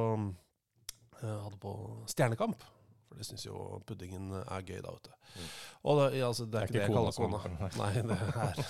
eh, 1.21 1.37
Hadde 1.45 1.61
på 1.61 1.75
Stjernekamp. 2.09 2.65
For 3.07 3.21
det 3.21 3.27
syns 3.29 3.45
jo 3.47 3.79
puddingen 3.87 4.33
er 4.41 4.65
gøy, 4.67 4.81
da, 4.83 4.95
vet 4.97 5.07
du. 5.07 5.45
Og 5.87 6.01
det, 6.01 6.07
ja, 6.19 6.31
altså, 6.33 6.49
det 6.51 6.59
er 6.59 6.71
ikke 6.71 6.79
det 6.79 6.87
jeg 6.87 6.97
kaller 6.97 7.19
kona. 7.21 7.43
Nei, 7.83 7.91
det 8.09 8.17
er, 8.17 8.63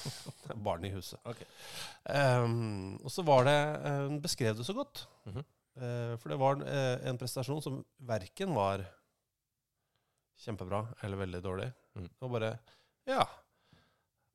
det 0.43 0.57
er 0.57 0.65
barn 0.67 0.85
i 0.85 0.93
huset. 0.93 1.23
Okay. 1.25 1.49
Um, 2.11 2.99
og 3.01 3.15
så 3.15 3.25
var 3.25 3.47
det 3.49 3.57
eh, 3.57 4.03
Hun 4.11 4.21
beskrev 4.27 4.59
det 4.59 4.67
så 4.69 4.77
godt. 4.77 5.07
Mhm. 5.31 5.41
Eh, 5.41 5.53
for 6.17 6.33
det 6.33 6.39
var 6.41 6.63
eh, 6.65 7.09
en 7.09 7.19
prestasjon 7.21 7.61
som 7.65 7.81
verken 8.09 8.55
var 8.57 8.85
kjempebra 10.41 10.87
eller 11.05 11.21
veldig 11.21 11.43
dårlig. 11.45 11.71
Mm. 11.97 12.09
Og 12.21 12.33
bare 12.33 12.55
Ja, 13.07 13.27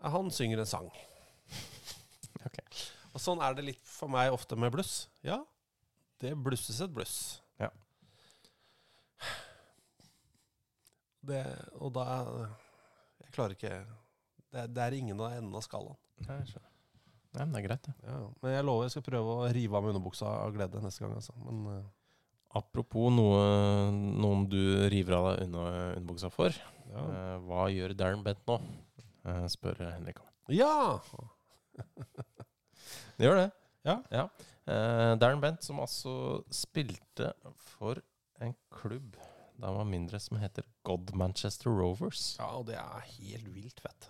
han 0.05 0.31
synger 0.31 0.61
en 0.61 0.69
sang. 0.69 0.91
Ok. 2.45 2.57
Og 3.13 3.21
sånn 3.21 3.41
er 3.43 3.53
det 3.53 3.67
litt 3.67 3.83
for 3.85 4.09
meg 4.09 4.33
ofte 4.33 4.57
med 4.57 4.71
bluss. 4.73 5.03
Ja, 5.21 5.43
det 6.23 6.31
blusses 6.41 6.79
et 6.81 6.93
bluss. 6.93 7.41
Ja. 7.61 7.69
Det, 11.21 11.41
og 11.77 11.91
da 11.93 12.05
Jeg 13.21 13.33
klarer 13.35 13.53
ikke 13.53 13.75
Det, 14.49 14.63
det 14.73 14.81
er 14.81 14.95
ingen 14.97 15.21
av 15.21 15.35
enden 15.35 15.53
av 15.53 15.61
skalaen. 15.61 15.99
Ja. 17.31 17.45
Men 17.45 17.53
det 17.55 17.61
er 17.61 17.67
greit, 17.69 17.85
det. 17.87 17.93
Ja, 18.03 18.17
men 18.43 18.51
jeg 18.55 18.65
lover 18.67 18.87
jeg 18.87 18.93
skal 18.95 19.05
prøve 19.07 19.35
å 19.37 19.49
rive 19.55 19.77
av 19.77 19.85
meg 19.85 19.93
underbuksa 19.95 20.27
av 20.43 20.53
glede 20.55 20.81
neste 20.83 21.03
gang. 21.05 21.13
Altså. 21.19 21.35
Men 21.47 21.57
uh, 21.69 21.81
Apropos 22.59 23.07
noe, 23.15 23.43
noen 23.93 24.43
du 24.51 24.59
river 24.91 25.15
av 25.15 25.27
deg 25.29 25.45
under, 25.47 25.67
underbuksa 25.95 26.31
for. 26.33 26.51
ja. 26.91 27.03
Uh, 27.07 27.37
hva 27.47 27.69
gjør 27.71 27.95
Darren 27.95 28.23
Bent 28.25 28.41
nå? 28.49 28.57
Uh, 29.23 29.45
spør 29.51 29.79
Henrik 29.93 30.19
om. 30.23 30.27
ja! 30.51 30.99
Det 33.17 33.27
gjør 33.27 33.37
det. 33.37 33.49
Ja. 33.85 34.23
Eh, 34.65 35.11
Darren 35.21 35.41
Bent, 35.41 35.61
som 35.65 35.79
altså 35.81 36.11
spilte 36.53 37.31
for 37.75 38.01
en 38.41 38.55
klubb 38.73 39.15
da 39.61 39.69
han 39.69 39.77
var 39.77 39.85
mindre, 39.89 40.17
som 40.17 40.39
heter 40.41 40.65
God 40.87 41.11
Manchester 41.13 41.69
Rovers. 41.69 42.31
ja, 42.39 42.47
og 42.57 42.65
det 42.65 42.79
er 42.81 43.03
helt 43.19 43.49
vilt 43.53 43.81
fett. 43.83 44.07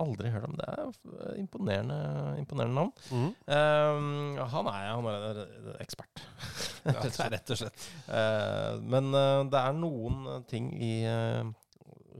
Aldri 0.00 0.30
hørt 0.32 0.46
om 0.48 0.56
det. 0.58 0.66
er 0.72 0.90
f- 0.90 1.38
imponerende, 1.38 1.98
imponerende 2.40 2.74
navn. 2.74 2.92
Mm. 3.12 3.30
Eh, 3.56 4.44
han 4.54 4.70
er, 4.72 4.90
han 4.94 5.08
er 5.12 5.80
ekspert. 5.84 6.22
Ja, 6.86 7.04
rett 7.34 7.52
og 7.52 7.60
slett. 7.60 7.86
Uh, 8.08 8.80
men 8.80 9.10
uh, 9.14 9.44
det 9.52 9.60
er 9.60 9.76
noen 9.76 10.22
eh, 10.34 10.42
ting 10.48 10.70
i 10.80 10.92
eh, 11.04 11.44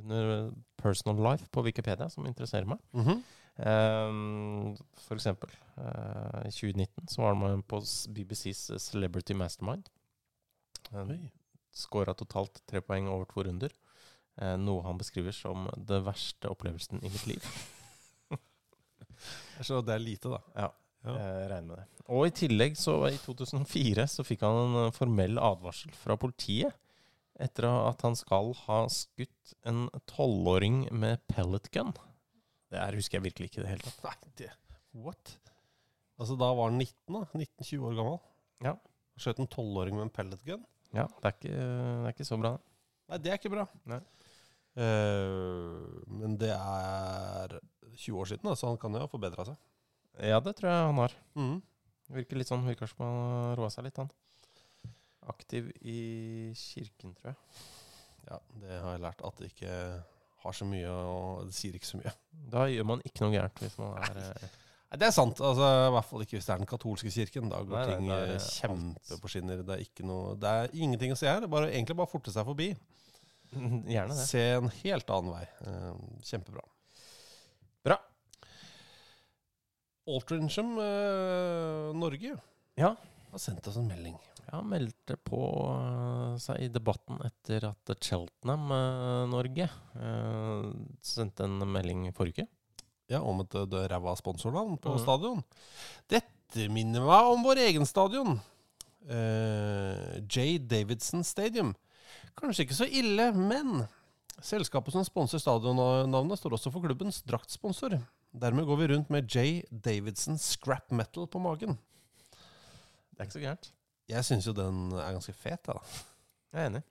under 0.01 0.51
personal 0.81 1.21
life 1.31 1.49
på 1.53 1.65
Wikipedia 1.65 2.09
som 2.13 2.27
interesserer 2.29 2.69
meg. 2.69 2.79
Mm 2.93 3.05
-hmm. 3.05 3.23
Um, 3.61 4.77
for 4.97 5.15
eksempel, 5.19 5.51
uh, 5.77 6.41
i 6.47 6.51
2019 6.51 7.09
så 7.09 7.23
var 7.23 7.35
han 7.35 7.63
på 7.63 7.83
BBCs 8.09 8.71
Celebrity 8.81 9.35
Mastermind. 9.35 9.89
Uh, 10.95 11.11
Skåra 11.73 12.15
totalt 12.15 12.63
tre 12.67 12.81
poeng 12.81 13.09
over 13.09 13.25
to 13.25 13.43
runder. 13.43 13.69
Eh, 14.41 14.55
noe 14.57 14.83
han 14.87 14.97
beskriver 15.01 15.35
som 15.37 15.67
det 15.77 15.99
verste 16.07 16.49
opplevelsen 16.49 17.03
i 17.05 17.11
mitt 17.13 17.27
liv. 17.29 17.49
Jeg 18.31 19.67
skjønner 19.67 19.83
at 19.83 19.89
det 19.91 19.97
er 19.99 20.05
lite, 20.05 20.31
da. 20.33 20.39
Ja, 20.57 20.69
Ja. 21.05 21.15
jeg 21.17 21.51
regner 21.51 21.69
med 21.69 21.77
det. 21.81 21.87
Og 22.11 22.27
i 22.27 22.31
tillegg, 22.35 22.77
så 22.77 22.95
i 23.09 23.17
2004, 23.21 24.07
så 24.09 24.25
fikk 24.27 24.43
han 24.45 24.57
en 24.65 24.79
eh, 24.87 24.91
formell 24.97 25.39
advarsel 25.41 25.93
fra 25.97 26.17
politiet 26.21 26.73
etter 27.41 27.65
at 27.71 28.03
han 28.05 28.17
skal 28.19 28.51
ha 28.67 28.83
skutt 28.93 29.55
en 29.65 29.87
tolvåring 30.11 30.83
med 30.93 31.21
pellet 31.31 31.71
gun. 31.73 31.93
Det 32.71 32.79
her 32.81 32.97
husker 32.99 33.17
jeg 33.19 33.27
virkelig 33.31 33.49
ikke 33.51 33.61
i 33.61 33.65
det 33.65 33.71
hele 33.75 33.87
tatt. 33.87 34.03
Nei, 34.05 34.33
det 34.41 34.51
What? 34.93 35.37
Altså, 36.21 36.37
da 36.37 36.51
var 36.53 36.69
han 36.69 36.77
19, 36.81 37.15
da. 37.15 37.23
19-20 37.33 37.87
år 37.89 37.95
gammel. 37.97 38.19
Ja. 38.67 38.75
Skjøt 39.21 39.41
en 39.41 39.49
tolvåring 39.49 39.97
med 39.97 40.09
en 40.09 40.13
pellet 40.13 40.43
gun. 40.45 40.65
Ja, 40.93 41.07
det 41.23 41.31
er 41.31 41.37
ikke, 41.37 41.55
det 41.55 42.09
er 42.11 42.13
ikke 42.17 42.27
så 42.29 42.39
bra. 42.41 42.53
Nei, 43.09 43.19
det 43.23 43.31
er 43.33 43.39
ikke 43.41 43.53
bra. 43.55 43.65
Nei. 43.89 44.01
Eh, 44.79 46.05
men 46.21 46.37
det 46.41 46.53
er 46.55 47.57
20 47.97 48.21
år 48.23 48.31
siden, 48.31 48.47
da, 48.47 48.55
så 48.57 48.71
han 48.71 48.79
kan 48.81 48.95
jo 48.95 49.03
ha 49.03 49.11
forbedra 49.11 49.47
seg. 49.49 49.59
Ja, 50.31 50.39
det 50.45 50.55
tror 50.59 50.71
jeg 50.71 50.87
han 50.91 51.01
har. 51.03 51.17
Mm. 51.39 51.59
Virker 52.15 52.41
litt 52.41 52.51
sånn, 52.51 52.67
virker 52.67 52.91
som 52.91 53.05
han 53.07 53.19
har 53.21 53.59
roa 53.61 53.71
seg 53.73 53.87
litt, 53.87 54.01
han. 54.01 54.11
Aktiv 55.31 55.69
i 55.87 55.99
kirken, 56.57 57.15
tror 57.19 57.33
jeg. 57.33 57.69
Ja, 58.31 58.39
det 58.63 58.81
har 58.83 58.95
jeg 58.97 59.05
lært 59.05 59.23
at 59.27 59.39
det 59.41 59.51
ikke 59.53 59.75
har 60.41 60.57
så 60.57 60.67
mye, 60.69 60.89
og 60.91 61.47
det 61.51 61.55
sier 61.57 61.77
ikke 61.77 61.89
så 61.91 62.01
mye. 62.01 62.13
Da 62.53 62.67
gjør 62.71 62.87
man 62.89 63.03
ikke 63.07 63.25
noe 63.25 63.35
gærent 63.35 63.63
hvis 63.63 63.77
man 63.81 63.97
er 64.01 64.21
eh, 64.23 64.51
Nei, 64.91 64.99
Det 64.99 65.07
er 65.07 65.13
sant. 65.15 65.39
altså 65.39 65.67
I 65.87 65.91
hvert 65.95 66.07
fall 66.09 66.25
ikke 66.25 66.35
hvis 66.35 66.47
det 66.49 66.55
er 66.55 66.63
den 66.65 66.71
katolske 66.71 67.13
kirken. 67.15 67.51
Da 67.53 67.61
går 67.63 67.77
Nei, 67.77 67.91
ting 67.93 68.09
eh, 68.11 68.33
kjempe 68.43 69.19
på 69.23 69.31
skinner. 69.31 69.61
Det 69.67 69.77
er, 69.77 69.83
ikke 69.87 70.07
noe, 70.09 70.33
det 70.41 70.55
er 70.63 70.73
ingenting 70.75 71.15
å 71.15 71.19
se 71.21 71.29
her. 71.31 71.39
Det 71.45 71.47
er 71.47 71.53
bare, 71.53 71.69
egentlig 71.71 71.99
bare 72.01 72.11
forte 72.11 72.35
seg 72.35 72.49
forbi. 72.49 72.73
Gjerne 73.95 74.15
det. 74.15 74.27
Se 74.29 74.43
en 74.57 74.71
helt 74.83 75.11
annen 75.11 75.35
vei. 75.35 75.47
Eh, 75.67 75.95
kjempebra. 76.31 76.65
Bra. 77.85 77.97
Altrincham 80.11 80.79
eh, 80.79 81.97
Norge 81.97 82.37
Ja. 82.81 82.95
har 83.31 83.39
sendt 83.39 83.67
oss 83.67 83.77
en 83.77 83.89
melding. 83.89 84.19
Ja, 84.51 84.63
meldte 84.67 85.17
på 85.23 85.41
eh, 85.71 86.37
seg 86.43 86.65
i 86.67 86.71
debatten 86.73 87.21
etter 87.27 87.71
at 87.71 87.93
Cheltenham 88.03 88.71
Norge 89.31 89.69
eh, 89.69 90.71
sendte 91.03 91.47
en 91.47 91.61
melding 91.71 92.09
forrige 92.17 92.47
uke. 92.47 92.49
Ja, 93.11 93.25
om 93.27 93.43
et 93.43 93.55
ræva 93.91 94.15
sponsornavn 94.15 94.77
på 94.79 94.95
mm. 94.95 95.01
stadion. 95.03 95.43
Dette 96.11 96.69
minner 96.71 97.03
meg 97.03 97.31
om 97.33 97.43
vår 97.43 97.65
egen 97.67 97.87
stadion. 97.87 98.39
Uh, 99.11 100.21
J. 100.31 100.61
Davidson 100.63 101.25
Stadium. 101.25 101.73
Kanskje 102.39 102.67
ikke 102.67 102.79
så 102.79 102.87
ille, 102.87 103.31
men 103.37 103.85
selskapet 104.45 104.95
som 104.95 105.05
sponser 105.05 105.43
stadionnavnet, 105.43 106.39
står 106.39 106.57
også 106.57 106.73
for 106.73 106.85
klubbens 106.85 107.21
draktsponsor. 107.27 107.99
Dermed 108.31 108.67
går 108.69 108.79
vi 108.81 108.89
rundt 108.93 109.11
med 109.11 109.27
J. 109.27 109.63
Davidson 109.71 110.39
Scrap 110.39 110.93
Metal 110.95 111.27
på 111.27 111.43
magen. 111.43 111.77
Det 113.11 113.19
er 113.19 113.29
ikke 113.29 113.39
så 113.39 113.45
gærent. 113.45 113.73
Jeg 114.11 114.27
syns 114.27 114.47
jo 114.47 114.55
den 114.57 114.91
er 114.95 115.15
ganske 115.15 115.35
fet. 115.37 115.67
Da. 115.67 115.79
Jeg 116.53 116.63
er 116.63 116.71
enig. 116.71 116.83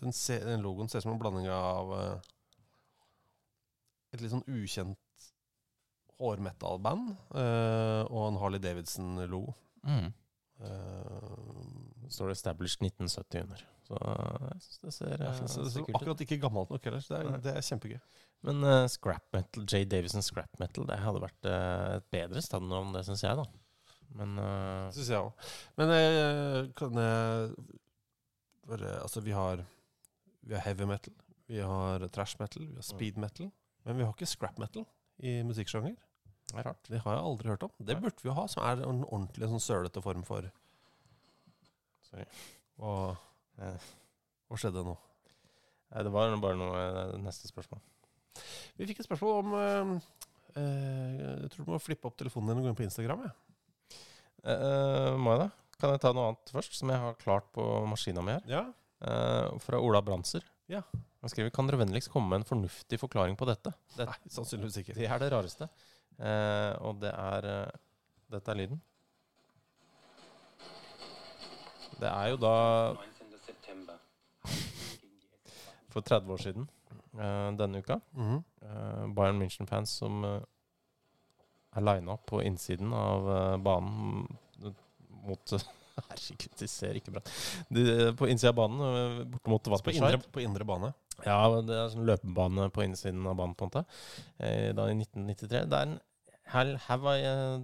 Den, 0.00 0.12
ser, 0.16 0.44
den 0.48 0.64
logoen 0.64 0.88
ser 0.88 1.00
ut 1.00 1.06
som 1.06 1.12
en 1.12 1.20
blanding 1.20 1.48
av 1.52 1.92
eh, 1.96 2.30
et 4.14 4.22
litt 4.24 4.32
sånn 4.32 4.46
ukjent 4.48 5.28
hårmetal-band 6.20 7.12
eh, 7.12 8.02
og 8.08 8.24
en 8.26 8.40
Harley 8.40 8.62
Davidson-logo. 8.62 9.54
Mm. 9.84 10.10
Uh, 10.60 12.08
står 12.12 12.28
det 12.28 12.34
'Established 12.36 12.82
1970' 12.84 13.44
under. 13.46 13.62
Så 13.90 14.50
jeg 14.52 14.60
syns 14.62 14.82
det 14.82 14.92
ser, 14.94 15.14
jeg 15.16 15.26
eh, 15.26 15.38
synes 15.40 15.56
det 15.56 15.70
ser 15.72 15.80
er 15.80 15.86
kult 15.86 15.90
ut. 15.90 15.96
akkurat 15.98 16.20
ikke 16.26 16.38
gammelt 16.44 16.70
nok 16.70 16.84
heller, 16.86 17.02
så 17.02 17.14
det 17.16 17.20
er, 17.20 17.40
det 17.42 17.54
er 17.56 17.64
kjempegøy. 17.66 17.96
Men 18.46 18.62
uh, 18.64 18.84
scrap 18.88 19.24
metal, 19.34 19.64
J. 19.66 19.82
Davison 19.90 20.24
scrap 20.24 20.60
metal, 20.62 20.86
det 20.88 20.98
hadde 21.02 21.22
vært 21.24 21.48
uh, 21.50 21.96
et 21.96 22.06
bedre 22.14 22.42
stadionnavn, 22.44 22.94
det 22.94 23.02
syns 23.08 23.24
jeg, 23.26 23.40
da. 23.40 23.96
Men 24.20 24.38
uh, 24.38 24.86
syns 24.94 25.10
jeg 25.10 25.24
òg. 25.24 25.50
Men 25.80 25.94
uh, 25.96 26.60
kan 26.78 27.02
jeg 27.02 27.50
bare 28.70 28.94
Altså, 29.00 29.24
vi 29.26 29.34
har, 29.34 29.64
vi 30.46 30.54
har 30.54 30.62
heavy 30.68 30.86
metal, 30.86 31.16
vi 31.50 31.58
har 31.58 32.06
trash 32.14 32.38
metal, 32.38 32.68
vi 32.70 32.78
har 32.78 32.86
speed 32.86 33.18
metal. 33.18 33.50
Men 33.88 33.98
vi 33.98 34.06
har 34.06 34.14
ikke 34.14 34.28
scrap 34.28 34.62
metal 34.62 34.86
i 35.18 35.40
musikksjanger. 35.42 35.96
det 36.52 36.58
er 36.62 36.66
rart. 36.68 36.86
Det 36.86 37.02
har 37.02 37.16
jeg 37.16 37.26
aldri 37.26 37.50
hørt 37.50 37.66
om. 37.66 37.72
Det 37.78 37.98
burde 37.98 38.22
vi 38.22 38.30
jo 38.30 38.36
ha, 38.38 38.46
som 38.50 38.62
er 38.62 38.84
en 38.84 39.02
ordentlig 39.02 39.50
sånn 39.50 39.66
sølete 39.66 40.02
form 40.04 40.22
for 40.26 40.46
Sorry. 42.10 42.26
Eh, 42.26 43.18
hva 43.60 44.58
skjedde 44.58 44.84
nå? 44.86 44.96
Det 45.90 46.12
var 46.14 46.34
bare 46.42 46.58
noe 46.58 46.80
eh, 46.80 47.14
neste 47.22 47.50
spørsmål. 47.50 47.80
Vi 48.78 48.86
fikk 48.88 49.02
et 49.02 49.08
spørsmål 49.08 49.40
om 49.42 49.54
eh, 49.58 49.94
eh, 50.54 51.16
Jeg 51.44 51.50
tror 51.54 51.66
du 51.66 51.72
må 51.74 51.80
flippe 51.82 52.08
opp 52.08 52.18
telefonen 52.20 52.52
din 52.52 52.60
og 52.62 52.68
gå 52.68 52.72
inn 52.72 52.78
på 52.78 52.86
Instagram. 52.86 53.24
Ja. 53.26 53.32
Eh, 54.54 55.16
må 55.18 55.34
jeg 55.34 55.42
det? 55.44 55.50
Kan 55.80 55.94
jeg 55.94 56.02
ta 56.04 56.12
noe 56.14 56.30
annet 56.30 56.52
først, 56.54 56.76
som 56.78 56.92
jeg 56.92 57.02
har 57.02 57.18
klart 57.20 57.48
på 57.56 57.64
maskina 57.90 58.22
mi 58.24 58.36
her? 58.36 58.46
Ja. 58.48 58.64
Eh, 59.00 59.58
fra 59.64 59.80
Ola 59.82 60.02
Branser. 60.04 60.44
Ja. 60.70 60.84
Han 61.20 61.32
skriver 61.32 61.52
Kan 61.52 61.68
dere 61.68 61.80
vennligst 61.82 62.12
komme 62.12 62.30
med 62.30 62.42
en 62.42 62.48
fornuftig 62.48 63.00
forklaring 63.00 63.36
på 63.36 63.48
dette? 63.48 63.72
Det, 63.96 64.06
Nei, 64.08 64.18
sannsynligvis 64.32 64.80
ikke. 64.84 64.96
det 64.96 65.08
er 65.10 65.20
det 65.20 65.32
rareste. 65.34 65.68
Eh, 66.20 66.72
og 66.86 67.00
det 67.02 67.12
er 67.16 67.50
eh, 67.50 67.78
Dette 68.30 68.52
er 68.52 68.60
lyden. 68.60 68.80
Det 72.00 72.08
er 72.08 72.30
jo 72.30 72.36
da 72.40 72.54
For 75.90 76.06
30 76.06 76.32
år 76.34 76.42
siden, 76.44 76.68
uh, 77.18 77.50
denne 77.58 77.82
uka, 77.82 78.00
Mm 78.12 78.28
-hmm. 78.28 78.42
uh, 78.62 79.14
Bayern 79.14 79.38
München-fans 79.42 79.90
som 79.98 80.24
uh, 80.24 80.40
er 81.76 81.80
lina 81.80 82.12
opp 82.12 82.26
på 82.26 82.42
innsiden 82.42 82.92
av 82.92 83.62
banen 83.62 84.26
mm, 84.62 84.74
mot 85.26 85.52
Herregud, 86.10 86.54
de 86.58 86.68
ser 86.68 86.96
ikke 86.96 87.10
bra 87.10 87.20
de, 87.68 88.12
På 88.16 88.28
innsida 88.28 88.48
av 88.48 88.54
banen, 88.54 89.30
borte 89.30 89.70
mot 89.70 89.84
På 89.84 89.90
indre, 89.90 90.18
på 90.18 90.40
indre 90.40 90.64
bane. 90.64 90.92
Ja, 91.26 91.60
det 91.60 91.76
er 91.76 91.90
sånn 91.92 92.06
løpebane 92.08 92.70
på 92.72 92.84
innsiden 92.86 93.26
av 93.28 93.36
banen, 93.36 93.54
på 93.54 93.66
en 93.66 93.72
måte. 93.72 93.84
Eh, 94.38 94.70
da 94.76 94.88
i 94.88 94.96
1993. 94.96 95.66
Det 95.68 95.80
er 95.80 95.88
en 95.88 95.98
hel 96.52 96.72
haug 96.86 97.06
av 97.10 97.16
eh, 97.16 97.62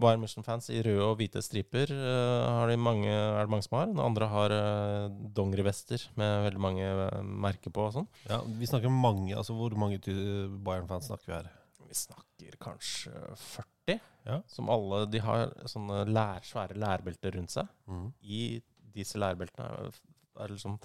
Bayern 0.00 0.22
München-fans 0.22 0.70
i 0.72 0.80
røde 0.84 1.06
og 1.06 1.16
hvite 1.20 1.42
striper. 1.44 1.92
eh, 1.94 2.46
har 2.56 2.70
de 2.70 2.76
mange, 2.80 3.10
er 3.10 3.40
det 3.44 3.52
mange 3.52 3.66
som 3.66 3.78
har. 3.78 3.90
Den 3.90 4.02
andre 4.04 4.28
har 4.30 4.54
uh, 4.54 5.16
dongerivester 5.36 6.04
med 6.20 6.44
veldig 6.48 6.62
mange 6.62 6.86
eh, 6.86 7.20
merker 7.46 7.74
på 7.74 7.86
og 7.88 7.96
sånn. 7.98 8.08
Ja, 8.28 8.40
vi 8.44 8.68
snakker 8.68 8.92
mange, 8.92 9.34
altså 9.36 9.56
Hvor 9.58 9.76
mange 9.78 10.00
Bayern-fans 10.04 11.10
snakker 11.10 11.30
vi 11.30 11.36
her? 11.38 11.50
Vi 11.90 11.98
snakker 11.98 12.56
kanskje 12.62 13.12
40. 13.34 14.00
Ja. 14.28 14.40
Som 14.52 14.68
alle 14.70 15.06
De 15.10 15.20
har 15.24 15.54
sånne 15.68 16.04
lær, 16.10 16.44
svære 16.46 16.76
lærbelter 16.78 17.34
rundt 17.34 17.54
seg. 17.56 17.70
Mm. 17.90 18.10
I 18.22 18.42
disse 18.94 19.18
lærbeltene 19.18 19.70
er, 19.70 20.02
er 20.36 20.50
det 20.50 20.58
liksom 20.58 20.76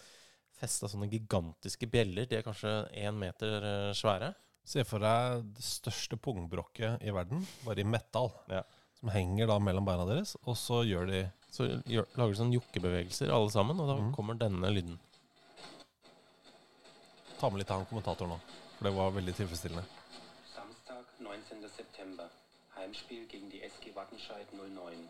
festa 0.55 0.89
sånne 0.89 1.09
gigantiske 1.11 1.87
bjeller. 1.91 2.27
De 2.29 2.39
er 2.39 2.45
kanskje 2.45 2.73
én 2.95 3.17
meter 3.19 3.69
eh, 3.69 3.91
svære. 3.97 4.31
Se 4.65 4.81
for 4.87 5.03
deg 5.03 5.43
det 5.53 5.63
største 5.63 6.17
pungbrokket 6.17 7.03
i 7.05 7.13
verden, 7.13 7.43
bare 7.65 7.83
i 7.83 7.87
metall. 7.87 8.31
Ja. 8.49 8.63
Som 8.97 9.11
henger 9.13 9.51
da 9.51 9.59
mellom 9.61 9.85
beina 9.85 10.07
deres, 10.09 10.33
og 10.45 10.55
så 10.57 10.81
gjør 10.87 11.09
de 11.11 11.25
Så 11.55 11.67
gjør, 11.87 12.07
lager 12.17 12.33
de 12.33 12.39
sånne 12.39 12.57
jokkebevegelser 12.57 13.29
alle 13.31 13.51
sammen, 13.53 13.77
og 13.79 13.87
da 13.87 13.95
mm. 14.01 14.09
kommer 14.15 14.35
denne 14.39 14.71
lyden. 14.73 14.97
Ta 17.39 17.47
med 17.51 17.61
litt 17.61 17.71
av 17.71 17.79
han 17.79 17.87
kommentatoren 17.87 18.33
nå, 18.33 18.39
for 18.75 18.89
det 18.89 18.93
var 18.97 19.13
veldig 19.15 19.35
tilfredsstillende. 19.37 19.85
Samstag, 20.51 21.05
19. 21.21 21.69
September. 21.77 22.33
Heimspiel 22.75 23.23
gegen 23.31 23.53
die 23.53 23.61
SG 23.69 23.93
Wattenscheid 23.95 24.51
09. 24.51 25.05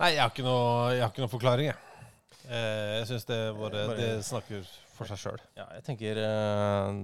Nei, 0.00 0.14
jeg 0.16 0.22
har 0.22 0.30
ikke 0.32 0.44
noe, 0.46 0.92
jeg 0.94 1.02
har 1.04 1.10
ikke 1.12 1.24
noe 1.26 1.32
forklaring, 1.32 1.66
jeg. 1.68 2.04
Eh, 2.48 2.92
jeg 3.00 3.08
syns 3.10 3.26
det, 3.28 3.40
bare, 3.58 3.82
Bare- 3.90 3.98
det 4.00 4.12
snakker 4.26 4.62
for 4.96 5.10
seg 5.10 5.20
sjøl. 5.20 5.42
Ja, 5.58 5.66
jeg 5.76 5.84
tenker 5.86 6.20
eh, 6.24 7.00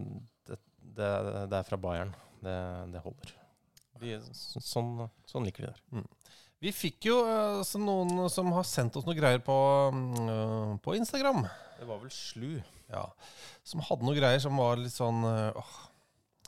det, 0.49 0.59
det, 0.97 1.11
det 1.53 1.59
er 1.61 1.67
fra 1.69 1.79
Bayern. 1.81 2.15
Det, 2.41 2.55
det 2.95 3.03
holder. 3.05 3.35
De, 4.01 4.15
sånn, 4.37 5.07
sånn 5.29 5.45
liker 5.49 5.69
de 5.69 5.73
der. 5.75 6.07
Vi 6.65 6.73
fikk 6.73 7.09
jo 7.11 7.19
altså, 7.29 7.79
noen 7.81 8.27
som 8.33 8.49
har 8.57 8.65
sendt 8.69 8.97
oss 8.97 9.05
noe 9.09 9.17
greier 9.17 9.43
på, 9.45 9.57
mm, 9.93 10.15
eh, 10.33 10.73
på 10.85 10.97
Instagram. 10.97 11.45
Det 11.77 11.89
var 11.89 12.01
vel 12.01 12.13
slu. 12.17 12.55
Ja, 12.89 13.05
Som 13.67 13.83
hadde 13.85 14.07
noe 14.07 14.17
greier 14.17 14.41
som 14.41 14.57
var 14.61 14.79
litt 14.81 14.95
sånn 14.95 15.21
eh, 15.27 15.53
åh, 15.59 15.75
eh, 15.85 15.93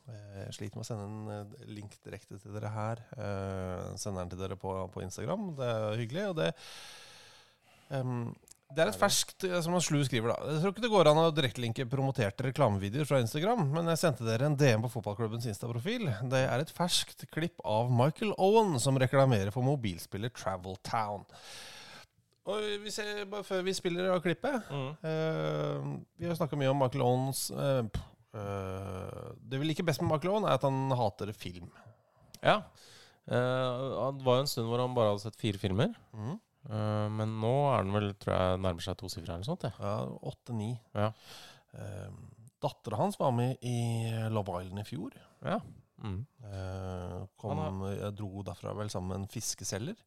Jeg 0.09 0.57
sliter 0.57 0.79
med 0.79 0.85
å 0.85 0.89
sende 0.89 1.07
en 1.07 1.33
eh, 1.35 1.71
link 1.71 1.97
direkte 2.05 2.41
til 2.41 2.55
dere 2.57 2.73
her. 2.73 3.03
Jeg 3.19 4.03
sender 4.03 4.25
den 4.25 4.35
til 4.35 4.43
dere 4.45 4.59
på, 4.61 4.75
på 4.95 5.05
Instagram. 5.05 5.51
Det 5.59 5.73
er 5.75 5.99
hyggelig. 6.03 6.29
Og 6.31 6.39
det 6.41 6.53
um, 7.93 8.31
det 8.69 8.83
er 8.83 8.91
et 8.91 9.01
ferskt, 9.01 9.47
eh, 9.49 9.61
som 9.65 9.77
Slu 9.81 10.03
skriver, 10.05 10.29
da. 10.35 10.53
Jeg 10.53 10.61
tror 10.61 10.75
ikke 10.75 10.85
det 10.85 10.93
går 10.93 11.09
an 11.09 11.21
å 11.23 11.31
direktelinke 11.33 11.87
promoterte 11.89 12.45
reklamevideoer 12.51 13.09
fra 13.09 13.21
Instagram, 13.23 13.63
men 13.73 13.89
jeg 13.95 14.01
sendte 14.03 14.27
dere 14.27 14.45
en 14.45 14.59
DM 14.61 14.85
på 14.85 14.91
fotballklubbens 14.93 15.49
Insta-profil. 15.49 16.05
Det 16.29 16.43
er 16.45 16.61
et 16.61 16.75
ferskt 16.77 17.25
klipp 17.33 17.65
av 17.65 17.89
Michael 17.89 18.35
Owen 18.37 18.77
som 18.83 19.01
reklamerer 19.01 19.55
for 19.55 19.65
mobilspiller 19.65 20.33
Travel 20.37 20.77
Town. 20.85 21.25
Og 22.49 22.85
vi 22.85 22.93
ser, 22.93 23.25
bare 23.29 23.45
før 23.45 23.65
vi 23.65 23.75
spiller 23.77 24.07
av 24.09 24.23
klippet 24.25 24.71
eh, 24.73 25.89
Vi 26.17 26.25
har 26.25 26.37
snakka 26.39 26.57
mye 26.57 26.71
om 26.73 26.79
Michael 26.81 27.05
Owens 27.05 27.43
eh, 27.53 27.83
eh, 27.83 27.99
Det 28.33 29.59
vi 29.61 29.71
liker 29.71 29.87
best 29.89 30.03
med 30.03 30.13
Michael 30.13 30.35
Owen, 30.35 30.47
er 30.49 30.59
at 30.59 30.67
han 30.67 30.93
hater 30.99 31.33
film. 31.37 31.71
Ja. 32.43 32.61
Eh, 33.29 34.13
det 34.17 34.25
var 34.25 34.39
jo 34.39 34.45
en 34.45 34.51
stund 34.51 34.71
hvor 34.71 34.81
han 34.81 34.95
bare 34.97 35.13
hadde 35.13 35.25
sett 35.27 35.41
fire 35.41 35.61
filmer. 35.61 35.93
Mm. 36.17 36.37
Eh, 36.69 37.07
men 37.19 37.35
nå 37.43 37.55
er 37.73 37.83
han 37.83 37.95
vel, 37.95 38.11
tror 38.21 38.35
jeg, 38.35 38.61
nærmer 38.65 38.85
seg 38.85 38.99
tosifra 39.01 39.35
eller 39.35 39.45
noe 39.45 39.51
sånt. 39.51 39.67
Ja. 39.69 39.73
Ja, 39.85 39.97
Åtte-ni. 40.33 40.71
Ja. 40.97 41.11
Eh, 41.77 42.09
Dattera 42.59 42.99
hans 42.99 43.19
var 43.21 43.35
med 43.37 43.61
i 43.63 43.77
Love 44.35 44.63
Island 44.65 44.83
i 44.83 44.89
fjor. 44.89 45.19
Ja. 45.45 45.61
Mm. 46.03 46.23
Eh, 46.47 47.19
kom, 47.39 47.61
jeg 47.93 48.15
dro 48.19 48.43
derfra 48.47 48.73
vel 48.79 48.91
sammen 48.91 49.13
med 49.13 49.21
en 49.23 49.31
fiskeselger. 49.33 49.99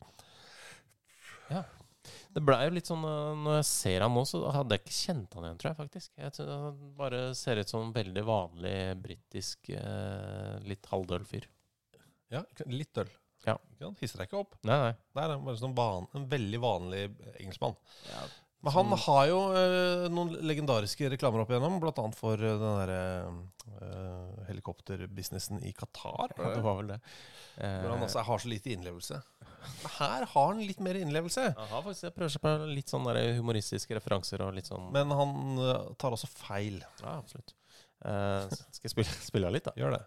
Det 2.31 2.43
blei 2.47 2.59
jo 2.63 2.73
litt 2.75 2.87
sånn 2.87 3.01
eh, 3.07 3.31
Når 3.43 3.57
jeg 3.59 3.67
ser 3.67 4.05
han 4.05 4.13
nå, 4.15 4.23
så 4.27 4.41
hadde 4.55 4.77
jeg 4.77 4.85
ikke 4.85 4.97
kjent 4.97 5.33
han 5.37 5.47
igjen, 5.47 5.57
tror 5.61 5.71
jeg 5.71 5.79
faktisk. 5.79 6.11
Jeg 6.19 6.35
tror 6.37 6.51
Han 6.51 6.93
bare 6.99 7.23
ser 7.37 7.61
ut 7.61 7.71
som 7.73 7.87
en 7.87 7.95
veldig 7.95 8.23
vanlig 8.27 8.75
britisk, 9.03 9.71
eh, 9.75 10.53
litt 10.67 10.87
halvdøl 10.91 11.27
fyr. 11.27 11.49
Ja, 12.31 12.45
litt 12.71 12.93
døl. 12.95 13.09
Ja. 13.43 13.57
Ikke? 13.73 13.89
Hisser 13.99 14.21
deg 14.21 14.29
ikke 14.29 14.43
opp. 14.45 14.55
Nei, 14.67 14.77
nei. 14.85 14.93
Det 15.11 15.23
er 15.25 15.35
bare 15.43 15.59
sånn 15.59 15.75
van, 15.75 16.07
en 16.15 16.29
veldig 16.31 16.61
vanlig 16.63 17.03
engelskmann. 17.33 17.75
Ja. 18.07 18.23
Men 18.61 18.73
han 18.75 18.93
har 19.05 19.23
jo 19.25 19.37
eh, 19.57 20.07
noen 20.13 20.35
legendariske 20.45 21.09
reklamer 21.09 21.41
opp 21.41 21.49
igjennom, 21.49 21.79
annet 21.81 22.17
for 22.17 22.37
eh, 22.37 22.57
den 22.61 22.75
derre 22.77 22.99
eh, 23.81 24.43
helikopterbusinessen 24.51 25.63
i 25.65 25.73
Qatar. 25.73 26.35
Ja, 26.37 26.51
det 26.55 26.61
var 26.65 26.77
vel 26.81 26.91
det. 26.93 26.99
Hvor 27.57 27.89
han 27.91 27.97
Eh, 27.97 28.05
altså 28.05 28.23
har 28.25 28.39
så 28.39 28.47
lite 28.47 28.71
innlevelse. 28.71 29.17
Men 29.81 29.91
her 29.97 30.25
har 30.25 30.47
han 30.53 30.61
litt 30.65 30.79
mer 30.79 30.97
innlevelse. 30.97 31.49
Han 31.57 31.73
har 31.73 31.83
faktisk, 31.85 32.05
jeg 32.07 32.15
prøver 32.15 32.33
seg 32.35 32.45
på 32.45 32.53
litt 32.69 32.93
sånn 32.93 33.09
der 33.09 33.19
humoristiske 33.37 33.97
referanser 33.97 34.41
og 34.45 34.55
litt 34.55 34.69
sånn 34.69 34.87
Men 34.93 35.11
han 35.13 35.35
eh, 35.59 35.91
tar 36.01 36.15
også 36.15 36.29
feil. 36.31 36.79
Ja, 37.01 37.17
absolutt. 37.17 37.53
Eh, 38.05 38.47
skal 38.71 38.87
jeg 38.87 38.93
spille, 38.95 39.21
spille 39.29 39.49
av 39.49 39.57
litt, 39.57 39.67
da? 39.67 39.73
Gjør 39.77 39.97
det. 39.97 40.03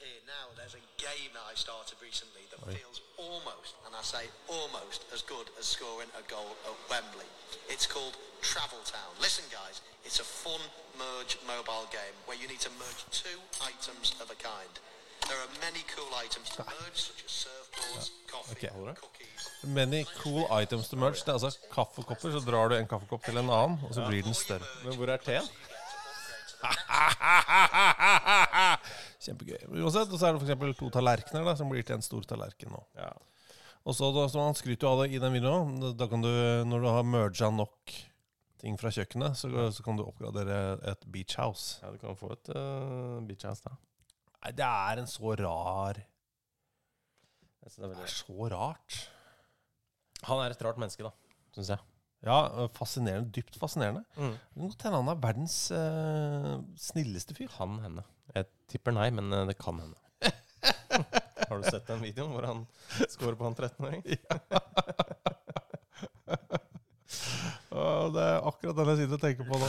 Here 0.00 0.22
now, 0.26 0.48
there's 0.56 0.74
a 0.74 0.82
game 0.96 1.30
that 1.36 1.44
I 1.44 1.54
started 1.54 1.98
recently 2.00 2.46
that 2.50 2.62
Oi. 2.66 2.72
feels 2.78 3.02
almost, 3.18 3.76
and 3.84 3.89
I 4.00 4.02
say 4.02 4.24
almost, 4.48 5.04
as 5.12 5.20
good 5.20 5.52
as 5.60 5.66
scoring 5.66 6.08
a 6.16 6.22
goal 6.24 6.56
at 6.64 6.72
Wembley. 6.88 7.28
It's 7.68 7.84
called 7.84 8.16
Travel 8.40 8.80
Town. 8.88 9.12
Listen, 9.20 9.44
guys, 9.52 9.84
it's 10.08 10.16
a 10.20 10.24
fun 10.24 10.60
merge 10.96 11.36
mobile 11.44 11.84
game 11.92 12.16
where 12.24 12.40
you 12.40 12.48
need 12.48 12.64
to 12.64 12.72
merge 12.80 13.04
two 13.12 13.36
items 13.60 14.16
of 14.24 14.32
a 14.32 14.38
kind. 14.40 14.72
There 15.28 15.36
are 15.36 15.52
many 15.60 15.84
cool 15.92 16.08
items 16.16 16.48
to 16.56 16.64
merge, 16.64 16.96
such 16.96 17.28
as 17.28 17.44
surfboards, 17.44 18.08
coffee, 18.24 18.56
okay. 18.56 18.72
cookies. 18.72 19.68
Many 19.68 20.08
cool 20.24 20.48
items 20.48 20.88
to 20.88 20.96
merge. 20.96 21.20
Det 21.20 21.28
er 21.28 21.36
altså 21.36 21.52
kaffekopper. 21.68 22.32
Så 22.32 22.40
drar 22.40 22.72
du 22.72 22.80
en 22.80 22.88
kaffekopp 22.88 23.20
til 23.28 23.36
en 23.36 23.52
annen, 23.52 23.84
og 23.84 23.92
så 23.94 24.00
blir 24.08 24.24
den 24.24 24.32
større. 24.34 24.64
Men 24.84 24.96
hvor 24.96 25.08
er 25.12 25.20
teen? 25.28 25.44
Kjempegøy. 29.28 29.68
Uansett, 29.76 30.08
og 30.08 30.16
så 30.16 30.24
er 30.30 30.40
det 30.40 30.48
f.eks. 30.48 30.80
to 30.80 30.88
tallerkener 30.88 31.44
da, 31.44 31.52
som 31.60 31.68
blir 31.68 31.84
til 31.84 32.00
en 32.00 32.08
stor 32.08 32.24
tallerken 32.32 32.72
nå. 32.72 32.80
Ja. 32.96 33.12
Og 33.88 33.96
så, 33.96 34.10
så 34.28 34.44
Han 34.44 34.56
skryter 34.58 34.86
jo 34.86 34.92
av 34.92 35.02
det 35.02 35.14
i 35.16 35.20
den 35.22 35.34
videoen. 35.34 35.76
Da 35.96 36.08
kan 36.10 36.22
du, 36.24 36.30
når 36.68 36.84
du 36.84 36.88
har 36.90 37.06
merga 37.06 37.50
nok 37.54 37.94
ting 38.60 38.76
fra 38.76 38.92
kjøkkenet, 38.92 39.38
så, 39.40 39.48
så 39.72 39.84
kan 39.84 39.96
du 39.96 40.04
oppgradere 40.04 40.76
et 40.90 41.06
beach 41.08 41.38
house. 41.40 41.78
ja, 41.80 41.94
du 41.94 42.00
kan 42.02 42.18
få 42.18 42.34
et 42.34 42.50
uh, 42.52 43.16
beach 43.24 43.46
house, 43.48 43.64
da. 43.64 43.72
Nei, 44.40 44.52
det 44.56 44.66
er 44.68 45.00
en 45.00 45.08
så 45.08 45.32
rar 45.40 46.00
det 47.60 47.84
er 47.84 47.92
Det 47.92 48.04
er 48.04 48.12
så 48.12 48.48
rart. 48.50 48.98
Han 50.26 50.40
er 50.42 50.52
et 50.52 50.62
rart 50.64 50.78
menneske, 50.80 51.04
da, 51.04 51.12
syns 51.54 51.70
jeg. 51.74 51.84
Ja, 52.24 52.66
fascinerende. 52.76 53.30
Dypt 53.32 53.56
fascinerende. 53.60 54.02
Mm. 54.16 54.32
Det 54.32 54.56
kan 54.56 54.66
godt 54.66 54.82
hende 54.84 55.00
han 55.00 55.12
er 55.12 55.20
verdens 55.22 55.56
uh, 55.72 56.56
snilleste 56.76 57.36
fyr. 57.36 57.52
Han 57.58 57.78
henne. 57.84 58.04
Jeg 58.34 58.48
tipper 58.70 58.94
nei, 58.94 59.08
men 59.10 59.32
eh, 59.34 59.46
det 59.48 59.56
kan 59.58 59.80
hende. 59.80 59.98
Har 61.50 61.60
du 61.60 61.66
sett 61.66 61.88
den 61.90 62.04
videoen 62.04 62.32
hvor 62.32 62.46
han 62.46 62.62
scorer 63.10 63.36
på 63.36 63.48
han 63.48 63.58
13-åring? 63.58 64.02
Ja, 67.70 68.10
det 68.10 68.22
er 68.22 68.40
akkurat 68.48 68.76
den 68.80 68.88
jeg 68.90 68.98
sitter 69.00 69.16
og 69.16 69.22
tenker 69.22 69.44
på 69.46 69.58
nå. 69.60 69.68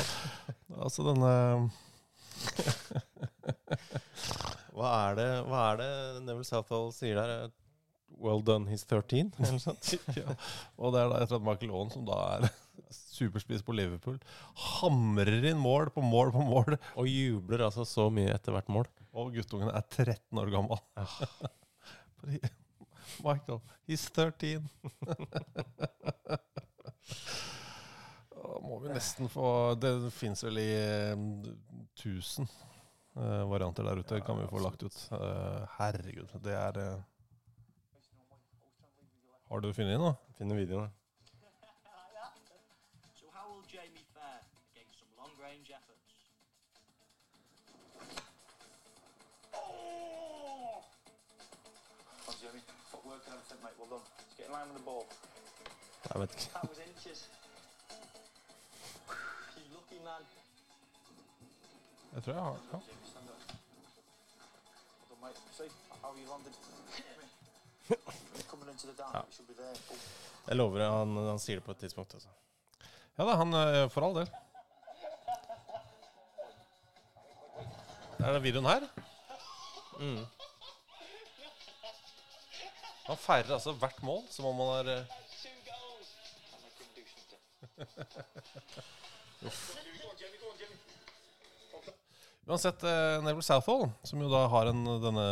Altså 0.82 1.02
denne 1.06 1.32
Hva 4.74 4.90
er 5.12 5.16
det, 5.20 5.30
hva 5.46 5.60
er 5.68 5.76
det 5.82 5.92
Neville 6.26 6.48
Southall 6.48 6.88
sier 6.96 7.16
der? 7.20 7.30
Well 8.22 8.42
done, 8.46 8.70
he's 8.70 8.86
13? 8.86 9.34
Eller 9.38 9.60
sånt? 9.62 9.94
ja. 10.18 10.34
Og 10.78 10.94
det 10.96 11.02
er 11.04 11.10
da 11.12 11.20
etter 11.22 11.36
at 11.38 11.46
Michael 11.46 11.74
Aaen, 11.76 11.92
som 11.94 12.06
da 12.08 12.18
er 12.36 12.42
superspiss 12.92 13.64
på 13.66 13.76
Liverpool, 13.78 14.18
hamrer 14.82 15.46
inn 15.52 15.62
mål 15.62 15.86
på 15.94 16.02
mål 16.06 16.32
på 16.34 16.42
mål. 16.46 16.78
Og 16.98 17.06
jubler 17.10 17.60
altså 17.68 17.84
så 17.88 18.10
mye 18.14 18.34
etter 18.34 18.52
hvert 18.56 18.70
mål. 18.74 18.88
Og 19.14 19.34
guttungen 19.36 19.70
er 19.74 19.84
13 19.86 20.42
år 20.42 20.50
gammel. 20.54 20.78
Michael, 23.26 23.62
he's 23.88 24.10
13. 24.10 24.70
Da 28.32 28.60
må 28.62 28.80
vi 28.80 28.90
nesten 28.94 29.30
få 29.30 29.76
Det 29.80 30.12
fins 30.14 30.44
vel 30.44 30.60
i 30.62 30.70
eh, 30.78 31.18
1000 31.98 32.48
uh, 33.16 33.50
varianter 33.50 33.84
der 33.84 34.00
ute. 34.00 34.22
kan 34.22 34.40
vi 34.40 34.48
få 34.48 34.60
lagt 34.64 34.84
ut. 34.84 34.98
Uh, 35.12 35.68
herregud, 35.78 36.30
det 36.44 36.54
er 36.54 36.80
uh, 36.80 37.04
Har 39.50 39.62
du 39.62 39.74
funnet 39.74 40.00
noe? 40.00 40.16
Finner 40.38 40.62
videoen. 40.62 40.90
Footwork 53.12 53.28
and 53.28 53.36
everything, 53.36 53.60
mate. 53.64 53.76
Well 53.78 53.90
done. 53.90 54.06
Just 54.18 54.38
get 54.38 54.48
in 54.48 54.54
line 54.54 54.68
with 54.72 54.78
the 54.78 54.86
ball. 54.86 55.06
Jeg 56.14 56.22
vet 56.22 56.32
ikke. 56.32 56.50
That 56.54 56.70
was 56.70 56.80
inches. 56.88 57.30
You 59.58 59.64
lucky 59.76 60.00
man. 60.04 60.24
Jeg 62.14 62.24
tror 62.24 62.34
jeg 62.34 62.44
har 62.44 62.50
ja. 62.52 62.80
Ja. 69.14 69.22
Jeg 70.48 70.56
lover, 70.56 70.90
han, 70.90 71.16
han 71.16 71.40
sier 71.40 71.56
det 71.56 71.64
på 71.64 71.72
et 71.72 71.78
tidspunkt. 71.78 72.14
Altså. 72.14 72.30
Ja 73.18 73.26
da, 73.26 73.36
han 73.36 73.54
eh, 73.54 73.90
for 73.92 74.02
all 74.08 74.16
del. 74.16 74.30
Er 78.20 78.34
det 78.34 78.44
videoen 78.44 78.66
her. 78.66 78.88
Mm. 80.00 80.41
Han 83.08 83.18
feirer 83.20 83.54
altså 83.58 83.72
hvert 83.82 84.00
mål 84.06 84.22
som 84.30 84.46
om 84.52 84.58
han 84.62 84.72
er 84.82 84.88
eh, 84.94 85.04
Uansett, 92.52 92.84
uh, 92.84 93.22
Neville 93.24 93.46
Southall, 93.46 93.86
som 94.04 94.22
jo 94.24 94.30
da 94.32 94.42
har 94.52 94.70
en, 94.72 94.82
denne 95.00 95.26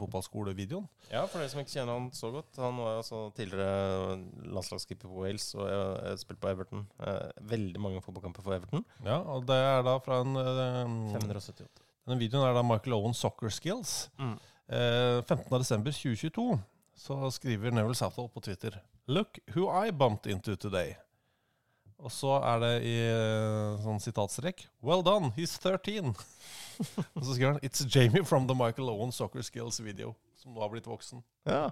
fotballskolevideoen 0.00 0.86
Ja, 1.12 1.26
for 1.28 1.38
dere 1.38 1.50
som 1.52 1.60
ikke 1.60 1.74
kjenner 1.74 1.94
han 1.94 2.08
så 2.16 2.30
godt. 2.34 2.56
Han 2.58 2.80
var 2.80 2.96
altså 3.02 3.18
tidligere 3.36 4.16
landslagsskipper 4.56 5.10
på 5.10 5.20
Wales 5.22 5.46
og 5.54 5.68
jeg 5.68 6.22
spilte 6.24 6.42
på 6.42 6.50
Everton. 6.50 6.86
Eh, 7.04 7.28
veldig 7.52 7.82
mange 7.84 8.02
fotballkamper 8.02 8.46
for 8.46 8.56
Everton. 8.56 8.82
Ja, 9.04 9.20
og 9.20 9.46
det 9.48 9.58
er 9.60 9.84
da 9.86 9.94
fra 10.02 10.22
en 10.24 10.40
eh, 10.40 10.82
578. 11.14 11.68
Denne 12.08 12.18
videoen 12.24 12.48
er 12.48 12.56
da 12.56 12.64
Michael 12.64 12.96
Owen 12.96 13.14
Soccer 13.14 13.52
Skills. 13.52 14.08
Mm. 14.18 14.34
Eh, 14.72 15.20
15.12.2022 15.28 16.48
så 16.98 17.30
skriver 17.30 17.70
Neville 17.74 17.94
Southall 17.94 18.28
på 18.28 18.40
Twitter 18.40 18.80
Look 19.06 19.38
who 19.54 19.68
I 19.70 19.90
bumped 19.90 20.26
into 20.32 20.56
today. 20.56 20.96
Og 21.98 22.12
så 22.12 22.34
er 22.44 22.58
det 22.62 22.72
i 22.86 22.94
eh, 23.08 23.78
sånn 23.82 23.98
sitatstrekk 24.02 24.66
Well 24.84 25.02
done, 25.06 25.32
he's 25.38 25.56
13. 25.58 26.12
og 27.16 27.22
så 27.24 27.32
skriver 27.32 27.54
han 27.54 27.62
It's 27.64 27.86
Jamie 27.88 28.24
from 28.26 28.46
the 28.50 28.56
Michael 28.58 28.90
Owen 28.92 29.14
Soccer 29.14 29.42
Skills 29.46 29.80
video. 29.80 30.12
Som 30.38 30.54
nå 30.54 30.62
har 30.62 30.70
blitt 30.74 30.86
voksen. 30.86 31.24
Ja. 31.48 31.70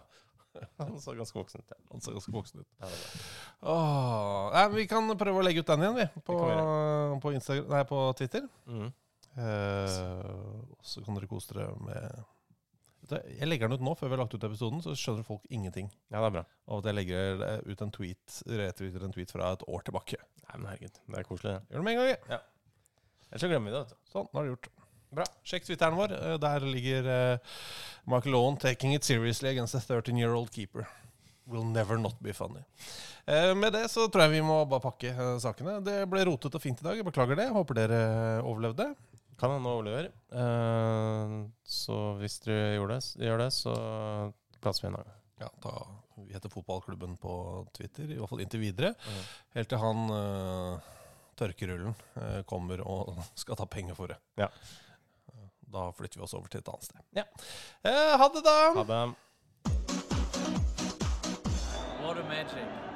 Han 0.81 0.97
så 1.01 1.13
ganske 1.15 1.37
voksen 1.37 1.61
ut. 1.61 1.71
Ja. 1.71 1.77
Han 1.93 2.01
så 2.01 2.15
ganske 2.15 2.33
voksen 2.33 2.65
ut. 2.65 2.69
Ja. 2.81 2.89
Åh, 3.61 4.55
nei, 4.55 4.65
vi 4.73 4.87
kan 4.91 5.13
prøve 5.19 5.43
å 5.43 5.45
legge 5.45 5.63
ut 5.63 5.69
den 5.69 5.85
igjen, 5.85 5.99
vi. 6.01 6.07
På, 6.25 6.39
på, 7.21 7.35
nei, 7.37 7.83
på 7.87 8.01
Twitter. 8.19 8.49
Mm. 8.67 8.89
Eh, 9.37 9.99
så 10.81 11.05
kan 11.05 11.19
dere 11.19 11.29
kose 11.29 11.53
dere 11.53 11.77
med 11.85 12.25
Jeg 13.13 13.47
legger 13.47 13.69
den 13.71 13.79
ut 13.79 13.85
nå, 13.87 13.95
før 13.99 14.09
vi 14.11 14.17
har 14.17 14.23
lagt 14.25 14.35
ut 14.35 14.47
episoden, 14.49 14.81
så 14.83 14.95
skjønner 14.99 15.27
folk 15.27 15.45
ingenting. 15.53 15.91
Ja, 16.11 16.19
det 16.21 16.27
er 16.31 16.35
bra. 16.39 16.45
Av 16.67 16.81
at 16.83 16.89
jeg 16.91 16.97
legger 16.99 17.45
eh, 17.47 17.61
ut 17.71 17.85
en 17.87 17.93
tweet 17.95 18.41
retweeter 18.51 19.05
en 19.07 19.15
tweet 19.15 19.31
fra 19.35 19.53
et 19.55 19.63
år 19.69 19.85
tilbake. 19.87 20.19
Nei, 20.47 20.57
men 20.59 20.69
herregud. 20.73 20.99
Det 21.07 21.21
er 21.21 21.29
koselig, 21.29 21.55
Ja. 21.55 21.63
Gjør 21.71 21.83
det 21.83 21.87
med 21.87 21.95
en 21.95 22.03
gang. 22.03 22.33
Ja. 22.35 22.41
Ellers 23.31 23.45
så 23.45 23.51
glemmer 23.53 23.71
vi 23.71 23.77
det, 23.77 23.85
vet 23.85 23.95
du. 23.95 24.13
Sånn, 24.13 24.29
nå 24.33 24.41
er 24.41 24.47
det 24.49 24.55
gjort. 24.57 24.71
Bra. 25.17 25.25
Sjekk 25.47 25.67
Twitteren 25.69 25.97
vår. 25.97 26.13
Eh, 26.19 26.37
Der 26.43 26.67
ligger 26.67 27.07
uh, 27.09 27.57
Michael 28.11 28.35
Owen 28.35 28.57
'taking 28.59 28.95
it 28.95 29.05
seriously 29.07 29.49
against 29.55 29.75
a 29.79 29.81
13 29.81 30.19
year 30.19 30.35
old 30.35 30.51
keeper'. 30.51 30.87
Will 31.47 31.65
never 31.65 31.97
not 31.97 32.19
be 32.21 32.33
funny. 32.35 32.65
Eh, 33.27 33.55
med 33.55 33.73
det 33.73 33.85
så 33.91 34.09
tror 34.11 34.25
jeg 34.27 34.33
vi 34.35 34.43
må 34.43 34.65
bare 34.67 34.83
pakke 34.83 35.13
eh, 35.15 35.39
sakene. 35.39 35.79
Det 35.85 36.01
ble 36.11 36.25
rotete 36.27 36.59
og 36.59 36.63
fint 36.63 36.81
i 36.83 36.87
dag. 36.89 36.97
Jeg 36.99 37.07
beklager 37.07 37.39
det. 37.39 37.47
Håper 37.55 37.79
dere 37.79 38.01
overlevde. 38.43 38.89
Kan 39.37 39.53
hende 39.53 39.69
overlever. 39.69 40.09
Eh, 40.33 41.37
så 41.63 42.01
hvis 42.21 42.41
dere 42.47 42.75
gjør 42.79 42.95
det, 42.95 43.01
gjør 43.21 43.43
det 43.45 43.51
så 43.53 43.77
plasser 44.65 44.87
vi 44.87 44.93
en 44.93 44.99
gang. 45.01 45.13
Ja, 45.41 45.51
da, 45.63 45.87
Vi 46.17 46.33
heter 46.33 46.49
Fotballklubben 46.49 47.17
på 47.21 47.67
Twitter, 47.77 48.09
i 48.09 48.17
hvert 48.17 48.31
fall 48.31 48.41
inntil 48.41 48.63
videre. 48.65 48.95
Mm. 48.97 49.21
Helt 49.59 49.69
til 49.69 49.83
han 49.83 50.09
uh, 50.09 50.89
tørkerullen 51.37 51.93
uh, 52.17 52.41
kommer 52.49 52.81
og 52.81 53.13
skal 53.43 53.61
ta 53.61 53.69
penger 53.69 53.99
for 53.99 54.15
det. 54.15 54.17
Ja. 54.41 54.49
Da 55.67 55.91
flytter 55.93 56.23
vi 56.23 56.25
oss 56.25 56.35
over 56.39 56.49
til 56.49 56.63
et 56.63 56.73
annet 56.73 56.89
sted. 56.89 57.05
Ja. 57.21 57.29
Eh, 57.85 58.17
ha 58.17 58.33
det, 58.33 58.45
da! 58.47 58.59
Ha 58.81 58.85
det. 58.89 59.05
What 62.01 62.19
a 62.19 62.25
magic. 62.25 62.96